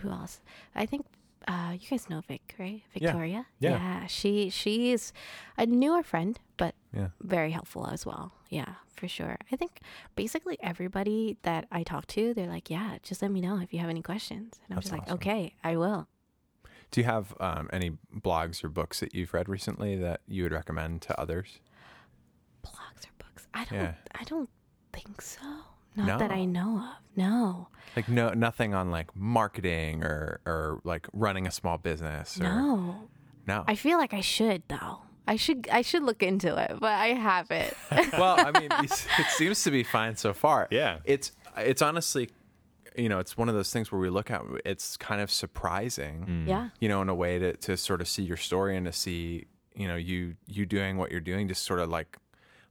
who 0.00 0.10
else? 0.10 0.40
I 0.74 0.86
think 0.86 1.06
uh, 1.48 1.72
you 1.72 1.88
guys 1.88 2.08
know 2.10 2.20
Vic, 2.28 2.54
right? 2.58 2.82
Yeah. 2.94 3.08
Victoria. 3.12 3.46
Yeah. 3.58 4.06
She 4.06 4.50
she 4.50 4.92
is 4.92 5.12
a 5.56 5.66
newer 5.66 6.02
friend, 6.02 6.38
but 6.56 6.74
Yeah. 6.92 7.08
very 7.20 7.50
helpful 7.50 7.86
as 7.88 8.04
well. 8.06 8.32
Yeah, 8.50 8.74
for 8.94 9.08
sure. 9.08 9.36
I 9.52 9.56
think 9.56 9.80
basically 10.16 10.56
everybody 10.62 11.36
that 11.42 11.66
I 11.72 11.82
talk 11.82 12.06
to, 12.08 12.32
they're 12.34 12.46
like, 12.48 12.70
yeah, 12.70 12.98
just 13.02 13.20
let 13.22 13.30
me 13.30 13.40
know 13.40 13.58
if 13.60 13.72
you 13.72 13.80
have 13.80 13.90
any 13.90 14.02
questions, 14.02 14.60
and 14.64 14.72
I'm 14.72 14.76
That's 14.76 14.86
just 14.86 14.92
like, 14.92 15.02
awesome. 15.02 15.14
okay, 15.16 15.54
I 15.64 15.76
will. 15.76 16.06
Do 16.90 17.00
you 17.02 17.04
have 17.06 17.34
um, 17.40 17.68
any 17.72 17.90
blogs 18.14 18.64
or 18.64 18.68
books 18.70 19.00
that 19.00 19.14
you've 19.14 19.34
read 19.34 19.48
recently 19.48 19.96
that 19.96 20.20
you 20.26 20.42
would 20.44 20.52
recommend 20.52 21.02
to 21.02 21.20
others? 21.20 21.60
Blogs 22.64 23.04
or 23.06 23.12
books? 23.18 23.46
I 23.52 23.64
don't. 23.64 23.78
Yeah. 23.78 23.94
I 24.14 24.24
don't 24.24 24.48
think 24.92 25.20
so. 25.20 25.40
Not 26.06 26.18
that 26.20 26.30
I 26.30 26.44
know 26.44 26.78
of. 26.78 26.94
No. 27.16 27.68
Like 27.96 28.08
no 28.08 28.30
nothing 28.30 28.74
on 28.74 28.90
like 28.90 29.14
marketing 29.16 30.04
or 30.04 30.40
or 30.46 30.80
like 30.84 31.08
running 31.12 31.46
a 31.46 31.50
small 31.50 31.78
business 31.78 32.38
or 32.38 32.44
No. 32.44 33.08
no. 33.46 33.64
I 33.66 33.74
feel 33.74 33.98
like 33.98 34.14
I 34.14 34.20
should 34.20 34.62
though. 34.68 35.00
I 35.26 35.36
should 35.36 35.68
I 35.70 35.82
should 35.82 36.04
look 36.04 36.22
into 36.22 36.56
it, 36.56 36.78
but 36.80 36.92
I 36.92 37.08
haven't. 37.08 37.74
well, 38.12 38.36
I 38.38 38.58
mean, 38.58 38.70
it 38.82 39.26
seems 39.30 39.62
to 39.64 39.70
be 39.70 39.82
fine 39.82 40.16
so 40.16 40.32
far. 40.32 40.68
Yeah. 40.70 40.98
It's 41.04 41.32
it's 41.56 41.82
honestly, 41.82 42.30
you 42.96 43.08
know, 43.08 43.18
it's 43.18 43.36
one 43.36 43.48
of 43.48 43.54
those 43.54 43.72
things 43.72 43.90
where 43.90 44.00
we 44.00 44.10
look 44.10 44.30
at 44.30 44.42
it's 44.64 44.96
kind 44.96 45.20
of 45.20 45.30
surprising, 45.30 46.24
mm. 46.28 46.48
yeah. 46.48 46.68
you 46.80 46.88
know, 46.88 47.02
in 47.02 47.08
a 47.08 47.14
way 47.14 47.38
to 47.38 47.56
to 47.56 47.76
sort 47.76 48.00
of 48.00 48.08
see 48.08 48.22
your 48.22 48.36
story 48.36 48.76
and 48.76 48.86
to 48.86 48.92
see, 48.92 49.46
you 49.74 49.88
know, 49.88 49.96
you 49.96 50.36
you 50.46 50.64
doing 50.66 50.96
what 50.96 51.10
you're 51.10 51.20
doing, 51.20 51.48
just 51.48 51.64
sort 51.64 51.80
of 51.80 51.88
like 51.88 52.16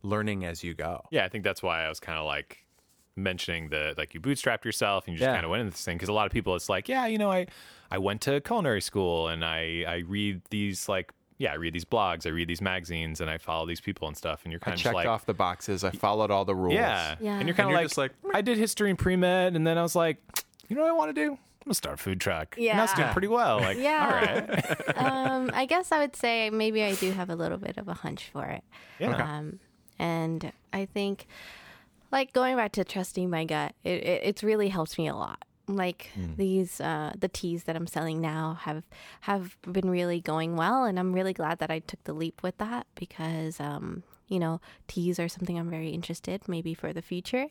learning 0.04 0.46
as 0.46 0.64
you 0.64 0.74
go. 0.74 1.02
yeah, 1.12 1.26
I 1.26 1.30
think 1.30 1.44
that's 1.44 1.62
why 1.62 1.84
I 1.84 1.90
was 1.90 2.00
kind 2.00 2.18
of 2.18 2.26
like 2.26 2.66
mentioning 3.18 3.70
the 3.70 3.94
like 3.98 4.14
you 4.14 4.20
bootstrapped 4.22 4.64
yourself 4.66 5.06
and 5.08 5.14
you 5.14 5.20
just 5.20 5.28
Yeah. 5.28 5.34
kind 5.34 5.46
of 5.46 5.52
went 5.52 5.62
into 5.62 5.72
this 5.72 5.84
thing 5.84 5.98
because 5.98 6.10
a 6.10 6.14
lot 6.14 6.26
of 6.28 6.32
people 6.32 6.56
it's 6.56 6.70
like 6.70 6.88
yeah 6.88 7.06
you 7.08 7.18
know 7.18 7.32
I 7.32 7.48
I 7.92 7.98
went 7.98 8.22
to 8.22 8.40
culinary 8.42 8.82
school 8.82 9.28
and 9.28 9.44
I 9.44 9.84
I 9.88 9.96
read 10.08 10.42
these 10.50 10.88
like 10.88 11.12
yeah 11.40 11.52
I 11.52 11.56
read 11.56 11.74
these 11.74 11.86
blogs 11.86 12.26
I 12.26 12.30
read 12.30 12.48
these 12.48 12.62
magazines 12.62 13.20
and 13.22 13.30
I 13.30 13.38
follow 13.38 13.66
these 13.66 13.82
people 13.82 14.08
and 14.08 14.16
stuff 14.16 14.42
and 14.44 14.52
you're 14.52 14.60
I 14.64 14.66
kind 14.66 14.76
of 14.76 14.82
checked 14.82 14.96
like 14.96 15.08
off 15.08 15.26
the 15.26 15.34
boxes. 15.34 15.84
I 15.84 15.92
followed 15.92 16.32
all 16.32 16.46
the 16.46 16.56
rules. 16.56 16.74
yeah 16.76 17.16
Yeah. 17.20 17.38
and 17.38 17.48
you're 17.48 17.50
And 17.50 17.56
kind 17.58 17.60
of 17.68 17.72
you're 17.72 17.80
like, 17.80 17.86
just 17.86 17.98
like, 17.98 18.12
I 18.34 18.42
did 18.42 18.58
history 18.58 18.90
and 18.90 18.98
pre 19.00 19.16
med 19.16 19.56
and 19.56 19.66
then 19.66 19.78
I 19.78 19.82
was 19.84 19.96
like 19.96 20.18
you 20.68 20.76
know 20.76 20.84
what 20.84 20.90
I 20.90 20.94
want 20.94 21.16
to 21.16 21.26
do 21.26 21.32
I'm 21.34 21.70
gonna 21.72 21.74
start 21.76 21.96
a 22.00 22.04
food 22.04 22.22
truck 22.22 22.56
and 22.58 22.80
that's 22.80 22.94
doing 22.94 23.10
pretty 23.10 23.28
well 23.28 23.60
like 23.60 23.78
Yeah. 23.78 24.06
all 24.06 24.12
right 24.16 24.98
um, 24.98 25.52
I 25.54 25.66
guess 25.66 25.92
I 25.92 26.00
would 26.00 26.16
say 26.16 26.50
maybe 26.50 26.84
I 26.84 26.94
do 26.96 27.12
have 27.12 27.30
a 27.30 27.36
little 27.36 27.58
bit 27.58 27.78
of 27.78 27.88
a 27.88 27.94
hunch 27.94 28.30
for 28.32 28.46
it. 28.46 28.64
yeah 29.00 29.38
Um, 29.38 29.60
and 30.00 30.52
I 30.72 30.86
think, 30.86 31.26
like 32.12 32.34
going 32.34 32.56
back 32.56 32.72
to 32.74 32.84
trusting 32.84 33.30
my 33.30 33.46
gut, 33.46 33.74
it, 33.84 34.04
it 34.04 34.22
it's 34.24 34.44
really 34.44 34.70
helped 34.70 34.98
me 34.98 35.08
a 35.08 35.16
lot. 35.16 35.44
Like 35.70 36.12
these, 36.38 36.80
uh, 36.80 37.12
the 37.20 37.28
teas 37.28 37.66
that 37.66 37.76
I'm 37.76 37.88
selling 37.88 38.22
now 38.22 38.58
have 38.62 38.84
have 39.22 39.58
been 39.70 39.90
really 39.90 40.22
going 40.22 40.56
well, 40.56 40.86
and 40.86 40.98
I'm 40.98 41.12
really 41.12 41.34
glad 41.34 41.60
that 41.60 41.70
I 41.70 41.80
took 41.80 42.02
the 42.06 42.14
leap 42.14 42.42
with 42.42 42.58
that 42.60 42.88
because, 42.96 43.60
um, 43.60 44.04
you 44.30 44.40
know, 44.40 44.62
teas 44.88 45.20
are 45.20 45.28
something 45.28 45.60
I'm 45.60 45.70
very 45.70 45.90
interested, 45.90 46.48
maybe 46.48 46.74
for 46.74 46.94
the 46.94 47.02
future. 47.02 47.48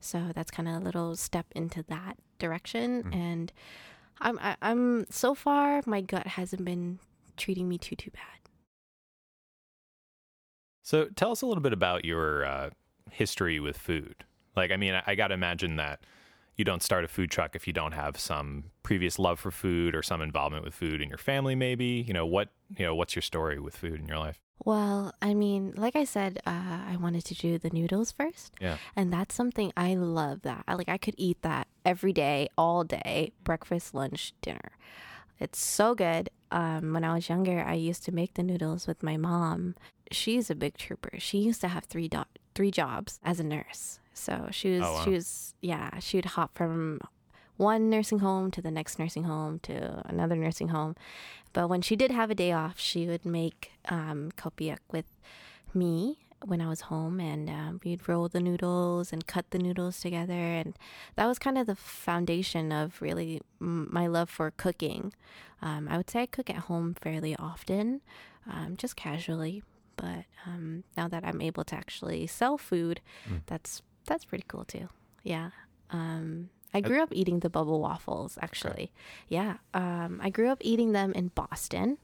So 0.00 0.30
that's 0.34 0.50
kind 0.50 0.68
of 0.68 0.74
a 0.74 0.84
little 0.84 1.16
step 1.16 1.46
into 1.54 1.82
that 1.84 2.18
direction, 2.38 3.10
and 3.14 3.50
I'm 4.20 4.38
I, 4.40 4.56
I'm 4.60 5.06
so 5.10 5.34
far 5.34 5.80
my 5.86 6.02
gut 6.02 6.26
hasn't 6.26 6.66
been 6.66 6.98
treating 7.38 7.66
me 7.66 7.78
too 7.78 7.96
too 7.96 8.10
bad. 8.10 8.50
So 10.82 11.06
tell 11.16 11.30
us 11.30 11.40
a 11.40 11.46
little 11.46 11.62
bit 11.62 11.72
about 11.72 12.04
your 12.04 12.44
uh, 12.44 12.70
history 13.14 13.60
with 13.60 13.78
food. 13.78 14.24
Like, 14.56 14.70
I 14.70 14.76
mean, 14.76 14.94
I, 14.94 15.02
I 15.06 15.14
got 15.14 15.28
to 15.28 15.34
imagine 15.34 15.76
that, 15.76 16.00
you 16.56 16.64
don't 16.64 16.82
start 16.82 17.04
a 17.04 17.08
food 17.08 17.30
truck 17.30 17.56
if 17.56 17.66
you 17.66 17.72
don't 17.72 17.92
have 17.92 18.16
some 18.18 18.64
previous 18.82 19.18
love 19.18 19.40
for 19.40 19.50
food 19.50 19.94
or 19.94 20.02
some 20.02 20.20
involvement 20.20 20.64
with 20.64 20.74
food 20.74 21.00
in 21.00 21.08
your 21.08 21.18
family 21.18 21.54
maybe 21.54 22.04
you 22.06 22.12
know 22.14 22.26
what 22.26 22.50
you 22.76 22.84
know 22.84 22.94
what's 22.94 23.16
your 23.16 23.22
story 23.22 23.58
with 23.58 23.76
food 23.76 23.98
in 23.98 24.06
your 24.06 24.18
life 24.18 24.40
Well, 24.64 25.12
I 25.20 25.34
mean, 25.34 25.74
like 25.76 25.96
I 25.96 26.04
said, 26.04 26.38
uh, 26.46 26.78
I 26.92 26.96
wanted 27.00 27.24
to 27.24 27.34
do 27.34 27.58
the 27.58 27.70
noodles 27.70 28.12
first. 28.12 28.52
Yeah. 28.60 28.76
And 28.94 29.12
that's 29.12 29.34
something 29.34 29.72
I 29.76 29.94
love 29.96 30.42
that. 30.42 30.64
I, 30.68 30.74
like 30.74 30.88
I 30.88 30.96
could 30.96 31.16
eat 31.18 31.42
that 31.42 31.66
every 31.84 32.12
day, 32.12 32.48
all 32.56 32.84
day, 32.84 33.32
breakfast, 33.42 33.94
lunch, 33.94 34.32
dinner. 34.40 34.78
It's 35.40 35.58
so 35.58 35.94
good. 35.94 36.30
Um, 36.50 36.92
when 36.94 37.04
I 37.04 37.14
was 37.14 37.28
younger, 37.28 37.62
I 37.66 37.74
used 37.74 38.04
to 38.04 38.12
make 38.12 38.34
the 38.34 38.42
noodles 38.44 38.86
with 38.86 39.02
my 39.02 39.16
mom. 39.16 39.74
She's 40.12 40.50
a 40.50 40.54
big 40.54 40.78
trooper. 40.78 41.18
She 41.18 41.38
used 41.38 41.60
to 41.62 41.68
have 41.68 41.84
three 41.84 42.08
do- 42.08 42.30
three 42.54 42.70
jobs 42.70 43.18
as 43.24 43.40
a 43.40 43.44
nurse. 43.44 43.98
So 44.12 44.48
she 44.50 44.70
was 44.74 44.82
Oh, 44.84 44.92
wow. 44.94 45.04
she 45.04 45.10
was 45.10 45.54
yeah, 45.60 45.98
she 45.98 46.16
would 46.18 46.24
hop 46.36 46.56
from 46.56 47.00
one 47.56 47.88
nursing 47.88 48.18
home 48.18 48.50
to 48.50 48.60
the 48.62 48.70
next 48.70 48.98
nursing 48.98 49.24
home 49.24 49.58
to 49.60 50.02
another 50.08 50.36
nursing 50.36 50.68
home. 50.68 50.96
But 51.52 51.68
when 51.68 51.82
she 51.82 51.94
did 51.96 52.10
have 52.10 52.30
a 52.30 52.34
day 52.34 52.52
off, 52.52 52.78
she 52.78 53.06
would 53.06 53.24
make 53.24 53.70
um, 53.88 54.30
khao 54.36 54.50
piak 54.56 54.78
with 54.90 55.06
me 55.72 56.18
when 56.44 56.60
I 56.60 56.68
was 56.68 56.82
home, 56.82 57.20
and 57.20 57.48
um, 57.48 57.80
we'd 57.84 58.06
roll 58.08 58.28
the 58.28 58.40
noodles 58.40 59.12
and 59.12 59.26
cut 59.26 59.50
the 59.50 59.58
noodles 59.58 59.98
together, 60.00 60.34
and 60.34 60.76
that 61.16 61.26
was 61.26 61.38
kind 61.38 61.56
of 61.56 61.66
the 61.66 61.74
foundation 61.76 62.70
of 62.70 63.00
really 63.00 63.40
my 63.58 64.06
love 64.06 64.28
for 64.28 64.50
cooking. 64.50 65.14
Um, 65.62 65.88
I 65.88 65.96
would 65.96 66.10
say 66.10 66.22
I 66.22 66.26
cook 66.26 66.50
at 66.50 66.56
home 66.68 66.94
fairly 67.00 67.34
often, 67.36 68.02
um, 68.50 68.76
just 68.76 68.94
casually. 68.94 69.62
But 69.96 70.24
um, 70.46 70.84
now 70.96 71.08
that 71.08 71.24
I'm 71.24 71.40
able 71.40 71.64
to 71.64 71.74
actually 71.74 72.26
sell 72.26 72.58
food, 72.58 73.00
that's 73.46 73.82
that's 74.06 74.24
pretty 74.24 74.44
cool 74.48 74.64
too. 74.64 74.88
Yeah. 75.22 75.50
Um, 75.90 76.50
I 76.72 76.80
grew 76.80 77.02
up 77.02 77.10
eating 77.12 77.40
the 77.40 77.48
bubble 77.50 77.80
waffles, 77.80 78.36
actually. 78.42 78.90
Yeah. 79.28 79.58
Um, 79.72 80.20
I 80.22 80.28
grew 80.30 80.48
up 80.48 80.58
eating 80.60 80.92
them 80.92 81.12
in 81.12 81.28
Boston. 81.28 81.98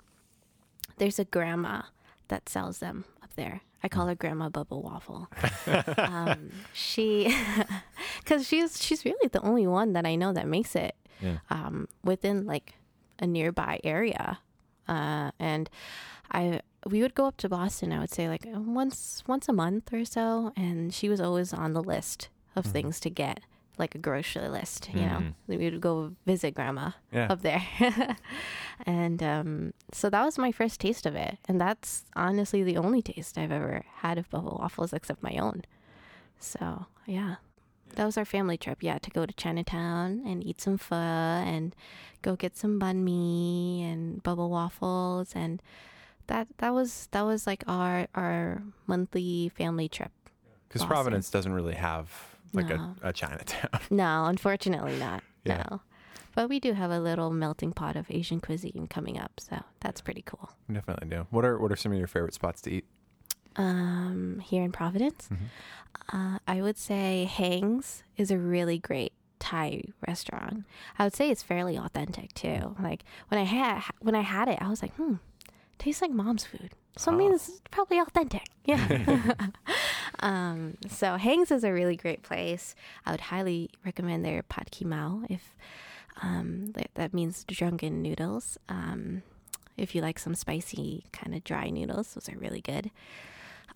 There's 0.98 1.18
a 1.18 1.24
grandma 1.24 1.83
that 2.29 2.48
sells 2.48 2.79
them 2.79 3.05
up 3.22 3.35
there. 3.35 3.62
I 3.83 3.88
call 3.88 4.07
her 4.07 4.14
Grandma 4.14 4.48
Bubble 4.50 4.83
Waffle. 4.83 5.29
um, 5.96 6.50
she, 6.74 7.35
because 8.20 8.46
she's 8.46 8.83
she's 8.83 9.05
really 9.05 9.29
the 9.29 9.40
only 9.40 9.66
one 9.66 9.94
that 9.94 10.05
I 10.07 10.14
know 10.16 10.33
that 10.35 10.46
makes 10.46 10.76
it 10.76 10.94
Yeah. 11.20 11.38
um, 11.48 11.88
within 12.05 12.44
like 12.46 12.74
a 13.18 13.26
nearby 13.26 13.81
area. 13.83 14.38
Uh, 14.87 15.31
and 15.38 15.70
I 16.31 16.61
we 16.86 17.02
would 17.02 17.14
go 17.14 17.26
up 17.26 17.36
to 17.38 17.48
Boston. 17.48 17.92
I 17.92 17.98
would 18.00 18.10
say 18.10 18.28
like 18.28 18.44
once 18.46 19.22
once 19.26 19.48
a 19.48 19.52
month 19.52 19.92
or 19.92 20.04
so, 20.04 20.52
and 20.56 20.92
she 20.94 21.08
was 21.08 21.20
always 21.20 21.52
on 21.52 21.72
the 21.72 21.82
list 21.82 22.28
of 22.56 22.64
things 22.66 22.98
to 23.00 23.10
get, 23.10 23.40
like 23.78 23.94
a 23.94 23.98
grocery 23.98 24.48
list. 24.48 24.88
You 24.94 25.02
know, 25.02 25.22
we 25.46 25.56
would 25.58 25.80
go 25.80 26.12
visit 26.26 26.54
grandma 26.54 26.90
Yeah. 27.12 27.28
up 27.30 27.42
there, 27.42 27.62
and 28.86 29.22
um, 29.22 29.74
so 29.92 30.08
that 30.10 30.24
was 30.24 30.38
my 30.38 30.52
first 30.52 30.80
taste 30.80 31.06
of 31.06 31.14
it, 31.14 31.38
and 31.48 31.60
that's 31.60 32.04
honestly 32.16 32.62
the 32.62 32.76
only 32.76 33.02
taste 33.02 33.36
I've 33.38 33.52
ever 33.52 33.84
had 33.96 34.18
of 34.18 34.28
bubble 34.30 34.58
waffles 34.60 34.92
except 34.92 35.22
my 35.22 35.36
own. 35.36 35.62
So 36.38 36.86
yeah. 37.06 37.36
That 37.96 38.04
was 38.06 38.16
our 38.16 38.24
family 38.24 38.56
trip, 38.56 38.84
yeah, 38.84 38.98
to 38.98 39.10
go 39.10 39.26
to 39.26 39.32
Chinatown 39.34 40.22
and 40.24 40.44
eat 40.46 40.60
some 40.60 40.78
pho 40.78 40.94
and 40.94 41.74
go 42.22 42.36
get 42.36 42.56
some 42.56 42.78
banh 42.78 43.02
mi 43.02 43.82
and 43.82 44.22
bubble 44.22 44.48
waffles 44.48 45.32
and 45.34 45.60
that 46.30 46.48
that 46.58 46.72
was 46.72 47.08
that 47.10 47.22
was 47.22 47.46
like 47.46 47.62
our 47.66 48.06
our 48.14 48.62
monthly 48.86 49.50
family 49.50 49.88
trip. 49.88 50.12
Because 50.68 50.84
Providence 50.86 51.28
doesn't 51.30 51.52
really 51.52 51.74
have 51.74 52.10
like 52.52 52.68
No. 52.68 52.94
a, 53.02 53.08
a 53.08 53.12
Chinatown. 53.12 53.80
No, 53.90 54.24
unfortunately 54.26 54.96
not. 54.98 55.22
Yeah. 55.44 55.64
No. 55.70 55.80
But 56.34 56.48
we 56.48 56.60
do 56.60 56.74
have 56.74 56.90
a 56.90 57.00
little 57.00 57.30
melting 57.30 57.72
pot 57.72 57.96
of 57.96 58.06
Asian 58.10 58.40
cuisine 58.40 58.86
coming 58.88 59.18
up, 59.18 59.32
so 59.40 59.62
that's 59.80 60.00
pretty 60.00 60.22
cool. 60.22 60.50
Definitely 60.72 61.08
do. 61.08 61.26
What 61.30 61.44
are 61.44 61.58
what 61.58 61.72
are 61.72 61.76
some 61.76 61.92
of 61.92 61.98
your 61.98 62.06
favorite 62.06 62.34
spots 62.34 62.60
to 62.62 62.70
eat? 62.70 62.84
Um, 63.56 64.40
here 64.44 64.62
in 64.62 64.70
Providence, 64.70 65.28
uh, 66.12 66.38
I 66.46 66.62
would 66.62 66.78
say 66.78 67.24
Hangs 67.24 68.04
is 68.16 68.30
a 68.30 68.38
really 68.38 68.78
great 68.78 69.12
Thai 69.40 69.82
restaurant. 70.06 70.64
I 70.98 71.04
would 71.04 71.14
say 71.16 71.30
it's 71.30 71.42
fairly 71.42 71.76
authentic 71.76 72.32
too. 72.34 72.76
Like 72.80 73.02
when 73.28 73.40
I 73.40 73.44
had 73.44 73.82
when 74.00 74.14
I 74.14 74.20
had 74.20 74.48
it, 74.48 74.58
I 74.60 74.68
was 74.68 74.82
like, 74.82 74.94
hmm, 74.94 75.14
tastes 75.80 76.02
like 76.02 76.10
mom's 76.12 76.44
food. 76.44 76.70
So 76.96 77.12
it 77.12 77.16
means 77.16 77.48
it's 77.48 77.62
probably 77.70 77.98
authentic. 77.98 78.42
Yeah. 78.66 79.34
um, 80.20 80.76
so 80.88 81.16
Hangs 81.16 81.50
is 81.50 81.64
a 81.64 81.72
really 81.72 81.96
great 81.96 82.22
place. 82.22 82.76
I 83.04 83.10
would 83.10 83.20
highly 83.20 83.70
recommend 83.84 84.24
their 84.24 84.44
Pad 84.44 84.70
Ki 84.70 84.84
Mao 84.84 85.22
if 85.28 85.56
um, 86.22 86.66
that, 86.74 86.90
that 86.94 87.14
means 87.14 87.42
drunken 87.44 88.00
noodles. 88.00 88.58
Um, 88.68 89.22
if 89.76 89.94
you 89.94 90.02
like 90.02 90.20
some 90.20 90.36
spicy 90.36 91.04
kind 91.10 91.34
of 91.34 91.42
dry 91.42 91.70
noodles, 91.70 92.14
those 92.14 92.28
are 92.28 92.38
really 92.38 92.60
good. 92.60 92.92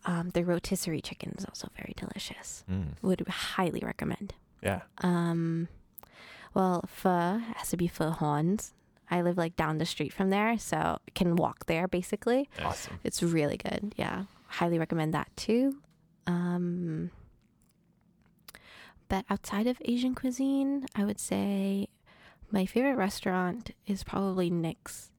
Um, 0.04 0.30
the 0.30 0.44
rotisserie 0.44 1.00
chicken 1.00 1.34
is 1.36 1.44
also 1.46 1.68
very 1.76 1.94
delicious. 1.96 2.62
Would 3.02 3.26
highly 3.26 3.80
recommend. 3.80 4.34
Yeah. 4.62 4.82
Um, 4.98 5.68
well, 6.52 6.84
pho 6.86 7.40
has 7.56 7.70
to 7.70 7.76
be 7.76 7.88
Pho 7.88 8.10
Horn's. 8.10 8.73
I 9.10 9.20
live 9.22 9.36
like 9.36 9.56
down 9.56 9.78
the 9.78 9.86
street 9.86 10.12
from 10.12 10.30
there, 10.30 10.58
so 10.58 10.98
can 11.14 11.36
walk 11.36 11.66
there 11.66 11.86
basically. 11.88 12.48
Awesome. 12.62 12.98
It's 13.04 13.22
really 13.22 13.56
good. 13.56 13.94
Yeah, 13.96 14.24
highly 14.48 14.78
recommend 14.78 15.12
that 15.14 15.28
too. 15.36 15.76
Um, 16.26 17.10
but 19.08 19.24
outside 19.28 19.66
of 19.66 19.80
Asian 19.84 20.14
cuisine, 20.14 20.86
I 20.94 21.04
would 21.04 21.20
say 21.20 21.88
my 22.50 22.66
favorite 22.66 22.96
restaurant 22.96 23.70
is 23.86 24.02
probably 24.02 24.50
Nick's. 24.50 25.10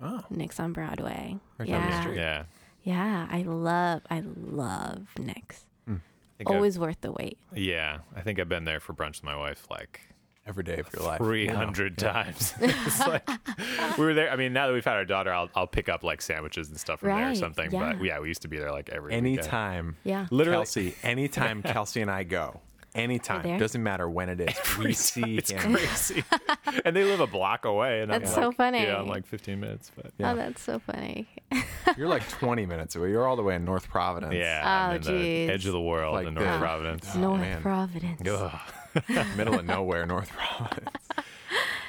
Oh. 0.00 0.22
Nick's 0.30 0.58
on 0.58 0.72
Broadway. 0.72 1.38
Right 1.58 1.68
down 1.68 1.82
the 1.82 1.88
yeah, 1.88 2.00
street. 2.00 2.16
yeah 2.16 2.44
yeah. 2.82 3.26
I 3.30 3.42
love, 3.42 4.02
I 4.10 4.22
love 4.26 5.06
Nick's. 5.18 5.66
I 5.86 5.90
think 6.38 6.50
I've- 6.50 6.56
Always 6.56 6.78
worth 6.80 7.00
the 7.00 7.12
wait. 7.12 7.38
yeah 7.54 7.98
i 8.16 8.20
think 8.20 8.40
i've 8.40 8.48
been 8.48 8.64
there 8.64 8.80
for 8.80 8.92
brunch 8.92 9.18
with 9.18 9.22
my 9.22 9.36
wife 9.36 9.68
like 9.70 10.00
Every 10.46 10.62
day 10.62 10.76
of 10.78 10.88
your 10.94 11.02
life. 11.04 11.18
300 11.18 11.96
times 11.96 12.52
it's 12.60 13.00
like 13.06 13.26
we 13.98 14.04
were 14.04 14.12
there 14.12 14.30
i 14.30 14.36
mean 14.36 14.52
now 14.52 14.66
that 14.66 14.74
we've 14.74 14.84
had 14.84 14.96
our 14.96 15.04
daughter 15.06 15.32
i'll, 15.32 15.48
I'll 15.54 15.66
pick 15.66 15.88
up 15.88 16.02
like 16.04 16.20
sandwiches 16.20 16.68
and 16.68 16.78
stuff 16.78 17.00
from 17.00 17.08
there 17.10 17.30
or 17.30 17.34
something 17.34 17.70
yeah. 17.70 17.94
but 17.94 18.04
yeah 18.04 18.20
we 18.20 18.28
used 18.28 18.42
to 18.42 18.48
be 18.48 18.58
there 18.58 18.70
like 18.70 18.90
every 18.90 19.08
weekend. 19.08 19.26
Anytime. 19.26 19.96
Yeah. 20.04 20.26
Literally- 20.30 20.58
Kelsey, 20.58 20.94
anytime 21.02 21.62
Kelsey 21.74 22.02
and 22.02 22.10
I 22.10 22.24
go, 22.24 22.60
anytime, 22.94 23.58
doesn't 23.58 23.82
matter 23.82 24.08
when 24.08 24.28
it 24.28 24.40
is, 24.40 24.78
we 24.78 24.92
see 24.92 25.38
it's 25.38 25.50
him. 25.50 25.74
crazy 25.74 26.22
and 26.84 26.94
they 26.94 27.04
live 27.04 27.20
a 27.20 27.26
block 27.26 27.64
away 27.64 28.02
and 28.02 28.10
That's 28.10 28.28
I'm 28.36 28.42
so 28.42 28.48
like, 28.48 28.56
funny. 28.56 28.82
yeah 28.82 28.98
i'm 28.98 29.08
like 29.08 29.26
15 29.26 29.58
minutes 29.58 29.90
but 29.96 30.12
Yeah. 30.18 30.32
Oh, 30.32 30.36
that's 30.36 30.60
so 30.62 30.78
funny. 30.78 31.26
You're 31.96 32.08
like 32.08 32.28
20 32.28 32.66
minutes 32.66 32.96
away. 32.96 33.10
You're 33.10 33.26
all 33.26 33.36
the 33.36 33.42
way 33.42 33.54
in 33.54 33.64
North 33.64 33.88
Providence. 33.88 34.34
yeah 34.34 34.60
Oh, 34.62 34.90
I'm 34.94 34.96
in 34.96 35.02
the 35.46 35.50
edge 35.52 35.64
of 35.66 35.72
the 35.72 35.80
world 35.80 36.14
Like 36.14 36.26
in 36.26 36.34
the- 36.34 36.40
north 36.42 36.58
providence 36.60 37.08
Oh, 37.14 37.18
North 37.20 37.40
man. 37.40 37.62
Providence. 37.62 38.28
Ugh. 38.28 38.60
Middle 39.36 39.58
of 39.58 39.64
nowhere, 39.64 40.06
North 40.06 40.30
Providence. 40.30 40.90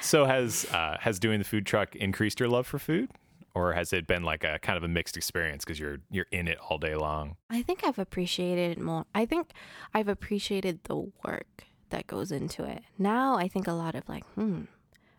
So 0.00 0.24
has 0.24 0.66
uh, 0.66 0.98
has 1.00 1.18
doing 1.18 1.38
the 1.38 1.44
food 1.44 1.66
truck 1.66 1.96
increased 1.96 2.38
your 2.38 2.48
love 2.48 2.66
for 2.66 2.78
food, 2.78 3.10
or 3.54 3.72
has 3.72 3.92
it 3.92 4.06
been 4.06 4.22
like 4.22 4.44
a 4.44 4.58
kind 4.60 4.76
of 4.76 4.84
a 4.84 4.88
mixed 4.88 5.16
experience 5.16 5.64
because 5.64 5.80
you're 5.80 5.98
you're 6.10 6.26
in 6.30 6.46
it 6.46 6.58
all 6.58 6.78
day 6.78 6.94
long? 6.94 7.36
I 7.50 7.62
think 7.62 7.82
I've 7.84 7.98
appreciated 7.98 8.78
it 8.78 8.80
more. 8.80 9.06
I 9.14 9.26
think 9.26 9.50
I've 9.92 10.08
appreciated 10.08 10.84
the 10.84 11.10
work 11.24 11.64
that 11.90 12.06
goes 12.06 12.30
into 12.30 12.64
it. 12.64 12.82
Now 12.98 13.36
I 13.36 13.48
think 13.48 13.66
a 13.66 13.72
lot 13.72 13.94
of 13.94 14.08
like, 14.08 14.24
hmm, 14.34 14.62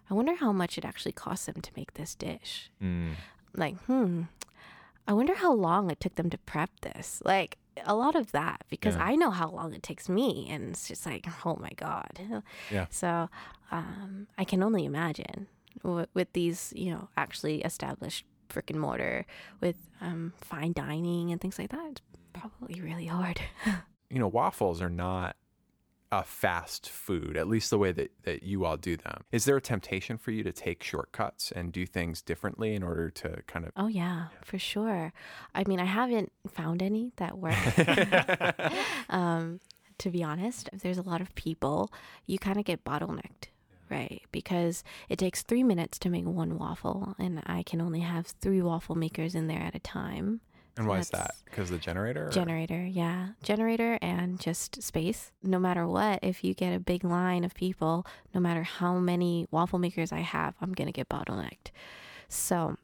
I 0.10 0.14
wonder 0.14 0.36
how 0.36 0.52
much 0.52 0.78
it 0.78 0.86
actually 0.86 1.14
costs 1.14 1.48
them 1.48 1.62
to 1.62 1.72
make 1.76 1.96
this 1.96 2.16
dish. 2.16 2.70
Like, 3.54 3.78
hmm, 3.86 4.24
I 5.08 5.14
wonder 5.14 5.36
how 5.36 5.54
long 5.54 5.90
it 5.90 6.00
took 6.00 6.16
them 6.16 6.30
to 6.30 6.38
prep 6.38 6.70
this. 6.82 7.22
Like 7.26 7.58
a 7.86 7.96
lot 7.96 8.16
of 8.16 8.32
that 8.32 8.64
because 8.70 8.96
Yeah. 8.96 9.04
I 9.06 9.16
know 9.16 9.32
how 9.32 9.50
long 9.50 9.74
it 9.74 9.84
takes 9.84 10.08
me, 10.10 10.48
and 10.50 10.70
it's 10.70 10.88
just 10.88 11.06
like, 11.06 11.26
oh 11.46 11.56
my 11.60 11.72
god. 11.76 12.20
Yeah. 12.72 12.86
So 12.92 13.30
um, 13.72 14.28
I 14.38 14.44
can 14.46 14.64
only 14.64 14.86
imagine 14.86 15.48
with, 15.84 16.10
with 16.14 16.32
these, 16.34 16.74
you 16.76 16.92
know, 16.92 17.10
actually 17.18 17.62
established 17.62 18.26
brick 18.48 18.70
and 18.70 18.80
mortar 18.80 19.26
with 19.62 19.76
um, 20.02 20.34
fine 20.42 20.72
dining 20.74 21.32
and 21.32 21.40
things 21.42 21.60
like 21.60 21.70
that. 21.72 21.88
It's 21.92 22.02
probably 22.34 22.82
really 22.82 23.08
hard. 23.08 23.42
You 24.10 24.20
know, 24.20 24.30
waffles 24.30 24.82
are 24.82 24.90
not 24.90 25.36
a 26.12 26.24
fast 26.24 26.90
food, 26.90 27.36
at 27.36 27.48
least 27.48 27.70
the 27.70 27.78
way 27.78 27.92
that, 27.92 28.12
that 28.24 28.44
you 28.44 28.66
all 28.66 28.78
do 28.78 28.96
them. 28.96 29.24
Is 29.32 29.46
there 29.46 29.58
a 29.58 29.62
temptation 29.62 30.18
for 30.18 30.32
you 30.32 30.44
to 30.44 30.52
take 30.52 30.84
shortcuts 30.84 31.52
and 31.52 31.72
do 31.72 31.86
things 31.86 32.22
differently 32.22 32.76
in 32.76 32.84
order 32.84 33.10
to 33.10 33.42
kind 33.48 33.66
of 33.66 33.72
oh 33.76 33.88
yeah, 33.88 34.28
for 34.44 34.58
sure. 34.58 35.12
I 35.54 35.64
mean, 35.68 35.80
I 35.80 35.86
haven't 35.86 36.32
found 36.48 36.82
any 36.82 37.12
that 37.18 37.38
work. 37.38 37.58
um, 39.10 39.60
to 39.98 40.10
be 40.10 40.24
honest, 40.24 40.70
if 40.72 40.82
there's 40.82 40.98
a 40.98 41.04
lot 41.04 41.22
of 41.22 41.34
people, 41.36 41.92
you 42.26 42.38
kind 42.38 42.58
of 42.58 42.66
get 42.66 42.84
bottlenecked. 42.84 43.50
Right, 43.90 44.22
because 44.34 44.84
it 45.08 45.18
takes 45.18 45.44
three 45.44 45.64
minutes 45.64 45.98
to 46.00 46.10
make 46.10 46.26
one 46.26 46.58
waffle, 46.58 47.16
and 47.18 47.42
I 47.46 47.64
can 47.64 47.80
only 47.80 48.02
have 48.02 48.28
three 48.28 48.62
waffle 48.62 48.96
makers 48.96 49.34
in 49.34 49.48
there 49.48 49.62
at 49.62 49.76
a 49.76 49.80
time. 49.80 50.42
And 50.78 50.88
why 50.88 51.00
is 51.00 51.10
that? 51.10 51.32
Because 51.46 51.70
the 51.70 51.78
generator? 51.78 52.28
or- 52.28 52.32
Generator, 52.32 52.86
yeah. 52.86 53.30
Generator 53.44 53.98
and 54.02 54.40
just 54.40 54.82
space. 54.84 55.32
No 55.44 55.60
matter 55.60 55.88
what, 55.88 56.20
if 56.24 56.44
you 56.44 56.54
get 56.54 56.74
a 56.74 56.80
big 56.80 57.04
line 57.04 57.44
of 57.44 57.54
people, 57.56 58.06
no 58.34 58.40
matter 58.40 58.64
how 58.64 58.98
many 59.00 59.48
waffle 59.52 59.80
makers 59.80 60.12
I 60.12 60.20
have, 60.20 60.56
I'm 60.62 60.74
going 60.74 60.88
to 60.88 60.92
get 60.94 61.10
bottlenecked. 61.10 61.72
So 62.30 62.78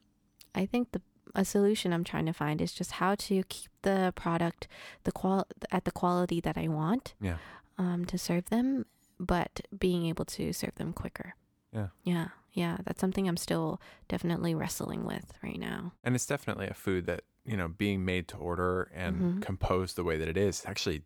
I 0.56 0.66
think 0.66 0.92
the 0.92 1.02
a 1.36 1.44
solution 1.44 1.92
I'm 1.94 2.04
trying 2.04 2.28
to 2.28 2.34
find 2.34 2.62
is 2.62 2.72
just 2.74 2.92
how 2.94 3.16
to 3.16 3.42
keep 3.50 3.72
the 3.82 4.14
product 4.16 4.68
the 5.04 5.12
qual 5.12 5.48
at 5.72 5.84
the 5.84 5.92
quality 5.92 6.40
that 6.42 6.58
I 6.60 6.68
want 6.68 7.16
Yeah. 7.20 7.38
um, 7.80 8.06
to 8.06 8.20
serve 8.20 8.46
them, 8.52 8.86
but 9.20 9.62
being 9.76 10.06
able 10.06 10.26
to 10.26 10.54
serve 10.54 10.76
them 10.76 10.94
quicker. 10.94 11.34
Yeah. 11.72 11.88
Yeah. 12.04 12.28
Yeah. 12.52 12.78
That's 12.86 13.02
something 13.02 13.28
I'm 13.28 13.38
still 13.38 13.82
definitely 14.08 14.54
wrestling 14.54 15.06
with 15.06 15.34
right 15.42 15.58
now. 15.60 15.94
And 16.04 16.14
it's 16.14 16.28
definitely 16.28 16.68
a 16.68 16.76
food 16.76 17.08
that, 17.08 17.24
you 17.46 17.58
know, 17.58 17.68
being 17.68 18.06
made 18.06 18.28
to 18.30 18.38
order 18.38 18.84
and 18.94 19.22
Mhm. 19.22 19.42
composed 19.42 19.96
the 19.96 20.04
way 20.04 20.18
that 20.18 20.28
it 20.28 20.38
is, 20.38 20.64
actually 20.66 21.04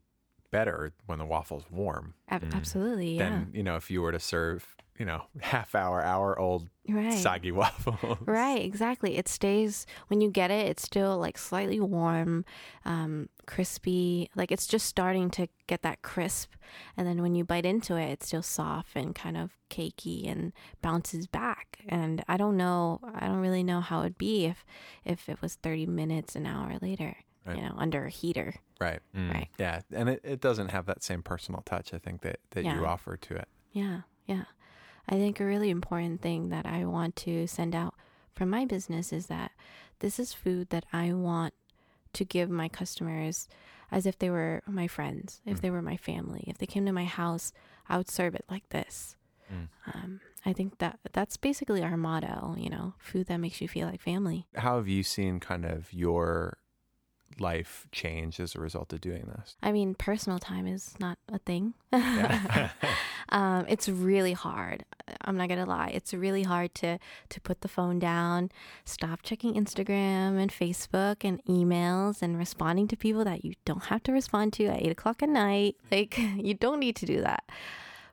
better 0.51 0.93
when 1.05 1.19
the 1.19 1.25
waffle's 1.25 1.69
warm 1.71 2.13
Mm. 2.31 2.53
Absolutely. 2.53 3.15
Yeah. 3.17 3.29
than, 3.29 3.51
you 3.53 3.63
know, 3.63 3.75
if 3.75 3.89
you 3.91 4.01
were 4.01 4.11
to 4.11 4.19
serve, 4.19 4.75
you 4.97 5.05
know, 5.05 5.23
half 5.41 5.75
hour, 5.75 6.03
hour 6.03 6.37
old 6.37 6.69
right. 6.89 7.17
soggy 7.17 7.51
waffles. 7.53 8.17
Right, 8.21 8.63
exactly. 8.63 9.17
It 9.17 9.27
stays 9.27 9.85
when 10.07 10.21
you 10.21 10.29
get 10.29 10.51
it. 10.51 10.67
It's 10.67 10.83
still 10.83 11.17
like 11.17 11.37
slightly 11.37 11.79
warm, 11.79 12.45
um, 12.85 13.29
crispy. 13.45 14.29
Like 14.35 14.51
it's 14.51 14.67
just 14.67 14.85
starting 14.85 15.29
to 15.31 15.47
get 15.67 15.81
that 15.83 16.01
crisp, 16.01 16.53
and 16.95 17.07
then 17.07 17.21
when 17.21 17.35
you 17.35 17.43
bite 17.43 17.65
into 17.65 17.95
it, 17.95 18.11
it's 18.11 18.27
still 18.27 18.41
soft 18.41 18.95
and 18.95 19.13
kind 19.13 19.37
of 19.37 19.51
cakey 19.69 20.29
and 20.29 20.53
bounces 20.81 21.27
back. 21.27 21.79
And 21.87 22.23
I 22.27 22.37
don't 22.37 22.57
know. 22.57 22.99
I 23.15 23.27
don't 23.27 23.39
really 23.39 23.63
know 23.63 23.81
how 23.81 24.01
it'd 24.01 24.17
be 24.17 24.45
if 24.45 24.65
if 25.05 25.29
it 25.29 25.41
was 25.41 25.55
thirty 25.55 25.85
minutes 25.85 26.35
an 26.35 26.45
hour 26.45 26.77
later. 26.81 27.15
Right. 27.45 27.55
You 27.55 27.63
know, 27.63 27.75
under 27.77 28.05
a 28.05 28.09
heater. 28.09 28.55
Right. 28.81 28.99
Mm. 29.15 29.33
Right. 29.33 29.47
Yeah. 29.57 29.79
And 29.93 30.09
it, 30.09 30.19
it 30.21 30.41
doesn't 30.41 30.69
have 30.69 30.85
that 30.87 31.01
same 31.01 31.23
personal 31.23 31.61
touch, 31.61 31.93
I 31.93 31.97
think, 31.97 32.21
that, 32.23 32.39
that 32.51 32.65
you 32.65 32.85
offer 32.85 33.15
to 33.15 33.35
it. 33.35 33.47
Yeah, 33.71 34.01
yeah. 34.25 34.43
I 35.07 35.15
think 35.15 35.39
a 35.39 35.45
really 35.45 35.69
important 35.69 36.21
thing 36.21 36.49
that 36.49 36.65
I 36.65 36.85
want 36.85 37.15
to 37.17 37.47
send 37.47 37.75
out 37.75 37.95
from 38.33 38.49
my 38.49 38.65
business 38.65 39.13
is 39.13 39.27
that 39.27 39.51
this 39.99 40.19
is 40.19 40.33
food 40.33 40.69
that 40.69 40.85
I 40.93 41.13
want 41.13 41.53
to 42.13 42.25
give 42.25 42.49
my 42.49 42.67
customers 42.69 43.47
as 43.91 44.05
if 44.05 44.19
they 44.19 44.29
were 44.29 44.63
my 44.67 44.87
friends, 44.87 45.41
if 45.45 45.57
Mm. 45.57 45.61
they 45.61 45.71
were 45.71 45.81
my 45.81 45.97
family. 45.97 46.43
If 46.47 46.57
they 46.57 46.65
came 46.65 46.85
to 46.85 46.91
my 46.91 47.05
house, 47.05 47.53
I 47.87 47.97
would 47.97 48.09
serve 48.09 48.35
it 48.35 48.45
like 48.49 48.67
this. 48.69 49.15
Mm. 49.51 49.69
Um, 49.93 50.19
I 50.45 50.51
think 50.53 50.79
that 50.79 50.99
that's 51.13 51.37
basically 51.37 51.81
our 51.83 51.95
motto, 51.95 52.55
you 52.57 52.69
know, 52.69 52.93
food 52.99 53.27
that 53.27 53.37
makes 53.37 53.61
you 53.61 53.67
feel 53.67 53.87
like 53.87 54.01
family. 54.01 54.45
How 54.55 54.75
have 54.75 54.87
you 54.89 55.03
seen 55.03 55.39
kind 55.39 55.65
of 55.65 55.91
your 55.93 56.57
life 57.39 57.88
change 57.91 58.39
as 58.39 58.55
a 58.55 58.59
result 58.59 58.93
of 58.93 59.01
doing 59.01 59.32
this? 59.38 59.55
I 59.61 59.71
mean, 59.71 59.95
personal 59.95 60.39
time 60.39 60.67
is 60.67 60.95
not 60.99 61.17
a 61.32 61.39
thing. 61.39 61.73
Yeah. 61.91 62.69
um, 63.30 63.65
it's 63.67 63.88
really 63.89 64.34
hard. 64.34 64.86
I'm 65.21 65.38
not 65.38 65.49
gonna 65.49 65.65
lie. 65.65 65.91
It's 65.93 66.13
really 66.13 66.43
hard 66.43 66.73
to 66.75 66.99
to 67.30 67.41
put 67.41 67.61
the 67.61 67.67
phone 67.67 67.99
down, 67.99 68.51
stop 68.86 69.21
checking 69.23 69.53
Instagram 69.53 70.39
and 70.39 70.51
Facebook 70.51 71.17
and 71.23 71.43
emails 71.45 72.21
and 72.21 72.38
responding 72.38 72.88
to 72.89 72.97
people 72.97 73.23
that 73.23 73.45
you 73.45 73.53
don't 73.65 73.86
have 73.86 74.03
to 74.03 74.11
respond 74.11 74.53
to 74.53 74.65
at 74.65 74.82
eight 74.82 74.91
o'clock 74.91 75.23
at 75.23 75.30
night. 75.30 75.75
Like 75.91 76.17
you 76.38 76.53
don't 76.53 76.80
need 76.80 76.95
to 76.97 77.05
do 77.05 77.21
that. 77.21 77.43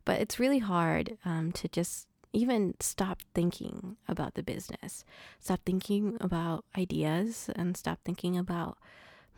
But 0.05 0.21
it's 0.21 0.39
really 0.39 0.59
hard 0.59 1.17
um, 1.25 1.51
to 1.53 1.69
just 1.69 2.07
even 2.35 2.75
stop 2.81 3.21
thinking 3.35 3.97
about 4.09 4.35
the 4.35 4.43
business, 4.43 5.05
stop 5.39 5.61
thinking 5.65 6.19
about 6.21 6.65
ideas, 6.77 7.49
and 7.55 7.77
stop 7.77 8.01
thinking 8.05 8.37
about 8.37 8.77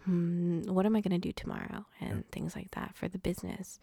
hmm, 0.06 0.62
what 0.72 0.86
am 0.86 0.96
I 0.96 1.00
going 1.02 1.20
to 1.20 1.28
do 1.28 1.32
tomorrow 1.32 1.84
and 2.00 2.24
things 2.30 2.56
like 2.56 2.70
that 2.72 2.94
for 2.94 3.08
the 3.08 3.18
business. 3.18 3.78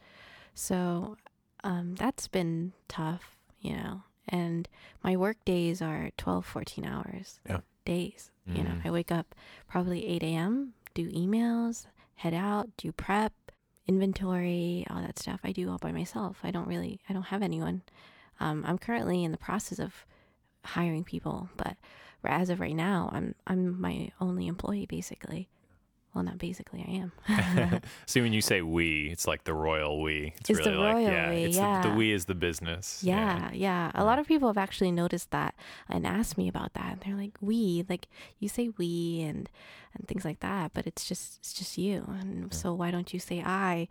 So 0.55 1.17
um, 1.63 1.95
that's 1.95 2.27
been 2.27 2.73
tough, 2.87 3.37
you 3.61 3.75
know. 3.75 4.03
And 4.27 4.67
my 5.03 5.15
work 5.17 5.37
days 5.45 5.81
are 5.81 6.09
12, 6.17 6.45
14 6.45 6.85
hours 6.85 7.39
Yeah. 7.47 7.59
days. 7.85 8.31
You 8.45 8.63
know, 8.63 8.71
Mhm. 8.71 8.85
I 8.85 8.91
wake 8.91 9.11
up 9.11 9.35
probably 9.67 10.05
8 10.05 10.23
a.m., 10.23 10.73
do 10.93 11.09
emails, 11.11 11.87
head 12.15 12.33
out, 12.33 12.69
do 12.77 12.91
prep, 12.91 13.33
inventory, 13.87 14.85
all 14.89 15.01
that 15.01 15.17
stuff. 15.19 15.39
I 15.43 15.51
do 15.51 15.69
all 15.69 15.77
by 15.77 15.91
myself. 15.91 16.39
I 16.43 16.51
don't 16.51 16.67
really, 16.67 16.99
I 17.09 17.13
don't 17.13 17.23
have 17.27 17.41
anyone. 17.41 17.83
Um, 18.39 18.63
I'm 18.65 18.77
currently 18.77 19.23
in 19.23 19.31
the 19.31 19.37
process 19.37 19.79
of 19.79 20.05
hiring 20.65 21.03
people, 21.03 21.49
but 21.57 21.77
as 22.25 22.49
of 22.49 22.59
right 22.59 22.75
now, 22.75 23.09
I'm 23.13 23.35
I'm 23.47 23.79
my 23.79 24.11
only 24.21 24.47
employee 24.47 24.85
basically. 24.85 25.49
Well, 26.13 26.23
not 26.23 26.37
basically, 26.37 26.85
I 26.87 26.91
am. 26.91 27.81
See, 28.05 28.21
when 28.21 28.33
you 28.33 28.41
say 28.41 28.61
we, 28.61 29.09
it's 29.11 29.25
like 29.25 29.45
the 29.45 29.53
royal 29.53 30.01
we. 30.01 30.33
It's, 30.39 30.49
It's 30.51 30.59
the 30.59 30.71
really 30.71 30.83
like, 30.83 30.93
royal 30.93 31.01
yeah, 31.03 31.29
we, 31.29 31.43
it's 31.45 31.57
The, 31.57 31.81
the 31.89 31.95
we 31.95 32.11
is 32.11 32.25
the 32.25 32.35
business. 32.35 32.99
Yeah, 33.03 33.49
yeah. 33.51 33.91
A 33.95 34.03
lot 34.03 34.19
of 34.19 34.27
people 34.27 34.47
have 34.47 34.57
actually 34.57 34.91
noticed 34.91 35.31
that 35.31 35.55
and 35.89 36.05
asked 36.05 36.37
me 36.37 36.47
about 36.47 36.73
that. 36.73 37.01
They're 37.03 37.15
like, 37.15 37.37
"We, 37.41 37.83
like 37.89 38.07
you 38.39 38.47
say 38.47 38.69
we 38.77 39.21
and 39.21 39.49
and 39.95 40.07
things 40.07 40.23
like 40.25 40.39
that, 40.41 40.71
but 40.73 40.85
it's 40.85 41.05
just 41.05 41.39
it's 41.39 41.53
just 41.53 41.77
you. 41.77 42.05
And 42.19 42.53
so 42.53 42.73
why 42.73 42.91
don't 42.91 43.11
you 43.13 43.19
say 43.19 43.41
I?" 43.43 43.87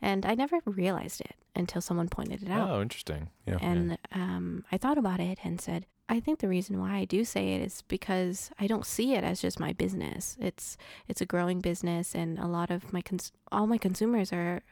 And 0.00 0.24
I 0.24 0.34
never 0.34 0.60
realized 0.64 1.20
it 1.20 1.34
until 1.54 1.80
someone 1.82 2.08
pointed 2.08 2.42
it 2.42 2.50
out. 2.50 2.70
Oh, 2.70 2.80
interesting. 2.80 3.28
Yeah. 3.46 3.58
And 3.60 3.98
um, 4.12 4.64
I 4.72 4.78
thought 4.78 4.98
about 4.98 5.20
it 5.20 5.38
and 5.44 5.60
said, 5.60 5.86
I 6.08 6.20
think 6.20 6.38
the 6.38 6.48
reason 6.48 6.78
why 6.78 6.94
I 6.96 7.04
do 7.04 7.24
say 7.24 7.54
it 7.54 7.62
is 7.62 7.82
because 7.88 8.50
I 8.60 8.66
don't 8.68 8.86
see 8.86 9.14
it 9.14 9.24
as 9.24 9.40
just 9.40 9.58
my 9.58 9.72
business. 9.72 10.36
It's 10.40 10.76
it's 11.08 11.20
a 11.20 11.26
growing 11.26 11.60
business, 11.60 12.14
and 12.14 12.38
a 12.38 12.46
lot 12.46 12.70
of 12.70 12.92
my 12.92 13.02
cons- 13.02 13.32
all 13.50 13.66
my 13.66 13.78
consumers 13.78 14.32
are 14.32 14.62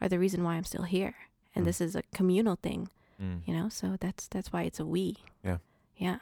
are 0.00 0.08
the 0.08 0.18
reason 0.18 0.44
why 0.44 0.54
I'm 0.54 0.64
still 0.64 0.84
here. 0.84 1.14
And 1.54 1.62
Mm. 1.62 1.66
this 1.66 1.80
is 1.80 1.96
a 1.96 2.02
communal 2.14 2.56
thing, 2.56 2.88
Mm. 3.20 3.40
you 3.46 3.54
know. 3.54 3.68
So 3.68 3.96
that's 4.00 4.28
that's 4.28 4.52
why 4.52 4.62
it's 4.62 4.78
a 4.80 4.86
we. 4.86 5.16
Yeah. 5.44 5.58
Yeah. 5.96 6.18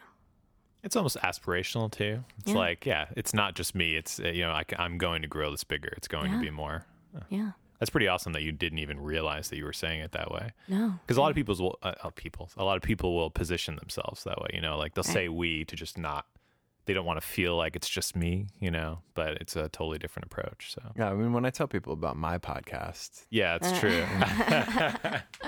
It's 0.83 0.97
almost 0.97 1.17
aspirational 1.19 1.91
too. 1.93 2.25
It's 2.41 2.51
Yeah. 2.53 2.59
like, 2.59 2.85
yeah, 2.87 3.07
it's 3.17 3.33
not 3.33 3.55
just 3.55 3.75
me. 3.75 3.95
It's 3.95 4.19
uh, 4.21 4.29
you 4.29 4.43
know, 4.43 4.53
I, 4.53 4.65
am 4.79 4.99
going 4.99 5.23
to 5.23 5.29
grow 5.29 5.51
this 5.51 5.65
bigger. 5.65 5.93
It's 5.97 6.09
going 6.09 6.31
Yeah. 6.31 6.37
to 6.39 6.43
be 6.43 6.51
more. 6.51 6.87
Yeah. 7.29 7.53
That's 7.83 7.91
pretty 7.91 8.07
awesome 8.07 8.33
that 8.35 8.43
you 8.43 8.53
didn't 8.53 8.79
even 8.79 9.01
realize 9.01 9.49
that 9.49 9.57
you 9.57 9.65
were 9.65 9.73
saying 9.73 10.03
it 10.03 10.13
that 10.13 10.31
way. 10.31 10.53
No. 10.69 10.95
Because 11.05 11.17
a 11.17 11.21
lot 11.21 11.31
of 11.31 11.35
people's 11.35 11.61
will, 11.61 11.81
uh, 11.83 11.95
uh, 12.05 12.11
people, 12.11 12.49
a 12.57 12.63
lot 12.63 12.77
of 12.77 12.83
people 12.85 13.17
will 13.17 13.29
position 13.29 13.75
themselves 13.75 14.23
that 14.23 14.41
way. 14.41 14.51
You 14.55 14.61
know, 14.61 14.79
like 14.79 14.95
they'll 14.95 15.03
Right. 15.03 15.13
say 15.13 15.29
we 15.29 15.65
to 15.65 15.75
just 15.75 15.99
not. 15.99 16.27
They 16.85 16.95
don't 16.95 17.05
want 17.05 17.21
to 17.21 17.27
feel 17.27 17.57
like 17.57 17.75
it's 17.75 17.89
just 17.89 18.15
me. 18.15 18.47
You 18.61 18.71
know, 18.71 19.01
but 19.15 19.33
it's 19.41 19.57
a 19.57 19.69
totally 19.69 19.99
different 19.99 20.27
approach. 20.27 20.73
So 20.73 20.93
Yeah, 20.97 21.11
I 21.11 21.15
mean, 21.15 21.33
when 21.33 21.45
I 21.45 21.51
tell 21.51 21.67
people 21.67 21.93
about 21.93 22.17
my 22.17 22.39
podcast, 22.39 23.27
yeah, 23.31 23.59
it's 23.61 23.77
true. 23.81 24.05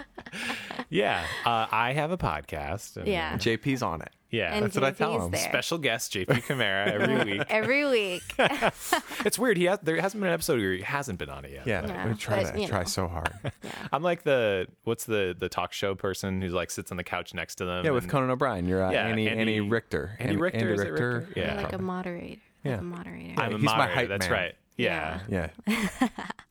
yeah, 0.91 1.25
uh, 1.47 1.67
I 1.71 1.93
have 1.93 2.11
a 2.11 2.19
podcast. 2.19 2.97
and- 2.97 3.07
Yeah. 3.07 3.37
JP's 3.37 3.81
on 3.85 4.03
it. 4.03 4.11
Yeah. 4.35 4.55
And 4.55 4.65
That's 4.65 4.75
what 4.75 4.85
I 4.85 4.91
tell 4.91 5.13
JP 5.13 5.17
is 5.17 5.23
them. 5.23 5.31
there. 5.33 5.41
Special 5.49 5.79
guest 5.79 6.13
JP 6.13 6.45
Camara 6.45 6.91
every 6.93 7.25
week. 7.39 7.43
Every 7.49 7.87
week. 7.89 8.23
It's 9.25 9.39
weird. 9.39 9.57
He 9.57 9.65
has, 9.65 9.79
there 9.83 9.99
hasn't 10.01 10.21
been 10.21 10.29
an 10.29 10.35
episode 10.35 10.61
where 10.61 10.73
he 10.75 10.83
hasn't 10.83 11.19
been 11.19 11.31
on 11.31 11.45
it 11.47 11.53
yet. 11.53 11.67
Yeah, 11.67 11.81
but- 11.83 11.91
Yeah, 11.91 12.09
we 12.09 12.15
try 12.15 12.43
but, 12.43 12.53
to 12.55 12.61
you 12.61 12.69
try 12.69 12.81
know. 12.81 12.85
so 12.85 13.09
hard. 13.09 13.33
yeah. 13.63 13.71
I'm 13.93 14.03
like 14.03 14.23
the 14.23 14.67
what's 14.85 15.05
the 15.05 15.35
the 15.39 15.49
talk 15.49 15.73
show 15.73 15.95
person 15.95 16.43
who's 16.43 16.53
like 16.53 16.71
sits 16.71 16.91
on 16.91 16.97
the 16.99 17.05
couch 17.05 17.33
next 17.33 17.55
to 17.57 17.65
them. 17.65 17.85
Yeah, 17.85 17.93
with 17.93 18.05
and- 18.05 18.11
Conan 18.13 18.31
O'Brien, 18.31 18.67
you're 18.69 18.85
uh, 18.85 18.91
Yeah, 18.91 19.07
Annie, 19.07 19.29
Annie 19.29 19.41
Andy- 19.41 19.61
Richter. 19.61 20.17
Andy 20.19 20.35
An- 20.35 20.41
Richter, 20.41 20.59
Andy 20.59 20.73
is 20.75 20.81
it 20.81 20.91
Richter. 20.91 21.19
Richter? 21.21 21.41
Yeah. 21.41 21.55
You're 21.55 21.63
like 21.63 21.73
a 21.73 21.79
moderator. 21.79 22.41
Yeah. 22.65 22.71
Like 22.73 22.81
a 22.81 22.85
moderator. 22.85 23.41
I'm 23.41 23.55
a 23.55 23.57
He's 23.57 23.65
my 23.65 23.77
moderator. 23.77 23.95
hype 24.01 24.09
That's 24.09 24.29
man. 24.29 24.33
right. 24.39 24.55
Yeah. 24.77 25.21
Yeah. 25.29 25.49
Yeah. 25.67 26.09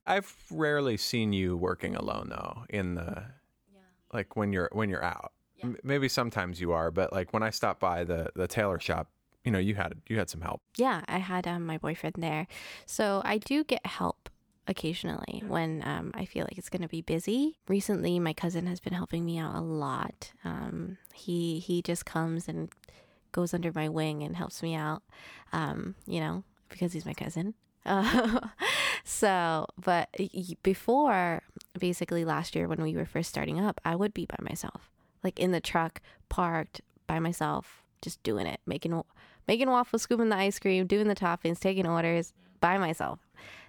I've 0.07 0.33
rarely 0.49 0.97
seen 0.97 1.33
you 1.33 1.57
working 1.57 1.95
alone 1.95 2.29
though. 2.29 2.63
In 2.69 2.95
the 2.95 3.23
like 4.13 4.35
when 4.35 4.53
you're 4.53 4.69
when 4.71 4.89
you're 4.89 5.03
out. 5.03 5.32
M- 5.63 5.77
Maybe 5.83 6.07
sometimes 6.09 6.59
you 6.61 6.71
are, 6.71 6.91
but 6.91 7.11
like 7.11 7.33
when 7.33 7.43
I 7.43 7.49
stopped 7.49 7.79
by 7.79 8.03
the 8.03 8.29
the 8.35 8.47
tailor 8.47 8.79
shop, 8.79 9.09
you 9.43 9.51
know, 9.51 9.59
you 9.59 9.75
had 9.75 9.93
you 10.07 10.17
had 10.17 10.29
some 10.29 10.41
help. 10.41 10.61
Yeah, 10.77 11.01
I 11.07 11.17
had 11.19 11.47
um, 11.47 11.65
my 11.65 11.77
boyfriend 11.77 12.15
there. 12.17 12.47
So 12.85 13.21
I 13.25 13.37
do 13.37 13.63
get 13.63 13.85
help 13.85 14.29
occasionally 14.67 15.43
when 15.45 15.81
um, 15.85 16.11
I 16.13 16.25
feel 16.25 16.45
like 16.45 16.57
it's 16.57 16.69
going 16.69 16.81
to 16.83 16.87
be 16.87 17.01
busy. 17.01 17.57
Recently, 17.67 18.19
my 18.19 18.33
cousin 18.33 18.65
has 18.67 18.79
been 18.79 18.93
helping 18.93 19.25
me 19.25 19.37
out 19.37 19.55
a 19.55 19.61
lot. 19.61 20.31
Um, 20.45 20.97
he 21.13 21.59
he 21.59 21.81
just 21.81 22.05
comes 22.05 22.47
and 22.47 22.69
goes 23.31 23.53
under 23.53 23.71
my 23.73 23.89
wing 23.89 24.23
and 24.23 24.35
helps 24.35 24.61
me 24.61 24.75
out, 24.75 25.01
um, 25.51 25.95
you 26.05 26.19
know, 26.19 26.43
because 26.69 26.93
he's 26.93 27.05
my 27.05 27.13
cousin. 27.13 27.55
Uh, 27.85 28.39
so, 29.03 29.65
but 29.83 30.07
before, 30.61 31.41
basically 31.77 32.23
last 32.23 32.55
year 32.55 32.67
when 32.67 32.81
we 32.81 32.95
were 32.95 33.05
first 33.05 33.29
starting 33.29 33.59
up, 33.59 33.81
I 33.83 33.95
would 33.95 34.13
be 34.13 34.25
by 34.25 34.37
myself, 34.39 34.89
like 35.23 35.39
in 35.39 35.51
the 35.51 35.61
truck, 35.61 36.01
parked 36.29 36.81
by 37.07 37.19
myself, 37.19 37.83
just 38.01 38.21
doing 38.23 38.47
it, 38.47 38.59
making 38.65 39.01
making 39.47 39.69
waffles, 39.69 40.03
scooping 40.03 40.29
the 40.29 40.35
ice 40.35 40.59
cream, 40.59 40.87
doing 40.87 41.07
the 41.07 41.15
toppings, 41.15 41.59
taking 41.59 41.85
orders 41.87 42.33
by 42.59 42.77
myself. 42.77 43.19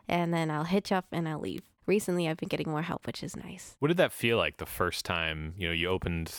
And 0.08 0.32
then 0.32 0.50
I'll 0.50 0.64
hitch 0.64 0.92
up 0.92 1.06
and 1.12 1.28
I'll 1.28 1.40
leave. 1.40 1.62
Recently, 1.86 2.28
I've 2.28 2.36
been 2.38 2.48
getting 2.48 2.70
more 2.70 2.82
help, 2.82 3.06
which 3.06 3.22
is 3.22 3.36
nice. 3.36 3.76
What 3.78 3.88
did 3.88 3.98
that 3.98 4.12
feel 4.12 4.38
like 4.38 4.56
the 4.56 4.66
first 4.66 5.04
time 5.04 5.54
you 5.58 5.66
know 5.66 5.74
you 5.74 5.88
opened 5.88 6.34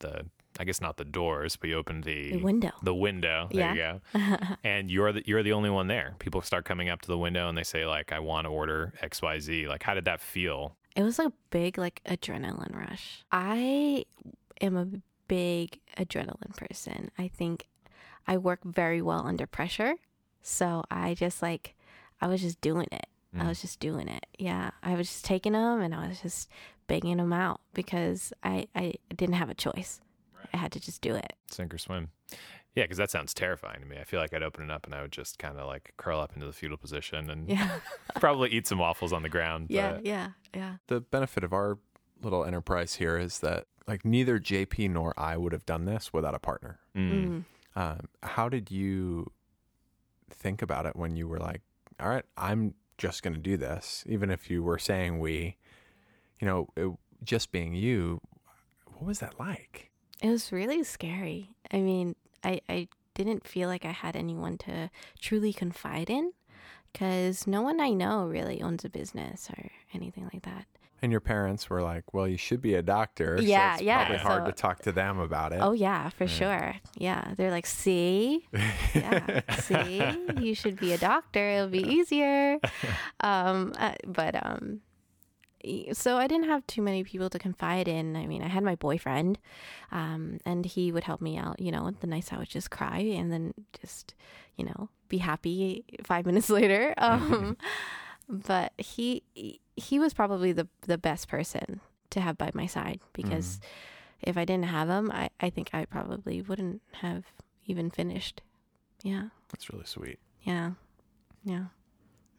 the 0.00 0.26
I 0.58 0.64
guess 0.64 0.80
not 0.80 0.96
the 0.98 1.04
doors, 1.04 1.56
but 1.56 1.70
you 1.70 1.76
opened 1.76 2.04
the, 2.04 2.32
The 2.32 2.42
window. 2.42 2.72
The 2.82 2.94
window. 2.94 3.48
There 3.50 3.74
you 3.74 4.00
go. 4.14 4.20
and 4.64 4.90
you're 4.90 5.12
the 5.12 5.22
you're 5.24 5.42
the 5.42 5.52
only 5.52 5.70
one 5.70 5.86
there. 5.86 6.14
People 6.18 6.42
start 6.42 6.64
coming 6.64 6.88
up 6.88 7.00
to 7.02 7.08
the 7.08 7.16
window 7.18 7.48
and 7.48 7.56
they 7.56 7.62
say 7.62 7.86
like, 7.86 8.12
"I 8.12 8.18
want 8.18 8.46
to 8.46 8.50
order 8.50 8.92
X 9.00 9.22
Y 9.22 9.38
Z." 9.38 9.68
Like, 9.68 9.82
how 9.82 9.94
did 9.94 10.04
that 10.04 10.20
feel? 10.20 10.76
It 10.94 11.02
was 11.04 11.18
a 11.18 11.32
big 11.50 11.78
like 11.78 12.02
adrenaline 12.06 12.76
rush. 12.76 13.24
I 13.32 14.04
am 14.62 14.76
a 14.76 14.86
big 15.28 15.80
adrenaline 15.98 16.56
person. 16.56 17.10
I 17.18 17.28
think 17.28 17.68
I 18.26 18.36
work 18.38 18.60
very 18.64 19.02
well 19.02 19.26
under 19.26 19.46
pressure. 19.46 19.94
So 20.42 20.84
I 20.90 21.14
just 21.14 21.42
like 21.42 21.74
I 22.20 22.26
was 22.28 22.40
just 22.40 22.60
doing 22.60 22.88
it. 22.92 23.06
I 23.38 23.48
was 23.48 23.58
mm. 23.58 23.62
just 23.62 23.80
doing 23.80 24.08
it. 24.08 24.26
Yeah. 24.38 24.72
I 24.82 24.94
was 24.94 25.08
just 25.08 25.24
taking 25.24 25.52
them 25.52 25.80
and 25.80 25.94
I 25.94 26.08
was 26.08 26.20
just 26.20 26.50
banging 26.86 27.16
them 27.16 27.32
out 27.32 27.60
because 27.72 28.32
I 28.42 28.66
I 28.74 28.94
didn't 29.14 29.36
have 29.36 29.50
a 29.50 29.54
choice. 29.54 30.00
I 30.52 30.56
had 30.56 30.72
to 30.72 30.80
just 30.80 31.00
do 31.00 31.14
it. 31.14 31.32
Sink 31.50 31.72
or 31.72 31.78
swim. 31.78 32.10
Yeah, 32.74 32.84
because 32.84 32.98
that 32.98 33.10
sounds 33.10 33.34
terrifying 33.34 33.80
to 33.80 33.86
me. 33.86 33.98
I 33.98 34.04
feel 34.04 34.18
like 34.20 34.32
I'd 34.32 34.42
open 34.42 34.64
it 34.64 34.70
up 34.70 34.86
and 34.86 34.94
I 34.94 35.02
would 35.02 35.12
just 35.12 35.38
kind 35.38 35.58
of 35.58 35.66
like 35.66 35.92
curl 35.98 36.20
up 36.20 36.32
into 36.34 36.46
the 36.46 36.52
fetal 36.52 36.76
position 36.78 37.28
and 37.30 37.48
Yeah. 37.48 37.68
probably 38.20 38.50
eat 38.50 38.66
some 38.66 38.78
waffles 38.78 39.12
on 39.12 39.22
the 39.22 39.28
ground. 39.28 39.66
yeah, 39.70 39.98
yeah, 40.02 40.30
yeah. 40.54 40.76
The 40.86 41.00
benefit 41.00 41.44
of 41.44 41.52
our 41.52 41.78
little 42.22 42.44
enterprise 42.44 42.94
here 42.94 43.18
is 43.18 43.40
that 43.40 43.66
like 43.86 44.04
neither 44.04 44.38
JP 44.38 44.90
nor 44.90 45.14
I 45.16 45.36
would 45.36 45.52
have 45.52 45.66
done 45.66 45.84
this 45.84 46.12
without 46.12 46.34
a 46.34 46.38
partner. 46.38 46.78
Mm. 46.96 47.12
Mm. 47.12 47.44
Um, 47.74 48.08
how 48.22 48.48
did 48.48 48.70
you 48.70 49.30
think 50.30 50.62
about 50.62 50.86
it 50.86 50.96
when 50.96 51.16
you 51.16 51.26
were 51.28 51.38
like, 51.38 51.62
all 52.00 52.08
right, 52.08 52.24
I'm 52.36 52.74
just 52.98 53.22
going 53.22 53.34
to 53.34 53.40
do 53.40 53.56
this, 53.56 54.04
even 54.06 54.30
if 54.30 54.50
you 54.50 54.62
were 54.62 54.78
saying 54.78 55.18
we, 55.18 55.56
you 56.40 56.46
know, 56.46 56.68
it, 56.76 56.90
just 57.24 57.52
being 57.52 57.74
you, 57.74 58.20
what 58.86 59.04
was 59.04 59.18
that 59.20 59.38
like? 59.38 59.90
It 60.20 60.28
was 60.28 60.52
really 60.52 60.84
scary. 60.84 61.50
I 61.70 61.80
mean, 61.80 62.14
I, 62.44 62.60
I 62.68 62.88
didn't 63.14 63.46
feel 63.46 63.68
like 63.68 63.84
I 63.84 63.90
had 63.90 64.16
anyone 64.16 64.58
to 64.58 64.90
truly 65.20 65.52
confide 65.52 66.10
in 66.10 66.32
because 66.92 67.46
no 67.46 67.62
one 67.62 67.80
I 67.80 67.90
know 67.90 68.26
really 68.26 68.60
owns 68.62 68.84
a 68.84 68.88
business 68.88 69.48
or 69.50 69.70
anything 69.94 70.28
like 70.32 70.42
that. 70.42 70.66
And 71.02 71.10
your 71.10 71.20
parents 71.20 71.68
were 71.68 71.82
like, 71.82 72.14
well, 72.14 72.28
you 72.28 72.36
should 72.36 72.62
be 72.62 72.74
a 72.74 72.82
doctor. 72.82 73.36
so 73.38 73.42
Yeah, 73.44 73.74
it's 73.74 73.82
yeah, 73.82 73.98
Probably 74.06 74.18
hard 74.18 74.42
so- 74.44 74.50
to 74.50 74.52
talk 74.52 74.82
to 74.82 74.92
them 74.92 75.18
about 75.18 75.52
it. 75.52 75.58
Oh, 75.60 75.72
yeah, 75.72 76.08
for 76.10 76.28
sure. 76.28 76.76
Yeah. 76.96 77.34
They're 77.36 77.50
like, 77.50 77.66
see? 77.66 78.46
Yeah. 78.94 79.40
see? 79.58 80.00
You 80.40 80.54
should 80.54 80.78
be 80.78 80.92
a 80.92 80.98
doctor. 80.98 81.44
It'll 81.50 81.68
be 81.68 81.82
easier. 81.82 82.58
Um, 83.20 83.72
uh, 83.78 83.94
but, 84.06 84.34
um, 84.46 84.80
so 85.92 86.16
I 86.16 86.26
didn't 86.26 86.48
have 86.48 86.66
too 86.66 86.82
many 86.82 87.04
people 87.04 87.30
to 87.30 87.38
confide 87.38 87.86
in. 87.86 88.16
I 88.16 88.26
mean, 88.26 88.42
I 88.42 88.48
had 88.48 88.64
my 88.64 88.74
boyfriend, 88.74 89.38
um, 89.92 90.38
and 90.44 90.66
he 90.66 90.90
would 90.90 91.04
help 91.04 91.20
me 91.20 91.36
out. 91.38 91.60
You 91.60 91.70
know, 91.70 91.92
the 92.00 92.08
nights 92.08 92.32
I 92.32 92.38
would 92.38 92.48
just 92.48 92.70
cry 92.72 92.98
and 92.98 93.32
then 93.32 93.54
just, 93.80 94.14
you 94.56 94.64
know, 94.64 94.88
be 95.08 95.18
happy 95.18 95.84
five 96.02 96.26
minutes 96.26 96.50
later. 96.58 96.94
Um, 96.98 97.56
but 98.28 98.72
he 98.76 99.22
he 99.76 99.98
was 99.98 100.14
probably 100.14 100.52
the 100.52 100.68
the 100.82 100.98
best 100.98 101.28
person 101.28 101.80
to 102.10 102.20
have 102.20 102.38
by 102.38 102.50
my 102.54 102.66
side 102.66 103.00
because 103.12 103.56
mm-hmm. 103.58 104.30
if 104.30 104.36
I 104.36 104.44
didn't 104.44 104.66
have 104.66 104.88
him, 104.88 105.10
I 105.10 105.30
I 105.40 105.50
think 105.50 105.70
I 105.72 105.84
probably 105.84 106.42
wouldn't 106.42 106.82
have 106.92 107.24
even 107.66 107.90
finished. 107.90 108.42
Yeah, 109.02 109.28
That's 109.50 109.70
really 109.72 109.86
sweet. 109.86 110.18
yeah, 110.42 110.72
yeah. 111.44 111.64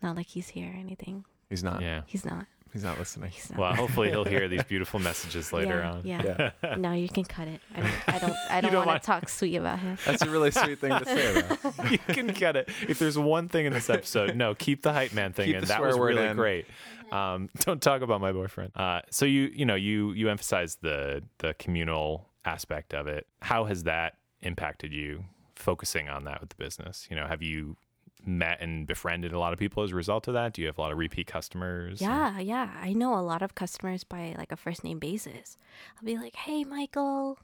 Not 0.01 0.15
like 0.15 0.27
he's 0.27 0.49
here 0.49 0.69
or 0.69 0.77
anything. 0.77 1.25
He's 1.49 1.63
not. 1.63 1.81
Yeah. 1.81 2.01
He's 2.05 2.25
not. 2.25 2.45
He's 2.73 2.83
not 2.83 2.97
listening. 2.97 3.29
He's 3.29 3.51
not. 3.51 3.59
Well, 3.59 3.75
hopefully 3.75 4.09
he'll 4.09 4.25
hear 4.25 4.47
these 4.47 4.63
beautiful 4.67 4.99
messages 4.99 5.53
later 5.53 5.79
yeah, 5.79 5.91
on. 5.91 6.01
Yeah. 6.03 6.51
Yeah. 6.63 6.75
No, 6.77 6.91
you 6.91 7.07
can 7.07 7.23
cut 7.23 7.47
it. 7.47 7.61
I 7.75 7.79
don't. 7.81 7.93
I 8.07 8.19
don't. 8.19 8.35
I 8.49 8.61
don't, 8.61 8.71
don't 8.71 8.79
want 8.79 8.87
want- 8.87 9.03
to 9.03 9.05
talk 9.05 9.29
sweet 9.29 9.55
about 9.55 9.79
him. 9.79 9.97
That's 10.05 10.23
a 10.23 10.29
really 10.29 10.49
sweet 10.49 10.79
thing 10.79 10.89
to 10.97 11.05
say, 11.05 11.41
though. 11.41 11.89
you 11.89 11.99
can 11.99 12.33
cut 12.33 12.55
it. 12.55 12.69
If 12.87 12.97
there's 12.97 13.17
one 13.17 13.47
thing 13.47 13.67
in 13.67 13.73
this 13.73 13.89
episode, 13.89 14.35
no, 14.35 14.55
keep 14.55 14.81
the 14.81 14.91
hype 14.91 15.13
man 15.13 15.33
thing 15.33 15.47
Keep 15.47 15.55
in. 15.57 15.65
That 15.65 15.81
was 15.81 15.97
really 15.97 16.25
in. 16.25 16.35
great. 16.35 16.65
Um, 17.11 17.49
don't 17.59 17.81
talk 17.81 18.01
about 18.01 18.21
my 18.21 18.31
boyfriend. 18.31 18.71
Uh, 18.75 19.01
so 19.11 19.25
you 19.25 19.51
you 19.53 19.65
know 19.65 19.75
you 19.75 20.11
you 20.13 20.29
emphasize 20.29 20.77
the 20.81 21.23
the 21.37 21.53
communal 21.59 22.29
aspect 22.43 22.93
of 22.93 23.07
it. 23.07 23.27
How 23.41 23.65
has 23.65 23.83
that 23.83 24.17
impacted 24.41 24.91
you? 24.91 25.25
Focusing 25.55 26.09
on 26.09 26.23
that 26.25 26.41
with 26.41 26.49
the 26.49 26.55
business, 26.55 27.07
you 27.09 27.15
know, 27.15 27.27
have 27.27 27.43
you 27.43 27.77
met 28.25 28.59
and 28.61 28.87
befriended 28.87 29.33
a 29.33 29.39
lot 29.39 29.53
of 29.53 29.59
people 29.59 29.83
as 29.83 29.91
a 29.91 29.95
result 29.95 30.27
of 30.27 30.33
that? 30.33 30.53
Do 30.53 30.61
you 30.61 30.67
have 30.67 30.77
a 30.77 30.81
lot 30.81 30.91
of 30.91 30.97
repeat 30.97 31.27
customers? 31.27 32.01
Yeah, 32.01 32.39
yeah. 32.39 32.71
I 32.81 32.93
know 32.93 33.13
a 33.17 33.21
lot 33.21 33.41
of 33.41 33.55
customers 33.55 34.03
by 34.03 34.35
like 34.37 34.51
a 34.51 34.55
first 34.57 34.83
name 34.83 34.99
basis. 34.99 35.57
I'll 35.97 36.05
be 36.05 36.17
like, 36.17 36.35
"Hey, 36.35 36.63
Michael," 36.63 37.39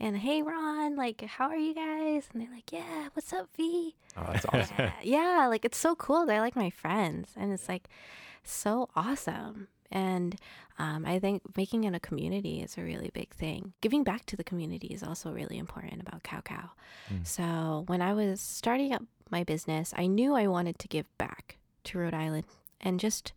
and 0.00 0.16
"Hey, 0.18 0.42
Ron." 0.42 0.96
Like, 0.96 1.22
how 1.22 1.48
are 1.48 1.56
you 1.56 1.74
guys? 1.74 2.28
And 2.32 2.42
they're 2.42 2.52
like, 2.54 2.72
"Yeah, 2.72 3.08
what's 3.14 3.32
up, 3.32 3.48
V?" 3.56 3.94
Oh, 4.16 4.26
that's 4.32 4.46
awesome. 4.46 4.74
yeah, 4.78 4.92
yeah, 5.02 5.46
like 5.48 5.64
it's 5.64 5.78
so 5.78 5.94
cool. 5.94 6.26
They're 6.26 6.40
like 6.40 6.56
my 6.56 6.70
friends, 6.70 7.32
and 7.36 7.52
it's 7.52 7.68
like 7.68 7.88
so 8.44 8.88
awesome. 8.96 9.68
And 9.90 10.36
um, 10.78 11.04
I 11.06 11.18
think 11.18 11.42
making 11.56 11.84
it 11.84 11.94
a 11.94 12.00
community 12.00 12.60
is 12.62 12.76
a 12.76 12.82
really 12.82 13.10
big 13.12 13.34
thing. 13.34 13.72
Giving 13.80 14.04
back 14.04 14.26
to 14.26 14.36
the 14.36 14.44
community 14.44 14.88
is 14.88 15.02
also 15.02 15.32
really 15.32 15.58
important 15.58 16.00
about 16.00 16.22
Kow 16.22 16.40
Kow. 16.40 16.70
So 17.22 17.84
when 17.86 18.02
I 18.02 18.12
was 18.14 18.40
starting 18.40 18.92
up 18.92 19.02
my 19.30 19.44
business, 19.44 19.92
I 19.96 20.06
knew 20.06 20.34
I 20.34 20.46
wanted 20.46 20.78
to 20.80 20.88
give 20.88 21.06
back 21.18 21.56
to 21.84 21.98
Rhode 21.98 22.14
Island 22.14 22.44
and 22.80 23.00
just 23.00 23.32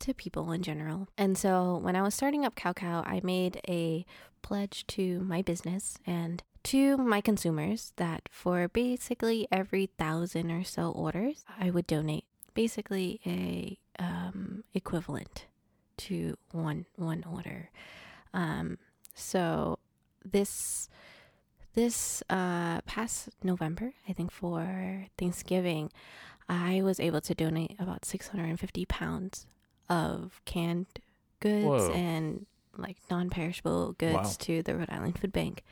to 0.00 0.14
people 0.14 0.52
in 0.52 0.62
general. 0.62 1.08
And 1.18 1.36
so 1.36 1.78
when 1.82 1.96
I 1.96 2.02
was 2.02 2.14
starting 2.14 2.44
up 2.44 2.54
Kow 2.54 2.72
Kow, 2.72 3.02
I 3.06 3.20
made 3.22 3.60
a 3.68 4.06
pledge 4.42 4.86
to 4.88 5.20
my 5.20 5.42
business 5.42 5.98
and 6.06 6.42
to 6.62 6.96
my 6.96 7.20
consumers 7.20 7.92
that 7.96 8.28
for 8.30 8.68
basically 8.68 9.46
every 9.50 9.86
thousand 9.86 10.50
or 10.50 10.64
so 10.64 10.90
orders, 10.90 11.44
I 11.58 11.70
would 11.70 11.86
donate 11.86 12.24
basically 12.54 13.20
a 13.26 13.78
um, 13.98 14.64
equivalent 14.74 15.46
to 16.08 16.36
one 16.52 16.86
one 16.96 17.24
order. 17.30 17.70
Um, 18.32 18.78
so 19.14 19.78
this 20.24 20.88
this 21.74 22.22
uh, 22.28 22.80
past 22.82 23.28
November, 23.42 23.92
I 24.08 24.12
think 24.12 24.30
for 24.32 25.06
Thanksgiving, 25.18 25.90
I 26.48 26.82
was 26.82 26.98
able 26.98 27.20
to 27.22 27.34
donate 27.34 27.76
about 27.78 28.04
650 28.04 28.84
pounds 28.86 29.46
of 29.88 30.40
canned 30.44 30.86
goods 31.40 31.64
Whoa. 31.64 31.92
and 31.92 32.46
like 32.76 32.96
non-perishable 33.10 33.92
goods 33.98 34.14
Wow. 34.14 34.34
to 34.40 34.62
the 34.62 34.76
Rhode 34.76 34.90
Island 34.90 35.18
Food 35.18 35.32
Bank, 35.32 35.62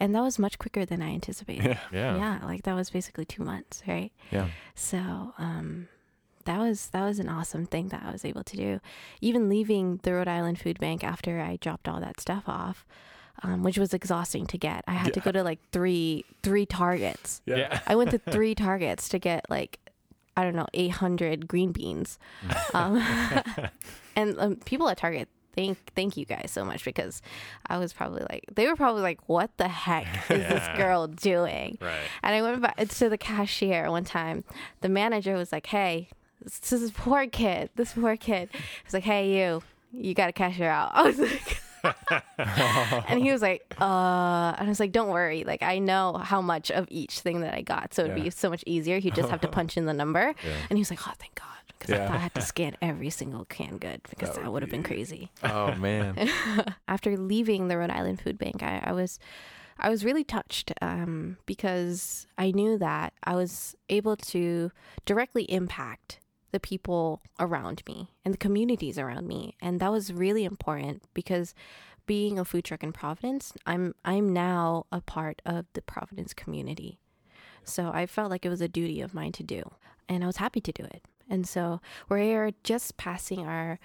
and 0.00 0.14
that 0.14 0.20
was 0.22 0.38
much 0.38 0.58
quicker 0.58 0.84
than 0.84 1.02
I 1.02 1.10
anticipated. 1.12 1.64
Yeah. 1.64 1.78
Yeah. 1.92 2.16
yeah, 2.16 2.38
like 2.44 2.62
that 2.62 2.74
was 2.74 2.90
basically 2.90 3.24
two 3.24 3.42
months, 3.44 3.82
right? 3.86 4.12
Yeah. 4.30 4.48
So, 4.74 4.98
um, 5.38 5.88
that 6.44 6.58
was 6.58 6.88
that 6.90 7.04
was 7.04 7.18
an 7.18 7.28
awesome 7.28 7.66
thing 7.66 7.88
that 7.88 8.02
I 8.06 8.10
was 8.12 8.24
able 8.24 8.44
to 8.44 8.56
do. 8.56 8.80
Even 9.20 9.48
leaving 9.48 10.00
the 10.02 10.12
Rhode 10.14 10.28
Island 10.28 10.58
Food 10.60 10.78
Bank 10.80 11.02
after 11.04 11.40
I 11.40 11.56
dropped 11.56 11.88
all 11.88 12.00
that 12.00 12.20
stuff 12.20 12.44
off, 12.48 12.84
um, 13.42 13.62
which 13.62 13.78
was 13.78 13.92
exhausting 13.94 14.46
to 14.46 14.58
get. 14.58 14.84
I 14.86 14.92
had 14.92 15.14
to 15.14 15.20
go 15.20 15.32
to 15.32 15.42
like 15.42 15.58
three 15.72 16.24
three 16.42 16.66
targets. 16.66 17.40
Yeah. 17.46 17.80
I 17.86 17.96
went 17.96 18.10
to 18.12 18.18
three 18.30 18.54
targets 18.54 19.08
to 19.10 19.18
get 19.18 19.46
like 19.50 19.78
I 20.36 20.44
don't 20.44 20.56
know 20.56 20.66
eight 20.74 20.92
hundred 20.92 21.46
green 21.48 21.72
beans, 21.72 22.18
um, 22.74 22.96
and 24.16 24.38
um, 24.38 24.56
people 24.56 24.88
at 24.88 24.98
Target. 24.98 25.28
Thank, 25.54 25.76
thank 25.94 26.16
you 26.16 26.24
guys 26.24 26.50
so 26.50 26.64
much 26.64 26.82
because 26.82 27.20
I 27.66 27.76
was 27.76 27.92
probably 27.92 28.22
like, 28.30 28.46
they 28.54 28.66
were 28.66 28.74
probably 28.74 29.02
like, 29.02 29.20
what 29.28 29.50
the 29.58 29.68
heck 29.68 30.06
is 30.30 30.38
Yeah. 30.40 30.48
this 30.48 30.78
girl 30.78 31.06
doing? 31.08 31.76
Right. 31.78 31.98
And 32.22 32.34
I 32.34 32.40
went 32.40 32.62
back 32.62 32.78
to 32.88 33.08
the 33.10 33.18
cashier 33.18 33.90
one 33.90 34.04
time. 34.04 34.44
The 34.80 34.88
manager 34.88 35.34
was 35.34 35.52
like, 35.52 35.66
"Hey, 35.66 36.08
this 36.44 36.58
this 36.58 36.90
poor 36.90 37.26
kid. 37.26 37.70
This 37.76 37.92
poor 37.94 38.16
kid." 38.16 38.48
He's 38.84 38.94
like, 38.94 39.04
"Hey, 39.04 39.38
you, 39.40 39.62
you 39.92 40.14
got 40.14 40.26
to 40.26 40.32
cash 40.32 40.56
her 40.56 40.68
out." 40.68 40.90
I 40.94 41.02
was 41.02 41.18
like, 41.18 41.58
and 43.08 43.20
he 43.22 43.32
was 43.32 43.42
like, 43.42 43.62
"Uh," 43.80 44.54
and 44.58 44.66
I 44.66 44.68
was 44.68 44.80
like, 44.80 44.92
"Don't 44.92 45.08
worry. 45.08 45.44
Like, 45.44 45.62
I 45.62 45.78
know 45.78 46.14
how 46.22 46.40
much 46.40 46.70
of 46.70 46.86
each 46.90 47.20
thing 47.20 47.40
that 47.40 47.54
I 47.54 47.62
got, 47.62 47.94
so 47.94 48.04
it'd 48.04 48.16
Yeah. 48.16 48.24
be 48.24 48.30
so 48.30 48.50
much 48.50 48.62
easier. 48.66 48.96
You 48.96 49.10
just 49.10 49.30
have 49.30 49.40
to 49.42 49.48
punch 49.48 49.76
in 49.76 49.86
the 49.86 49.94
number." 49.94 50.34
Yeah. 50.44 50.50
And 50.70 50.76
he 50.78 50.80
was 50.80 50.90
like, 50.90 51.00
"Oh, 51.08 51.12
thank 51.18 51.34
God." 51.34 51.46
Because 51.78 51.94
I 51.98 52.06
thought 52.06 52.16
I 52.16 52.20
had 52.20 52.34
to 52.36 52.40
scan 52.52 52.76
every 52.80 53.10
single 53.10 53.44
canned 53.44 53.80
good 53.80 54.02
because 54.08 54.36
That 54.36 54.42
that, 54.44 54.52
would 54.52 54.62
have 54.62 54.70
been 54.70 54.84
crazy 54.84 55.32
Oh 55.42 55.74
man. 55.74 56.30
after 56.86 57.16
leaving 57.16 57.66
the 57.66 57.76
Rhode 57.76 57.90
Island 57.90 58.20
Food 58.20 58.38
Bank, 58.38 58.62
I, 58.62 58.80
I 58.84 58.92
was 58.92 59.18
I 59.80 59.88
was 59.90 60.04
really 60.04 60.22
touched 60.22 60.72
um, 60.80 61.38
because 61.44 62.28
I 62.38 62.52
knew 62.52 62.78
that 62.78 63.14
I 63.24 63.34
was 63.34 63.74
able 63.88 64.16
to 64.16 64.70
directly 65.06 65.42
impact 65.50 66.20
the 66.52 66.60
people 66.60 67.20
around 67.40 67.82
me 67.88 68.08
and 68.24 68.32
the 68.32 68.38
communities 68.38 68.98
around 68.98 69.26
me, 69.26 69.56
and 69.60 69.80
that 69.80 69.90
was 69.90 70.12
really 70.12 70.44
important 70.44 71.02
because 71.14 71.54
being 72.06 72.38
a 72.38 72.44
food 72.44 72.64
truck 72.64 72.82
in 72.82 72.92
Providence, 72.92 73.52
I'm 73.66 73.94
I'm 74.04 74.32
now 74.32 74.86
a 74.92 75.00
part 75.00 75.42
of 75.44 75.66
the 75.72 75.82
Providence 75.82 76.34
community. 76.34 76.98
So 77.64 77.90
I 77.92 78.06
felt 78.06 78.30
like 78.30 78.44
it 78.44 78.50
was 78.50 78.60
a 78.60 78.68
duty 78.68 79.00
of 79.00 79.14
mine 79.14 79.32
to 79.32 79.42
do, 79.42 79.62
and 80.08 80.22
I 80.22 80.26
was 80.26 80.38
happy 80.38 80.60
to 80.60 80.72
do 80.72 80.84
it. 80.84 81.02
And 81.28 81.46
so 81.46 81.80
we're 82.08 82.52
just 82.64 82.96
passing 82.96 83.46
our 83.46 83.78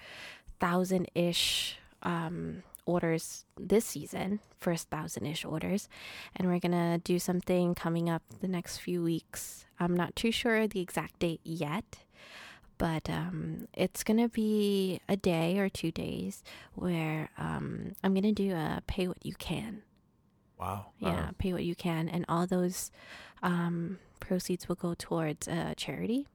thousand 0.60 1.08
ish 1.14 1.78
um, 2.02 2.62
orders 2.84 3.44
this 3.58 3.84
season, 3.84 4.40
first 4.58 4.88
thousand 4.90 5.26
ish 5.26 5.44
orders. 5.44 5.88
And 6.34 6.48
we're 6.48 6.60
to 6.72 7.00
do 7.04 7.18
something 7.18 7.74
coming 7.74 8.10
up 8.10 8.22
the 8.40 8.48
next 8.48 8.78
few 8.78 9.02
weeks. 9.02 9.66
I'm 9.78 9.94
not 9.94 10.16
too 10.16 10.32
sure 10.32 10.66
the 10.66 10.80
exact 10.80 11.20
date 11.20 11.40
yet, 11.44 11.98
but 12.78 13.10
um, 13.10 13.66
it's 13.74 14.02
going 14.04 14.18
to 14.18 14.28
be 14.28 15.00
a 15.08 15.16
day 15.16 15.58
or 15.58 15.68
two 15.68 15.90
days 15.90 16.42
where 16.74 17.30
um, 17.36 17.92
I'm 18.02 18.14
going 18.14 18.22
to 18.22 18.32
do 18.32 18.52
a 18.54 18.82
pay 18.86 19.08
what 19.08 19.24
you 19.24 19.34
can. 19.34 19.82
Wow. 20.58 20.86
Yeah, 20.98 21.28
Oh, 21.30 21.34
pay 21.38 21.52
what 21.52 21.64
you 21.64 21.74
can. 21.74 22.08
And 22.08 22.24
all 22.28 22.46
those 22.46 22.90
um, 23.42 23.98
proceeds 24.20 24.68
will 24.68 24.76
go 24.76 24.94
towards 24.94 25.46
a 25.48 25.74
charity. 25.76 26.26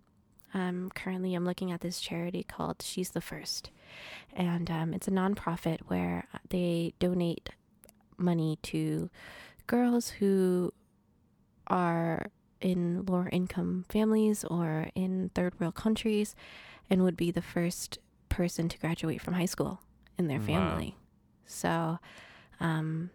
Um, 0.54 0.92
currently, 0.94 1.34
I'm 1.34 1.46
looking 1.46 1.72
at 1.72 1.82
this 1.82 2.00
charity 2.00 2.44
called 2.44 2.82
She's 2.82 3.10
the 3.12 3.22
First. 3.22 3.72
And 4.36 4.70
um, 4.70 4.94
it's 4.94 5.08
a 5.08 5.12
nonprofit 5.12 5.80
where 5.88 6.28
they 6.50 6.94
donate 7.00 7.50
money 8.18 8.60
to 8.64 9.10
girls 9.68 10.10
who 10.10 10.72
are 11.68 12.28
in 12.64 13.06
lower 13.06 13.30
income 13.32 13.86
families 13.90 14.44
or 14.46 14.88
in 14.96 15.30
third 15.36 15.60
world 15.60 15.76
countries 15.76 16.36
and 16.90 17.04
would 17.04 17.18
be 17.18 17.30
the 17.30 17.42
first 17.42 18.00
person 18.30 18.68
to 18.70 18.80
graduate 18.80 19.22
from 19.22 19.36
high 19.36 19.46
school 19.46 19.82
in 20.18 20.28
their 20.28 20.40
Wow. 20.40 20.46
family. 20.46 20.96
So, 21.46 22.00
um, 22.60 23.12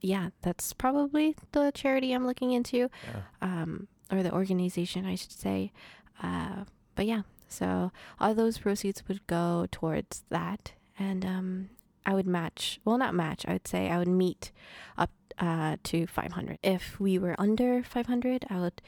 yeah, 0.00 0.30
that's 0.42 0.72
probably 0.72 1.36
the 1.52 1.70
charity 1.72 2.12
I'm 2.12 2.26
looking 2.26 2.52
into, 2.52 2.88
yeah. 3.06 3.22
um, 3.40 3.86
or 4.10 4.22
the 4.22 4.32
organization, 4.32 5.06
I 5.06 5.14
should 5.14 5.32
say. 5.32 5.72
Uh, 6.22 6.64
but 6.94 7.06
yeah, 7.06 7.22
so 7.48 7.92
all 8.20 8.34
those 8.34 8.58
proceeds 8.58 9.06
would 9.08 9.26
go 9.26 9.66
towards 9.70 10.24
that, 10.30 10.72
and 10.98 11.24
um, 11.24 11.68
I 12.04 12.14
would 12.14 12.26
match. 12.26 12.80
Well, 12.84 12.98
not 12.98 13.14
match. 13.14 13.44
I 13.48 13.52
would 13.54 13.68
say 13.68 13.90
I 13.90 13.98
would 13.98 14.08
meet 14.08 14.52
up 14.98 15.10
uh, 15.38 15.76
to 15.84 16.06
500. 16.06 16.58
If 16.62 16.98
we 17.00 17.18
were 17.18 17.34
under 17.38 17.82
500, 17.82 18.46
I 18.50 18.58
would 18.60 18.80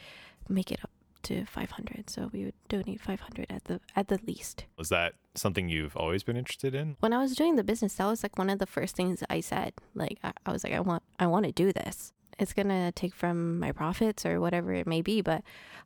make 0.49 0.71
it 0.71 0.81
up 0.83 0.91
to 1.25 1.45
500. 1.45 2.09
So 2.09 2.31
we 2.33 2.45
would 2.45 2.55
donate 2.69 3.01
500 3.01 3.47
at 3.51 3.65
the 3.65 3.81
at 3.95 4.09
the 4.09 4.19
least. 4.27 4.65
Was 4.79 4.89
that 4.91 5.15
something 5.35 5.69
you've 5.69 5.97
always 5.97 6.23
been 6.23 6.37
interested 6.37 6.75
in? 6.75 6.97
when 7.01 7.13
I 7.13 7.19
was 7.19 7.35
doing 7.35 7.57
the 7.57 7.65
business, 7.65 7.95
that 7.97 8.07
was 8.07 8.23
like 8.23 8.39
one 8.39 8.51
of 8.51 8.59
the 8.59 8.67
first 8.67 8.97
things 8.97 9.23
I 9.29 9.41
said. 9.41 9.75
Like 9.95 10.19
I, 10.23 10.33
I 10.47 10.53
was 10.53 10.65
like, 10.65 10.73
I 10.73 10.81
want, 10.81 11.03
I 11.19 11.27
want 11.27 11.45
to 11.47 11.53
do 11.53 11.73
this. 11.73 12.13
It's 12.39 12.53
gonna 12.53 12.93
take 12.93 13.15
from 13.15 13.59
my 13.59 13.73
profits 13.73 14.25
or 14.27 14.41
whatever 14.41 14.73
it 14.73 14.87
may 14.87 15.01
be, 15.03 15.23
but 15.23 15.43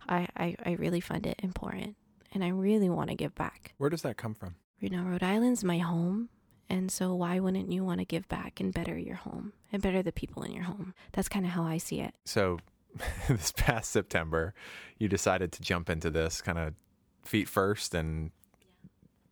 I, 0.08 0.28
I, 0.36 0.56
I 0.66 0.72
really 0.72 1.00
find 1.00 1.24
it 1.24 1.38
important, 1.42 1.94
and 2.32 2.42
I 2.42 2.48
really 2.48 2.90
want 2.90 3.08
to 3.11 3.14
give 3.14 3.34
back. 3.36 3.72
Where 3.78 3.88
does 3.88 4.02
that 4.02 4.16
come 4.16 4.34
from? 4.34 4.56
You 4.80 4.90
know, 4.90 5.02
Rhode 5.04 5.22
Island's 5.22 5.62
my 5.62 5.78
home, 5.78 6.28
and 6.70 6.90
so 6.90 7.14
why 7.14 7.38
wouldn't 7.40 7.70
you 7.70 7.84
want 7.84 7.98
to 8.00 8.04
give 8.06 8.26
back 8.28 8.60
and 8.60 8.72
better 8.72 8.96
your 8.96 9.16
home 9.16 9.52
and 9.72 9.82
better 9.82 10.02
the 10.02 10.12
people 10.12 10.42
in 10.44 10.52
your 10.52 10.64
home? 10.64 10.94
That's 11.12 11.28
kind 11.28 11.44
of 11.44 11.50
how 11.52 11.64
I 11.64 11.76
see 11.78 12.00
it. 12.00 12.14
So, 12.24 12.58
this 13.28 13.52
past 13.52 13.90
September, 13.90 14.54
you 14.98 15.08
decided 15.08 15.52
to 15.52 15.62
jump 15.62 15.90
into 15.90 16.10
this 16.10 16.40
kind 16.40 16.58
of 16.58 16.74
feet 17.24 17.48
first 17.48 17.94
and 17.94 18.30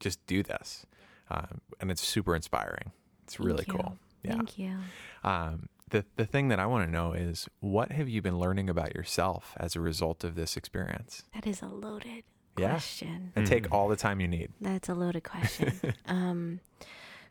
just 0.01 0.25
do 0.27 0.43
this. 0.43 0.85
Um, 1.31 1.61
and 1.81 1.91
it's 1.91 2.07
super 2.07 2.35
inspiring. 2.37 2.93
It's 3.25 3.37
Thank 3.37 3.47
really 3.47 3.65
you. 3.67 3.73
cool. 3.75 3.99
Yeah. 4.23 4.33
Thank 4.33 4.59
you. 4.59 4.77
Um, 5.25 5.69
the 5.91 6.05
the 6.17 6.27
thing 6.27 6.49
that 6.49 6.59
I 6.61 6.67
want 6.67 6.87
to 6.87 6.91
know 6.91 7.13
is 7.13 7.49
what 7.61 7.93
have 7.93 8.09
you 8.09 8.21
been 8.23 8.39
learning 8.39 8.69
about 8.69 8.95
yourself 8.95 9.55
as 9.59 9.75
a 9.77 9.81
result 9.81 10.23
of 10.25 10.35
this 10.35 10.57
experience? 10.57 11.23
That 11.35 11.47
is 11.47 11.63
a 11.63 11.67
loaded 11.67 12.25
Yeah. 12.59 12.71
question. 12.71 13.33
And 13.37 13.47
take 13.47 13.65
Mhm. 13.69 13.73
all 13.73 13.89
the 13.89 13.97
time 13.97 14.21
you 14.21 14.29
need. 14.29 14.53
That's 14.61 14.89
a 14.89 14.95
loaded 14.95 15.25
question. 15.25 15.73
um, 16.07 16.61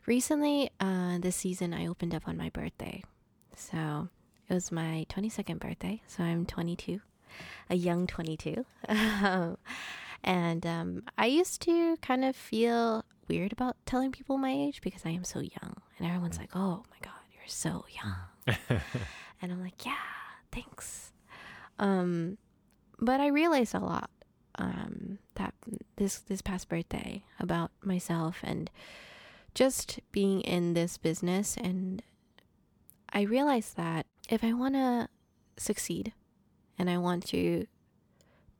recently, 0.08 0.70
uh, 0.80 1.18
this 1.18 1.36
season, 1.36 1.74
I 1.74 1.86
opened 1.86 2.14
up 2.14 2.26
on 2.26 2.36
my 2.36 2.48
birthday. 2.48 3.04
So 3.54 4.08
it 4.48 4.54
was 4.54 4.72
my 4.72 5.06
22nd 5.10 5.60
birthday. 5.60 6.00
So 6.06 6.24
I'm 6.24 6.46
22, 6.46 7.00
a 7.68 7.74
young 7.74 8.06
22. 8.06 8.64
and 10.24 10.66
um, 10.66 11.02
I 11.18 11.26
used 11.26 11.60
to 11.62 11.96
kind 11.98 12.24
of 12.24 12.34
feel 12.34 13.04
weird 13.28 13.52
about 13.52 13.76
telling 13.84 14.10
people 14.10 14.38
my 14.38 14.50
age 14.50 14.80
because 14.80 15.02
I 15.04 15.10
am 15.10 15.24
so 15.24 15.40
young. 15.40 15.76
And 15.98 16.08
everyone's 16.08 16.38
like, 16.38 16.50
oh 16.54 16.84
my 16.90 16.96
God, 17.02 17.20
you're 17.32 17.42
so 17.46 17.84
young. 17.90 18.80
And 19.40 19.52
I'm 19.52 19.62
like, 19.62 19.86
yeah, 19.86 19.94
thanks. 20.50 21.12
Um, 21.78 22.38
but 22.98 23.20
I 23.20 23.28
realized 23.28 23.74
a 23.74 23.78
lot 23.78 24.10
um, 24.56 25.18
that 25.36 25.54
this 25.96 26.18
this 26.18 26.42
past 26.42 26.68
birthday 26.68 27.22
about 27.38 27.70
myself 27.82 28.40
and 28.42 28.68
just 29.58 29.98
being 30.12 30.40
in 30.42 30.74
this 30.74 30.98
business, 30.98 31.56
and 31.56 32.00
I 33.12 33.22
realized 33.22 33.76
that 33.76 34.06
if 34.28 34.44
I 34.44 34.52
want 34.52 34.74
to 34.74 35.08
succeed 35.56 36.12
and 36.78 36.88
I 36.88 36.98
want 36.98 37.26
to 37.30 37.66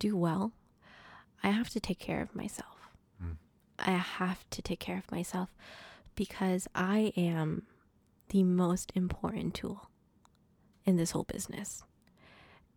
do 0.01 0.17
well, 0.17 0.51
I 1.41 1.51
have 1.51 1.71
to 1.71 1.79
take 1.79 2.01
care 2.01 2.21
of 2.21 2.35
myself. 2.35 2.91
Mm. 3.25 3.37
I 3.79 3.93
have 3.93 4.43
to 4.51 4.61
take 4.61 4.81
care 4.81 4.99
of 4.99 5.09
myself 5.13 5.55
because 6.17 6.67
I 6.75 7.13
am 7.17 7.63
the 8.31 8.43
most 8.43 8.91
important 8.97 9.55
tool 9.55 9.91
in 10.85 10.97
this 10.97 11.13
whole 11.13 11.23
business. 11.23 11.85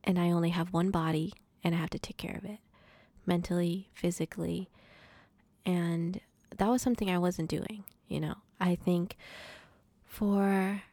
And 0.04 0.20
I 0.20 0.30
only 0.30 0.50
have 0.50 0.74
one 0.74 0.92
body 0.92 1.34
and 1.64 1.74
I 1.74 1.80
have 1.80 1.90
to 1.90 2.00
take 2.00 2.18
care 2.18 2.38
of 2.38 2.46
it 2.46 2.60
mentally, 3.26 3.90
physically. 3.96 4.70
And 5.66 6.22
that 6.56 6.70
was 6.70 6.84
something 6.84 7.10
I 7.10 7.18
wasn't 7.18 7.50
doing, 7.50 7.84
you 8.12 8.20
know. 8.20 8.36
I 8.60 8.76
think 8.76 9.16
for 10.06 10.84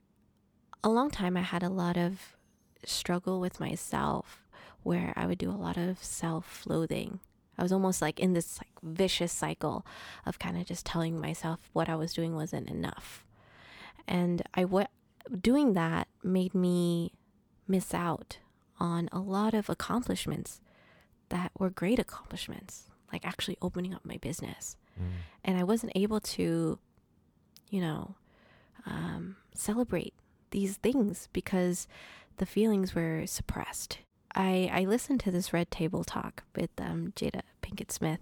a 0.83 0.89
long 0.89 1.11
time 1.11 1.37
I 1.37 1.43
had 1.43 1.63
a 1.63 1.69
lot 1.69 1.97
of 1.97 2.37
struggle 2.85 3.41
with 3.41 3.61
myself 3.61 4.47
where 4.83 5.13
I 5.17 5.27
would 5.27 5.39
do 5.39 5.51
a 5.51 5.53
lot 5.53 5.77
of 5.77 6.03
self-loathing. 6.03 7.21
I 7.59 7.63
was 7.63 7.73
almost 7.73 8.01
like 8.01 8.21
in 8.21 8.33
this 8.35 8.59
like 8.59 8.71
vicious 8.83 9.33
cycle 9.33 9.85
of 10.25 10.39
kind 10.39 10.57
of 10.57 10.65
just 10.65 10.87
telling 10.87 11.21
myself 11.21 11.69
what 11.73 11.89
I 11.89 11.97
was 11.97 12.13
doing 12.13 12.37
wasn't 12.37 12.71
enough. 12.71 13.25
And 14.07 14.43
I 14.55 14.65
what 14.65 14.91
doing 15.43 15.75
that 15.75 16.09
made 16.23 16.55
me 16.55 17.13
miss 17.67 17.93
out 17.93 18.39
on 18.81 19.09
a 19.13 19.19
lot 19.19 19.55
of 19.55 19.69
accomplishments 19.69 20.61
that 21.29 21.51
were 21.59 21.69
great 21.69 21.99
accomplishments, 21.99 22.85
like 23.13 23.27
actually 23.27 23.59
opening 23.61 23.93
up 23.93 24.05
my 24.05 24.17
business. 24.17 24.77
Mm. 24.99 25.11
And 25.45 25.59
I 25.59 25.65
wasn't 25.65 25.93
able 25.95 26.21
to, 26.21 26.79
you 27.71 27.81
know, 27.81 28.15
um, 28.87 29.37
celebrate 29.55 30.15
these 30.51 30.77
things 30.77 31.29
because 31.33 31.87
the 32.39 32.47
feelings 32.47 32.95
were 32.95 33.27
suppressed. 33.27 33.99
I, 34.35 34.71
I 34.73 34.85
listened 34.85 35.21
to 35.21 35.31
this 35.31 35.53
Red 35.53 35.71
Table 35.71 36.05
talk 36.05 36.45
with 36.55 36.71
um, 36.79 37.13
Jada 37.17 37.43
Pinkett 37.63 37.91
Smith, 37.91 38.21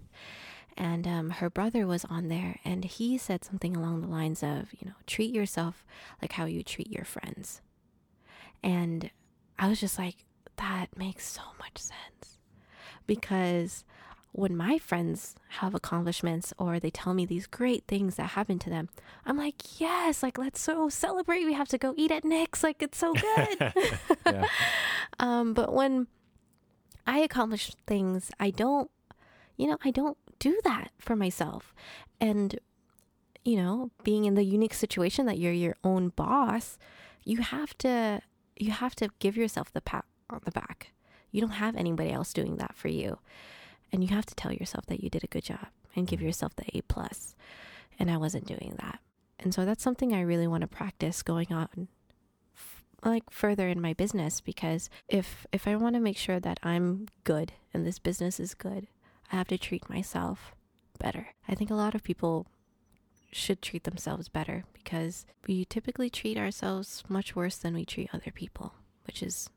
and 0.75 1.07
um, 1.07 1.29
her 1.31 1.49
brother 1.49 1.85
was 1.87 2.05
on 2.05 2.27
there, 2.27 2.59
and 2.63 2.85
he 2.85 3.17
said 3.17 3.43
something 3.43 3.75
along 3.75 4.01
the 4.01 4.07
lines 4.07 4.43
of, 4.43 4.73
you 4.79 4.87
know, 4.87 4.95
treat 5.05 5.33
yourself 5.33 5.83
like 6.21 6.33
how 6.33 6.45
you 6.45 6.63
treat 6.63 6.91
your 6.91 7.05
friends. 7.05 7.61
And 8.63 9.11
I 9.59 9.69
was 9.69 9.79
just 9.79 9.97
like, 9.97 10.25
that 10.57 10.87
makes 10.95 11.27
so 11.27 11.41
much 11.59 11.77
sense. 11.77 12.37
Because 13.05 13.85
when 14.37 14.55
my 14.55 14.77
friends 14.77 15.33
have 15.49 15.73
accomplishments 15.73 16.53
or 16.59 16.79
they 16.79 16.91
tell 16.91 17.15
me 17.15 17.25
these 17.25 17.47
great 17.47 17.83
things 17.87 18.15
that 18.15 18.29
happen 18.29 18.59
to 18.59 18.69
them, 18.69 18.87
I'm 19.25 19.35
like, 19.35 19.81
yes, 19.81 20.21
like 20.21 20.37
let's 20.37 20.61
so 20.61 20.89
celebrate. 20.89 21.43
We 21.43 21.53
have 21.53 21.69
to 21.69 21.79
go 21.79 21.95
eat 21.97 22.11
at 22.11 22.23
Nick's. 22.23 22.61
Like 22.61 22.83
it's 22.83 22.99
so 22.99 23.13
good. 23.13 23.73
Yeah. 24.27 24.45
um, 25.19 25.53
but 25.53 25.73
when 25.73 26.05
I 27.07 27.19
accomplish 27.19 27.71
things, 27.87 28.29
I 28.39 28.51
don't, 28.51 28.91
you 29.55 29.67
know, 29.67 29.77
I 29.83 29.89
don't 29.89 30.17
do 30.37 30.59
that 30.63 30.91
for 30.99 31.15
myself. 31.15 31.73
And, 32.21 32.59
you 33.43 33.55
know, 33.55 33.89
being 34.03 34.25
in 34.25 34.35
the 34.35 34.43
unique 34.43 34.75
situation 34.75 35.25
that 35.25 35.39
you're 35.39 35.53
your 35.53 35.77
own 35.83 36.09
boss, 36.09 36.77
you 37.23 37.37
have 37.37 37.75
to, 37.79 38.21
you 38.55 38.71
have 38.71 38.95
to 38.97 39.09
give 39.17 39.35
yourself 39.35 39.73
the 39.73 39.81
pat 39.81 40.05
on 40.29 40.41
the 40.45 40.51
back. 40.51 40.91
You 41.31 41.41
don't 41.41 41.51
have 41.51 41.75
anybody 41.75 42.11
else 42.11 42.33
doing 42.33 42.57
that 42.57 42.75
for 42.75 42.89
you. 42.89 43.17
And 43.91 44.03
you 44.03 44.09
have 44.09 44.25
to 44.25 44.35
tell 44.35 44.51
yourself 44.51 44.85
that 44.87 45.03
you 45.03 45.09
did 45.09 45.23
a 45.23 45.27
good 45.27 45.43
job 45.43 45.67
and 45.95 46.07
give 46.07 46.19
mm-hmm. 46.19 46.27
yourself 46.27 46.55
the 46.55 46.77
A 46.77 46.81
plus. 46.81 47.35
And 47.99 48.11
I 48.11 48.17
wasn't 48.17 48.45
doing 48.45 48.75
that. 48.79 48.99
And 49.39 49.53
so 49.53 49.65
that's 49.65 49.83
something 49.83 50.13
I 50.13 50.21
really 50.21 50.47
want 50.47 50.61
to 50.61 50.67
practice 50.67 51.21
going 51.21 51.51
on 51.51 51.87
f- 52.55 52.83
like 53.03 53.29
further 53.29 53.67
in 53.67 53.81
my 53.81 53.93
business 53.93 54.41
because 54.41 54.89
if 55.07 55.45
if 55.51 55.67
I 55.67 55.75
want 55.75 55.95
to 55.95 56.01
make 56.01 56.17
sure 56.17 56.39
that 56.39 56.59
I'm 56.63 57.07
good 57.23 57.53
and 57.73 57.85
this 57.85 57.99
business 57.99 58.39
is 58.39 58.53
good, 58.53 58.87
I 59.31 59.35
have 59.35 59.47
to 59.49 59.57
treat 59.57 59.89
myself 59.89 60.55
better. 60.99 61.29
I 61.47 61.55
think 61.55 61.69
a 61.69 61.75
lot 61.75 61.95
of 61.95 62.03
people 62.03 62.47
should 63.31 63.61
treat 63.61 63.83
themselves 63.83 64.29
better 64.29 64.63
because 64.73 65.25
we 65.47 65.65
typically 65.65 66.09
treat 66.09 66.37
ourselves 66.37 67.03
much 67.07 67.35
worse 67.35 67.57
than 67.57 67.73
we 67.73 67.85
treat 67.85 68.09
other 68.13 68.31
people, 68.31 68.73
which 69.05 69.21
is 69.21 69.49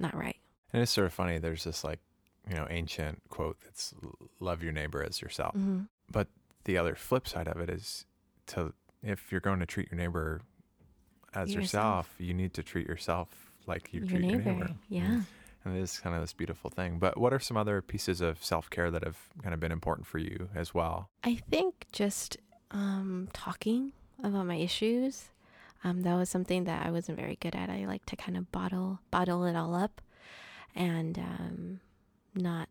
not 0.00 0.16
right. 0.16 0.36
And 0.72 0.82
it's 0.82 0.92
sort 0.92 1.06
of 1.06 1.12
funny. 1.12 1.38
There's 1.38 1.64
this 1.64 1.84
like, 1.84 2.00
you 2.48 2.54
know, 2.56 2.66
ancient 2.70 3.22
quote 3.28 3.56
that's 3.64 3.94
love 4.40 4.62
your 4.62 4.72
neighbor 4.72 5.02
as 5.02 5.20
yourself. 5.20 5.54
hmm 5.54 5.80
But 6.10 6.28
the 6.64 6.78
other 6.78 6.94
flip 6.94 7.26
side 7.28 7.48
of 7.48 7.58
it 7.60 7.70
is 7.70 8.06
to, 8.48 8.72
if 9.02 9.30
you're 9.30 9.40
going 9.40 9.60
to 9.60 9.66
treat 9.66 9.90
your 9.90 9.98
neighbor 9.98 10.40
as 11.34 11.54
yourself. 11.54 12.08
yourself, 12.08 12.14
you 12.18 12.34
need 12.34 12.54
to 12.54 12.62
treat 12.62 12.86
yourself 12.88 13.28
like 13.66 13.92
you 13.92 14.00
your 14.00 14.08
treat 14.08 14.20
neighbor. 14.22 14.42
your 14.42 14.54
neighbor. 14.54 14.70
Yeah. 14.88 15.20
And 15.64 15.76
it 15.76 15.80
is 15.80 15.98
kind 15.98 16.14
of 16.14 16.22
this 16.22 16.32
beautiful 16.32 16.70
thing. 16.70 16.98
But 16.98 17.18
what 17.18 17.32
are 17.32 17.40
some 17.40 17.56
other 17.56 17.82
pieces 17.82 18.20
of 18.20 18.42
self 18.44 18.70
care 18.70 18.90
that 18.90 19.02
have 19.04 19.18
kind 19.42 19.52
of 19.52 19.58
been 19.60 19.72
important 19.72 20.06
for 20.06 20.18
you 20.18 20.48
as 20.54 20.72
well? 20.72 21.10
I 21.24 21.40
think 21.50 21.86
just 21.92 22.36
um, 22.70 23.28
talking 23.32 23.92
about 24.22 24.46
my 24.46 24.56
issues. 24.56 25.24
Um, 25.84 26.02
that 26.02 26.14
was 26.14 26.28
something 26.30 26.64
that 26.64 26.86
I 26.86 26.90
wasn't 26.90 27.18
very 27.18 27.36
good 27.36 27.54
at. 27.54 27.68
I 27.68 27.84
like 27.86 28.06
to 28.06 28.16
kind 28.16 28.36
of 28.36 28.50
bottle 28.52 29.00
bottle 29.10 29.44
it 29.44 29.54
all 29.56 29.74
up, 29.74 30.00
and 30.74 31.18
um, 31.18 31.65
not 32.36 32.68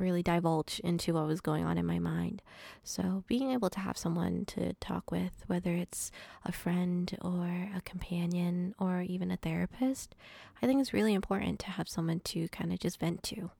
really 0.00 0.22
divulge 0.22 0.80
into 0.82 1.12
what 1.12 1.26
was 1.26 1.40
going 1.42 1.64
on 1.64 1.76
in 1.76 1.84
my 1.84 1.98
mind. 1.98 2.40
So 2.82 3.24
being 3.26 3.50
able 3.50 3.68
to 3.70 3.80
have 3.80 3.98
someone 3.98 4.44
to 4.46 4.72
talk 4.74 5.10
with, 5.10 5.32
whether 5.48 5.74
it's 5.74 6.10
a 6.46 6.52
friend 6.52 7.14
or 7.20 7.68
a 7.76 7.80
companion 7.84 8.74
or 8.78 9.02
even 9.02 9.30
a 9.30 9.36
therapist, 9.36 10.14
I 10.62 10.66
think 10.66 10.80
is 10.80 10.92
really 10.94 11.12
important 11.12 11.58
to 11.60 11.66
have 11.66 11.88
someone 11.88 12.20
to 12.20 12.48
kind 12.48 12.72
of 12.72 12.78
just 12.78 12.98
vent 13.00 13.22
to. 13.24 13.50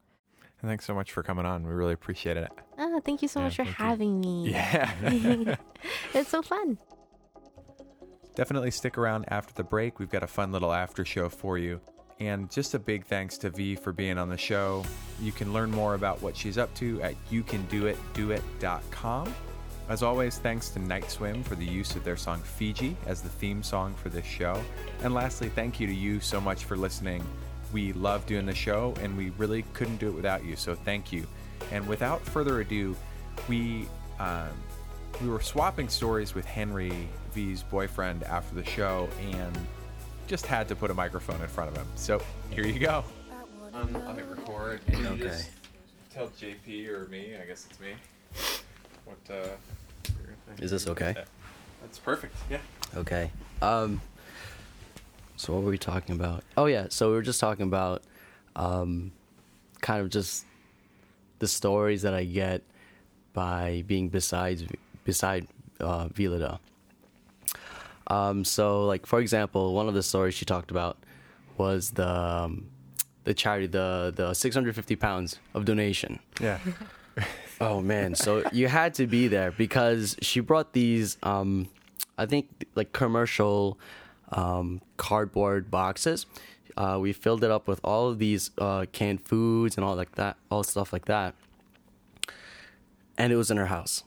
And 0.61 0.71
thanks 0.71 0.87
so 0.87 0.95
much 0.95 1.13
for 1.13 1.23
coming 1.23 1.45
on. 1.45 1.67
We 1.67 1.73
really 1.75 1.93
appreciate 1.93 2.37
it. 2.39 2.49
Oh, 2.79 3.01
thank 3.05 3.21
you 3.21 3.29
so 3.29 3.41
Yeah, 3.41 3.45
much 3.47 3.57
for 3.57 3.65
thank 3.65 3.79
you. 3.79 3.85
having 3.85 4.21
me. 4.21 4.49
Yeah. 4.53 5.57
it's 6.15 6.31
so 6.31 6.41
fun. 6.41 6.79
Definitely 8.35 8.71
stick 8.71 8.97
around 8.97 9.27
after 9.29 9.53
the 9.53 9.65
break. 9.65 9.99
We've 9.99 10.09
got 10.11 10.23
a 10.23 10.27
fun 10.29 10.53
little 10.53 10.73
after 10.73 11.05
show 11.05 11.29
for 11.29 11.59
you. 11.59 11.81
And 12.23 12.49
just 12.51 12.75
a 12.75 12.79
big 12.79 13.05
thanks 13.05 13.37
to 13.39 13.51
V 13.51 13.75
for 13.75 13.93
being 13.93 14.17
on 14.17 14.29
the 14.29 14.39
show. 14.39 14.85
You 15.21 15.33
can 15.33 15.53
learn 15.53 15.73
more 15.73 15.95
about 15.95 16.23
what 16.23 16.37
she's 16.37 16.57
up 16.57 16.73
to 16.77 17.03
at 17.03 17.17
youcandoitdoit.com. 17.33 19.35
As 19.89 20.05
always, 20.05 20.39
thanks 20.39 20.69
to 20.71 20.79
NGHTSWM 20.79 21.45
for 21.45 21.57
the 21.57 21.67
use 21.67 21.97
of 21.97 22.05
their 22.05 22.17
song 22.17 22.41
Fiji 22.41 22.97
as 23.07 23.23
the 23.23 23.29
theme 23.29 23.65
song 23.65 23.93
for 23.95 24.09
this 24.09 24.25
show. 24.25 24.63
And 25.03 25.13
lastly, 25.13 25.49
thank 25.49 25.81
you 25.81 25.89
to 25.89 25.95
you 25.95 26.21
so 26.21 26.41
much 26.41 26.65
for 26.65 26.77
listening. 26.77 27.25
We 27.73 27.93
love 27.93 28.25
doing 28.27 28.47
the 28.47 28.55
show 28.55 28.95
and 29.01 29.17
we 29.17 29.31
really 29.31 29.65
couldn't 29.73 29.97
do 29.97 30.07
it 30.07 30.15
without 30.15 30.45
you, 30.45 30.55
so 30.55 30.77
thank 30.77 31.13
you. 31.13 31.27
And 31.73 31.89
without 31.89 32.21
further 32.21 32.61
ado, 32.61 32.95
we 33.49 33.89
um, 34.21 34.51
we 35.21 35.29
were 35.29 35.41
swapping 35.41 35.89
stories 35.89 36.37
with 36.37 36.45
Henry 36.45 37.09
V's 37.33 37.65
boyfriend 37.65 38.23
after 38.25 38.55
the 38.55 38.65
show 38.65 39.09
and 39.21 39.59
just 40.27 40.47
had 40.47 40.69
to 40.69 40.77
put 40.77 40.91
a 40.91 40.95
microphone 40.95 41.41
in 41.41 41.49
front 41.49 41.71
of 41.71 41.77
him. 41.77 41.87
So 41.97 42.23
here 42.51 42.65
you 42.67 42.79
go. 42.79 43.05
On, 43.75 43.95
on 43.97 44.17
the 44.17 44.25
record, 44.25 44.81
and 44.89 44.99
you 44.99 45.07
Okay. 45.09 45.23
just 45.23 45.51
tell 46.13 46.29
JP 46.29 46.89
or 46.89 47.09
me, 47.09 47.35
I 47.43 47.47
guess 47.47 47.67
it's 47.71 47.81
me, 47.81 47.95
what 49.07 49.17
uh, 49.31 49.35
you're 49.35 50.27
gonna 50.27 50.37
think. 50.47 50.61
Is 50.61 50.71
this 50.71 50.87
okay? 50.89 51.15
Yeah. 51.17 51.25
That's 51.81 51.99
perfect. 51.99 52.35
Yeah. 52.51 52.59
Okay. 52.97 53.31
Um. 53.63 54.01
So 55.37 55.55
what 55.55 55.63
were 55.65 55.71
we 55.71 55.79
talking 55.79 56.15
about? 56.15 56.45
Oh 56.57 56.67
yeah. 56.67 56.87
So 56.91 57.09
we 57.09 57.15
were 57.15 57.23
just 57.23 57.41
talking 57.41 57.65
about, 57.65 58.03
um, 58.55 59.11
kind 59.81 60.01
of 60.03 60.11
just 60.11 60.45
the 61.39 61.49
stories 61.49 62.03
that 62.03 62.15
I 62.15 62.25
get 62.25 62.63
by 63.33 63.83
being 63.87 64.09
besides 64.11 64.65
beside 65.05 65.49
uh, 65.81 66.09
Vilada. 66.09 66.59
Um. 68.13 68.45
So 68.45 68.85
like 68.87 69.07
for 69.07 69.21
example, 69.21 69.75
one 69.75 69.89
of 69.89 69.95
the 69.95 70.03
stories 70.03 70.35
she 70.35 70.45
talked 70.45 70.71
about 70.71 70.97
was 71.57 71.93
the 71.93 72.09
um, 72.09 72.69
the 73.25 73.35
charity 73.35 73.67
the 73.67 74.13
the 74.15 74.35
650 74.35 74.97
pounds 74.97 75.39
of 75.55 75.65
donation. 75.65 76.19
Yeah. 76.41 76.59
Oh 77.61 77.81
man, 77.81 78.17
so 78.17 78.43
you 78.53 78.67
had 78.67 78.95
to 78.95 79.07
be 79.07 79.29
there 79.29 79.53
because 79.53 80.17
she 80.21 80.41
brought 80.41 80.73
these 80.73 81.17
um 81.23 81.69
I 82.19 82.27
think 82.27 82.49
like 82.75 82.93
commercial 82.93 83.79
um 84.33 84.81
cardboard 84.97 85.71
boxes. 85.71 86.27
Uh, 86.77 86.99
we 87.01 87.13
filled 87.13 87.45
it 87.45 87.51
up 87.53 87.69
with 87.69 87.81
all 87.85 88.09
of 88.09 88.19
these 88.19 88.51
uh, 88.59 88.87
canned 88.93 89.21
foods 89.29 89.77
and 89.77 89.85
all 89.85 89.95
like 89.95 90.13
that, 90.17 90.37
all 90.51 90.65
stuff 90.65 90.93
like 90.93 91.05
that. 91.05 91.35
And 93.19 93.33
it 93.33 93.37
was 93.37 93.51
in 93.51 93.59
her 93.59 93.67
house. 93.67 94.05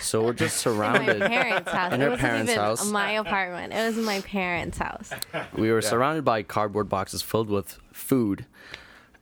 So 0.00 0.22
we're 0.24 0.32
just 0.32 0.56
surrounded. 0.56 1.16
In 1.16 1.20
my 1.20 1.28
surrounded. 1.28 1.66
parents' 1.66 1.70
house. 1.72 1.92
In 1.92 2.00
it 2.00 2.04
her 2.04 2.10
wasn't 2.10 2.20
parents' 2.28 2.52
even 2.52 2.64
house. 2.64 2.90
my 2.90 3.10
apartment. 3.12 3.72
It 3.72 3.84
was 3.86 3.96
my 4.04 4.20
parents' 4.20 4.78
house. 4.78 5.10
we 5.56 5.70
were 5.70 5.82
surrounded 5.82 6.24
by 6.24 6.42
cardboard 6.42 6.88
boxes 6.88 7.22
filled 7.22 7.48
with 7.50 7.78
food 7.92 8.46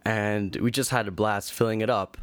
and 0.04 0.56
we 0.56 0.70
just 0.70 0.90
had 0.90 1.08
a 1.08 1.10
blast 1.10 1.52
filling 1.52 1.80
it 1.80 1.90
up 1.90 2.18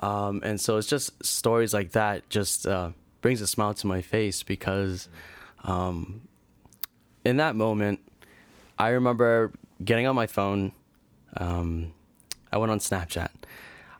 um, 0.00 0.40
and 0.44 0.60
so 0.60 0.76
it's 0.76 0.86
just 0.86 1.24
stories 1.24 1.74
like 1.74 1.92
that 1.92 2.28
just 2.30 2.66
uh, 2.66 2.90
brings 3.20 3.40
a 3.40 3.46
smile 3.46 3.74
to 3.74 3.86
my 3.86 4.00
face 4.00 4.42
because 4.42 5.08
um, 5.64 6.20
in 7.24 7.38
that 7.38 7.56
moment 7.56 7.98
i 8.78 8.90
remember 8.90 9.50
getting 9.84 10.06
on 10.06 10.14
my 10.14 10.26
phone 10.26 10.70
um, 11.38 11.92
i 12.52 12.56
went 12.56 12.70
on 12.70 12.78
snapchat 12.78 13.30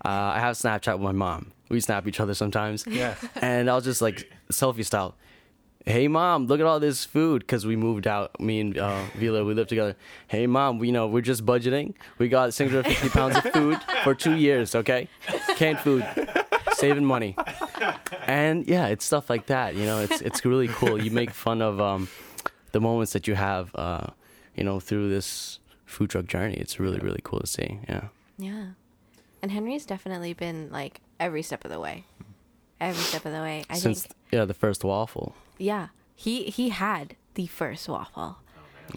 uh, 0.04 0.08
i 0.34 0.38
have 0.38 0.54
snapchat 0.54 0.92
with 0.92 1.02
my 1.02 1.12
mom 1.12 1.50
we 1.68 1.80
snap 1.80 2.06
each 2.06 2.20
other 2.20 2.34
sometimes. 2.34 2.86
Yeah. 2.86 3.14
and 3.36 3.68
i 3.70 3.74
was 3.74 3.84
just 3.84 4.00
like 4.02 4.30
selfie 4.50 4.84
style. 4.84 5.14
Hey 5.84 6.08
mom 6.08 6.46
look 6.46 6.58
at 6.60 6.66
all 6.66 6.80
this 6.80 7.04
food. 7.04 7.40
Because 7.42 7.66
we 7.66 7.76
moved 7.76 8.06
out 8.06 8.38
me 8.40 8.60
and 8.60 8.78
uh, 8.78 9.04
vila 9.14 9.44
we 9.44 9.54
lived 9.54 9.68
together. 9.68 9.96
Hey 10.28 10.46
mom 10.46 10.78
we, 10.78 10.88
you 10.88 10.92
know 10.92 11.06
we're 11.06 11.20
just 11.22 11.44
budgeting. 11.46 11.94
We 12.18 12.28
got 12.28 12.54
650 12.54 13.08
pounds 13.10 13.36
of 13.36 13.44
food 13.52 13.78
for 14.04 14.14
two 14.14 14.36
years 14.36 14.74
okay? 14.74 15.08
Canned 15.56 15.78
food. 15.80 16.06
Saving 16.74 17.04
money. 17.04 17.36
And 18.26 18.66
yeah 18.66 18.86
it's 18.88 19.04
stuff 19.04 19.30
like 19.30 19.46
that 19.46 19.74
you 19.74 19.84
know? 19.84 20.00
It's 20.00 20.20
it's 20.20 20.44
really 20.44 20.68
cool. 20.68 21.02
You 21.02 21.10
make 21.10 21.30
fun 21.30 21.62
of 21.62 21.80
um, 21.80 22.08
the 22.72 22.80
moments 22.80 23.12
that 23.12 23.26
you 23.26 23.34
have 23.34 23.74
uh, 23.74 24.08
you 24.54 24.64
know 24.64 24.80
through 24.80 25.08
this 25.08 25.58
food 25.84 26.10
truck 26.10 26.26
journey. 26.26 26.54
It's 26.54 26.78
really 26.80 26.98
really 26.98 27.20
cool 27.22 27.40
to 27.40 27.46
see. 27.46 27.78
Yeah. 27.88 28.08
Yeah. 28.38 28.66
And 29.46 29.52
Henry's 29.52 29.86
definitely 29.86 30.32
been 30.32 30.70
like 30.72 31.00
every 31.20 31.40
step 31.40 31.64
of 31.64 31.70
the 31.70 31.78
way. 31.78 32.02
Every 32.80 33.00
step 33.00 33.24
of 33.24 33.32
the 33.32 33.38
way. 33.38 33.64
I 33.70 33.78
since 33.78 34.02
think 34.02 34.14
yeah 34.32 34.44
the 34.44 34.54
first 34.54 34.82
waffle 34.82 35.36
yeah. 35.56 35.90
He 36.16 36.44
he 36.46 36.70
had 36.70 37.14
the 37.34 37.46
first 37.46 37.88
waffle. 37.88 38.38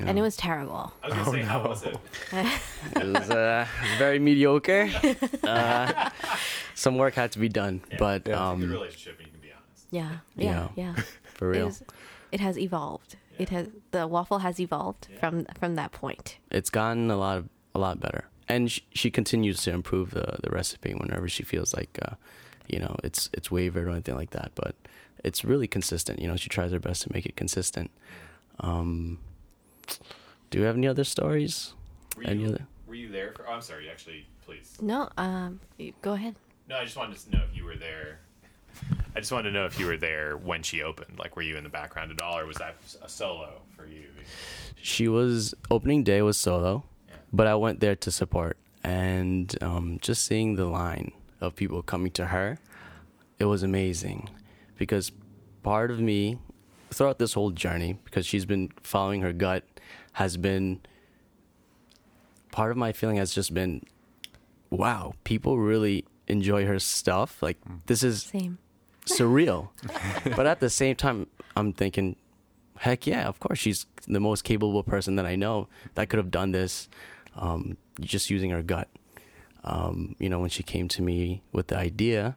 And 0.02 0.18
it 0.18 0.24
was 0.24 0.36
terrible. 0.36 0.91
I 1.04 1.08
was 1.10 1.18
gonna 1.18 1.32
say, 1.32 1.41
how 1.43 1.68
was 1.68 1.84
it? 1.84 1.97
it 2.95 3.08
was 3.14 3.30
uh, 3.30 3.68
very 4.00 4.18
mediocre. 4.18 4.89
Uh, 5.43 6.10
some 6.74 6.97
work 6.97 7.14
had 7.14 7.32
to 7.34 7.39
be 7.39 7.50
done, 7.50 7.82
but 8.00 8.22
It's 8.22 8.30
a 8.30 8.32
good 8.32 8.36
um, 8.36 8.72
relationship, 8.72 9.20
you 9.20 9.28
can 9.28 9.39
be 9.39 9.50
honest. 9.52 9.86
Yeah. 9.91 10.18
Yeah. 10.36 10.70
Yeah. 10.76 10.95
for 11.36 11.54
It, 11.54 11.58
real, 11.58 11.66
was, 11.68 11.84
it 12.32 12.39
has 12.39 12.58
evolved. 12.58 13.18
It 13.38 13.50
has 13.50 13.68
the 13.91 14.08
waffle 14.08 14.39
has 14.39 14.60
evolved 14.60 15.10
from 15.20 15.45
from 15.60 15.76
that 15.76 15.91
point. 15.91 16.38
it's 16.50 16.72
gotten 16.72 17.12
a 17.12 17.18
lot 17.18 17.38
of, 17.38 17.50
a 17.76 17.80
lot 17.80 18.00
better, 18.00 18.26
and 18.50 18.72
sh- 18.72 18.82
she 18.93 19.10
continues 19.12 19.62
to 19.64 19.72
improve 19.72 20.12
the 20.12 20.38
the 20.43 20.50
recipe 20.50 20.93
whenever 20.93 21.30
she 21.30 21.43
feels 21.43 21.74
like, 21.74 21.97
uh, 22.02 22.16
you 22.68 22.80
know, 22.80 22.95
it's 23.04 23.30
it's 23.34 23.50
wavered 23.52 23.88
or 23.88 23.91
anything 23.91 24.16
like 24.16 24.32
that. 24.32 24.52
But 24.56 24.76
it's 25.24 25.45
really 25.45 25.68
consistent. 25.68 26.20
You 26.20 26.28
know, 26.28 26.36
she 26.36 26.50
tries 26.50 26.72
her 26.72 26.80
best 26.80 27.04
to 27.04 27.14
make 27.14 27.26
it 27.26 27.36
consistent. 27.36 27.91
Um, 28.60 29.20
do 30.50 30.60
you 30.60 30.66
have 30.66 30.76
any 30.78 30.88
other 30.88 31.04
stories? 31.04 31.74
Were 32.18 32.24
Any 32.24 32.41
you, 32.43 32.50
other? 32.50 32.68
were 32.88 32.95
you 32.95 33.10
there 33.10 33.32
for? 33.34 33.47
Oh, 33.47 33.54
I'm 33.54 33.62
sorry. 33.62 33.89
Actually, 33.89 34.26
please. 34.45 34.78
No, 34.82 35.10
um 35.18 35.60
go 36.02 36.14
ahead. 36.14 36.36
No, 36.68 36.76
I 36.78 36.84
just 36.84 36.97
wanted 36.97 37.18
to 37.18 37.32
know 37.32 37.43
if 37.50 37.56
you 37.56 37.64
were 37.64 37.76
there. 37.78 38.20
I 39.16 39.20
just 39.20 39.32
wanted 39.32 39.50
to 39.50 39.54
know 39.54 39.66
if 39.66 39.80
you 39.80 39.86
were 39.88 39.97
there 39.97 40.38
when 40.38 40.62
she 40.64 40.84
opened. 40.84 41.18
Like, 41.18 41.36
were 41.36 41.41
you 41.41 41.58
in 41.58 41.64
the 41.64 41.70
background 41.70 42.12
at 42.12 42.22
all, 42.22 42.38
or 42.38 42.45
was 42.45 42.58
that 42.58 42.76
a 43.04 43.10
solo 43.10 43.62
for 43.76 43.86
you? 43.88 44.04
She 44.82 45.08
was 45.08 45.54
opening 45.72 46.04
day 46.04 46.22
was 46.22 46.38
solo, 46.38 46.74
Yeah. 46.76 46.82
But 47.32 47.48
I 47.48 47.56
went 47.56 47.80
there 47.80 47.96
to 47.96 48.12
support, 48.12 48.58
and 48.84 49.56
um, 49.62 50.00
just 50.02 50.26
seeing 50.26 50.56
the 50.56 50.66
line 50.66 51.12
of 51.42 51.56
people 51.56 51.82
coming 51.82 52.12
to 52.14 52.28
her, 52.28 52.60
it 53.38 53.46
was 53.46 53.64
amazing, 53.64 54.30
because 54.78 55.12
part 55.64 55.92
of 55.92 56.00
me, 56.00 56.38
throughout 56.92 57.20
this 57.20 57.34
whole 57.34 57.52
journey, 57.52 57.98
because 58.04 58.26
she's 58.26 58.46
been 58.46 58.72
following 58.84 59.22
her 59.22 59.34
gut, 59.34 59.64
has 60.14 60.38
been. 60.38 60.82
Part 62.52 62.72
of 62.72 62.78
my 62.78 62.92
feeling 62.92 63.18
has 63.18 63.32
just 63.34 63.54
been, 63.54 63.84
wow, 64.72 65.14
people 65.24 65.60
really 65.60 66.04
enjoy 66.28 66.66
her 66.66 66.80
stuff. 66.80 67.42
Like 67.44 67.58
this 67.86 68.02
is 68.02 68.24
Same. 68.24 68.58
surreal. 69.06 69.70
but 70.36 70.48
at 70.48 70.60
the 70.60 70.70
same 70.70 70.96
time, 70.96 71.28
I'm 71.56 71.74
thinking, 71.74 72.16
heck 72.78 73.06
yeah, 73.06 73.28
of 73.28 73.40
course 73.40 73.60
she's 73.60 73.86
the 74.08 74.20
most 74.20 74.44
capable 74.44 74.84
person 74.84 75.16
that 75.18 75.26
I 75.26 75.36
know 75.36 75.68
that 75.94 76.10
could 76.10 76.18
have 76.18 76.32
done 76.32 76.52
this, 76.52 76.90
um, 77.40 77.78
just 78.00 78.30
using 78.30 78.52
her 78.52 78.62
gut. 78.62 78.88
Um, 79.64 80.16
you 80.20 80.30
know, 80.30 80.40
when 80.40 80.50
she 80.50 80.64
came 80.64 80.88
to 80.90 81.02
me 81.02 81.42
with 81.52 81.68
the 81.68 81.78
idea, 81.78 82.36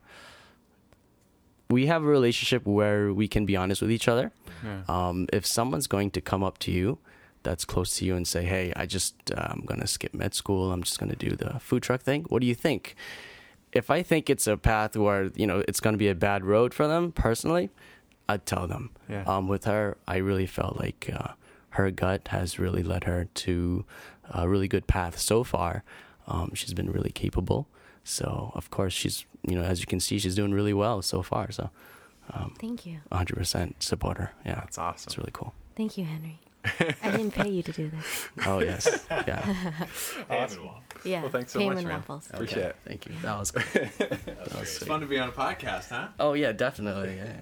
we 1.70 1.86
have 1.86 2.02
a 2.02 2.06
relationship 2.06 2.66
where 2.66 3.12
we 3.12 3.28
can 3.28 3.46
be 3.46 3.56
honest 3.56 3.80
with 3.80 3.90
each 3.90 4.08
other. 4.08 4.32
Yeah. 4.64 4.82
Um, 4.88 5.28
if 5.32 5.46
someone's 5.46 5.86
going 5.86 6.10
to 6.12 6.20
come 6.20 6.42
up 6.42 6.58
to 6.58 6.70
you 6.70 6.98
that's 7.42 7.64
close 7.64 7.96
to 7.96 8.04
you 8.04 8.14
and 8.14 8.26
say, 8.26 8.44
hey, 8.44 8.72
I 8.76 8.86
just, 8.86 9.14
uh, 9.32 9.48
I'm 9.50 9.62
going 9.66 9.80
to 9.80 9.86
skip 9.86 10.14
med 10.14 10.34
school, 10.34 10.72
I'm 10.72 10.82
just 10.82 10.98
going 10.98 11.10
to 11.10 11.16
do 11.16 11.34
the 11.34 11.58
food 11.58 11.82
truck 11.82 12.00
thing, 12.00 12.24
what 12.28 12.40
do 12.40 12.46
you 12.46 12.54
think? 12.54 12.94
If 13.72 13.90
I 13.90 14.02
think 14.02 14.28
it's 14.28 14.46
a 14.46 14.56
path 14.56 14.96
where, 14.96 15.30
you 15.34 15.46
know, 15.46 15.64
it's 15.66 15.80
going 15.80 15.94
to 15.94 15.98
be 15.98 16.08
a 16.08 16.14
bad 16.14 16.44
road 16.44 16.74
for 16.74 16.86
them 16.86 17.10
personally, 17.10 17.70
I'd 18.28 18.46
tell 18.46 18.66
them. 18.68 18.90
Yeah. 19.08 19.24
Um, 19.26 19.48
with 19.48 19.64
her, 19.64 19.96
I 20.06 20.18
really 20.18 20.46
felt 20.46 20.78
like 20.78 21.10
uh, 21.12 21.32
her 21.70 21.90
gut 21.90 22.28
has 22.28 22.58
really 22.58 22.82
led 22.82 23.04
her 23.04 23.28
to 23.34 23.84
a 24.30 24.48
really 24.48 24.68
good 24.68 24.86
path 24.86 25.18
so 25.18 25.44
far. 25.44 25.82
Um, 26.26 26.52
she's 26.54 26.72
been 26.74 26.90
really 26.90 27.10
capable. 27.10 27.66
So 28.04 28.52
of 28.54 28.70
course 28.70 28.92
she's 28.92 29.26
you 29.46 29.54
know 29.56 29.62
as 29.62 29.80
you 29.80 29.86
can 29.86 30.00
see 30.00 30.18
she's 30.18 30.34
doing 30.34 30.52
really 30.52 30.74
well 30.74 31.02
so 31.02 31.22
far. 31.22 31.50
So 31.52 31.70
Thank 32.58 32.86
you. 32.86 33.00
100% 33.10 33.74
support 33.80 34.16
her. 34.16 34.32
Yeah, 34.46 34.54
That's 34.60 34.78
awesome. 34.78 35.08
it's 35.08 35.18
really 35.18 35.32
cool. 35.34 35.52
Thank 35.76 35.98
you, 35.98 36.04
Henry. 36.06 36.38
I 37.02 37.10
didn't 37.10 37.32
pay 37.32 37.48
you 37.50 37.62
to 37.62 37.72
do 37.72 37.90
this. 37.90 38.28
Oh 38.46 38.60
yes, 38.60 39.04
yeah. 39.10 39.86
Yeah. 41.04 41.22
Well, 41.22 41.30
thanks 41.30 41.52
so 41.52 41.58
ham 41.58 41.68
much, 41.70 41.78
and 41.78 41.88
man. 41.88 41.96
waffles. 41.98 42.28
Appreciate 42.32 42.58
Okay, 42.58 42.68
it. 42.68 42.76
Thank 42.86 43.06
you. 43.06 43.12
That 43.22 43.38
was. 43.38 43.50
That 43.52 44.52
was 44.52 44.62
It's 44.62 44.76
sweet. 44.78 44.86
fun 44.88 45.00
to 45.00 45.06
be 45.06 45.18
on 45.18 45.28
a 45.28 45.32
podcast, 45.32 45.88
huh? 45.88 46.08
Oh 46.20 46.34
yeah, 46.34 46.52
definitely. 46.52 47.16
Yeah. 47.16 47.40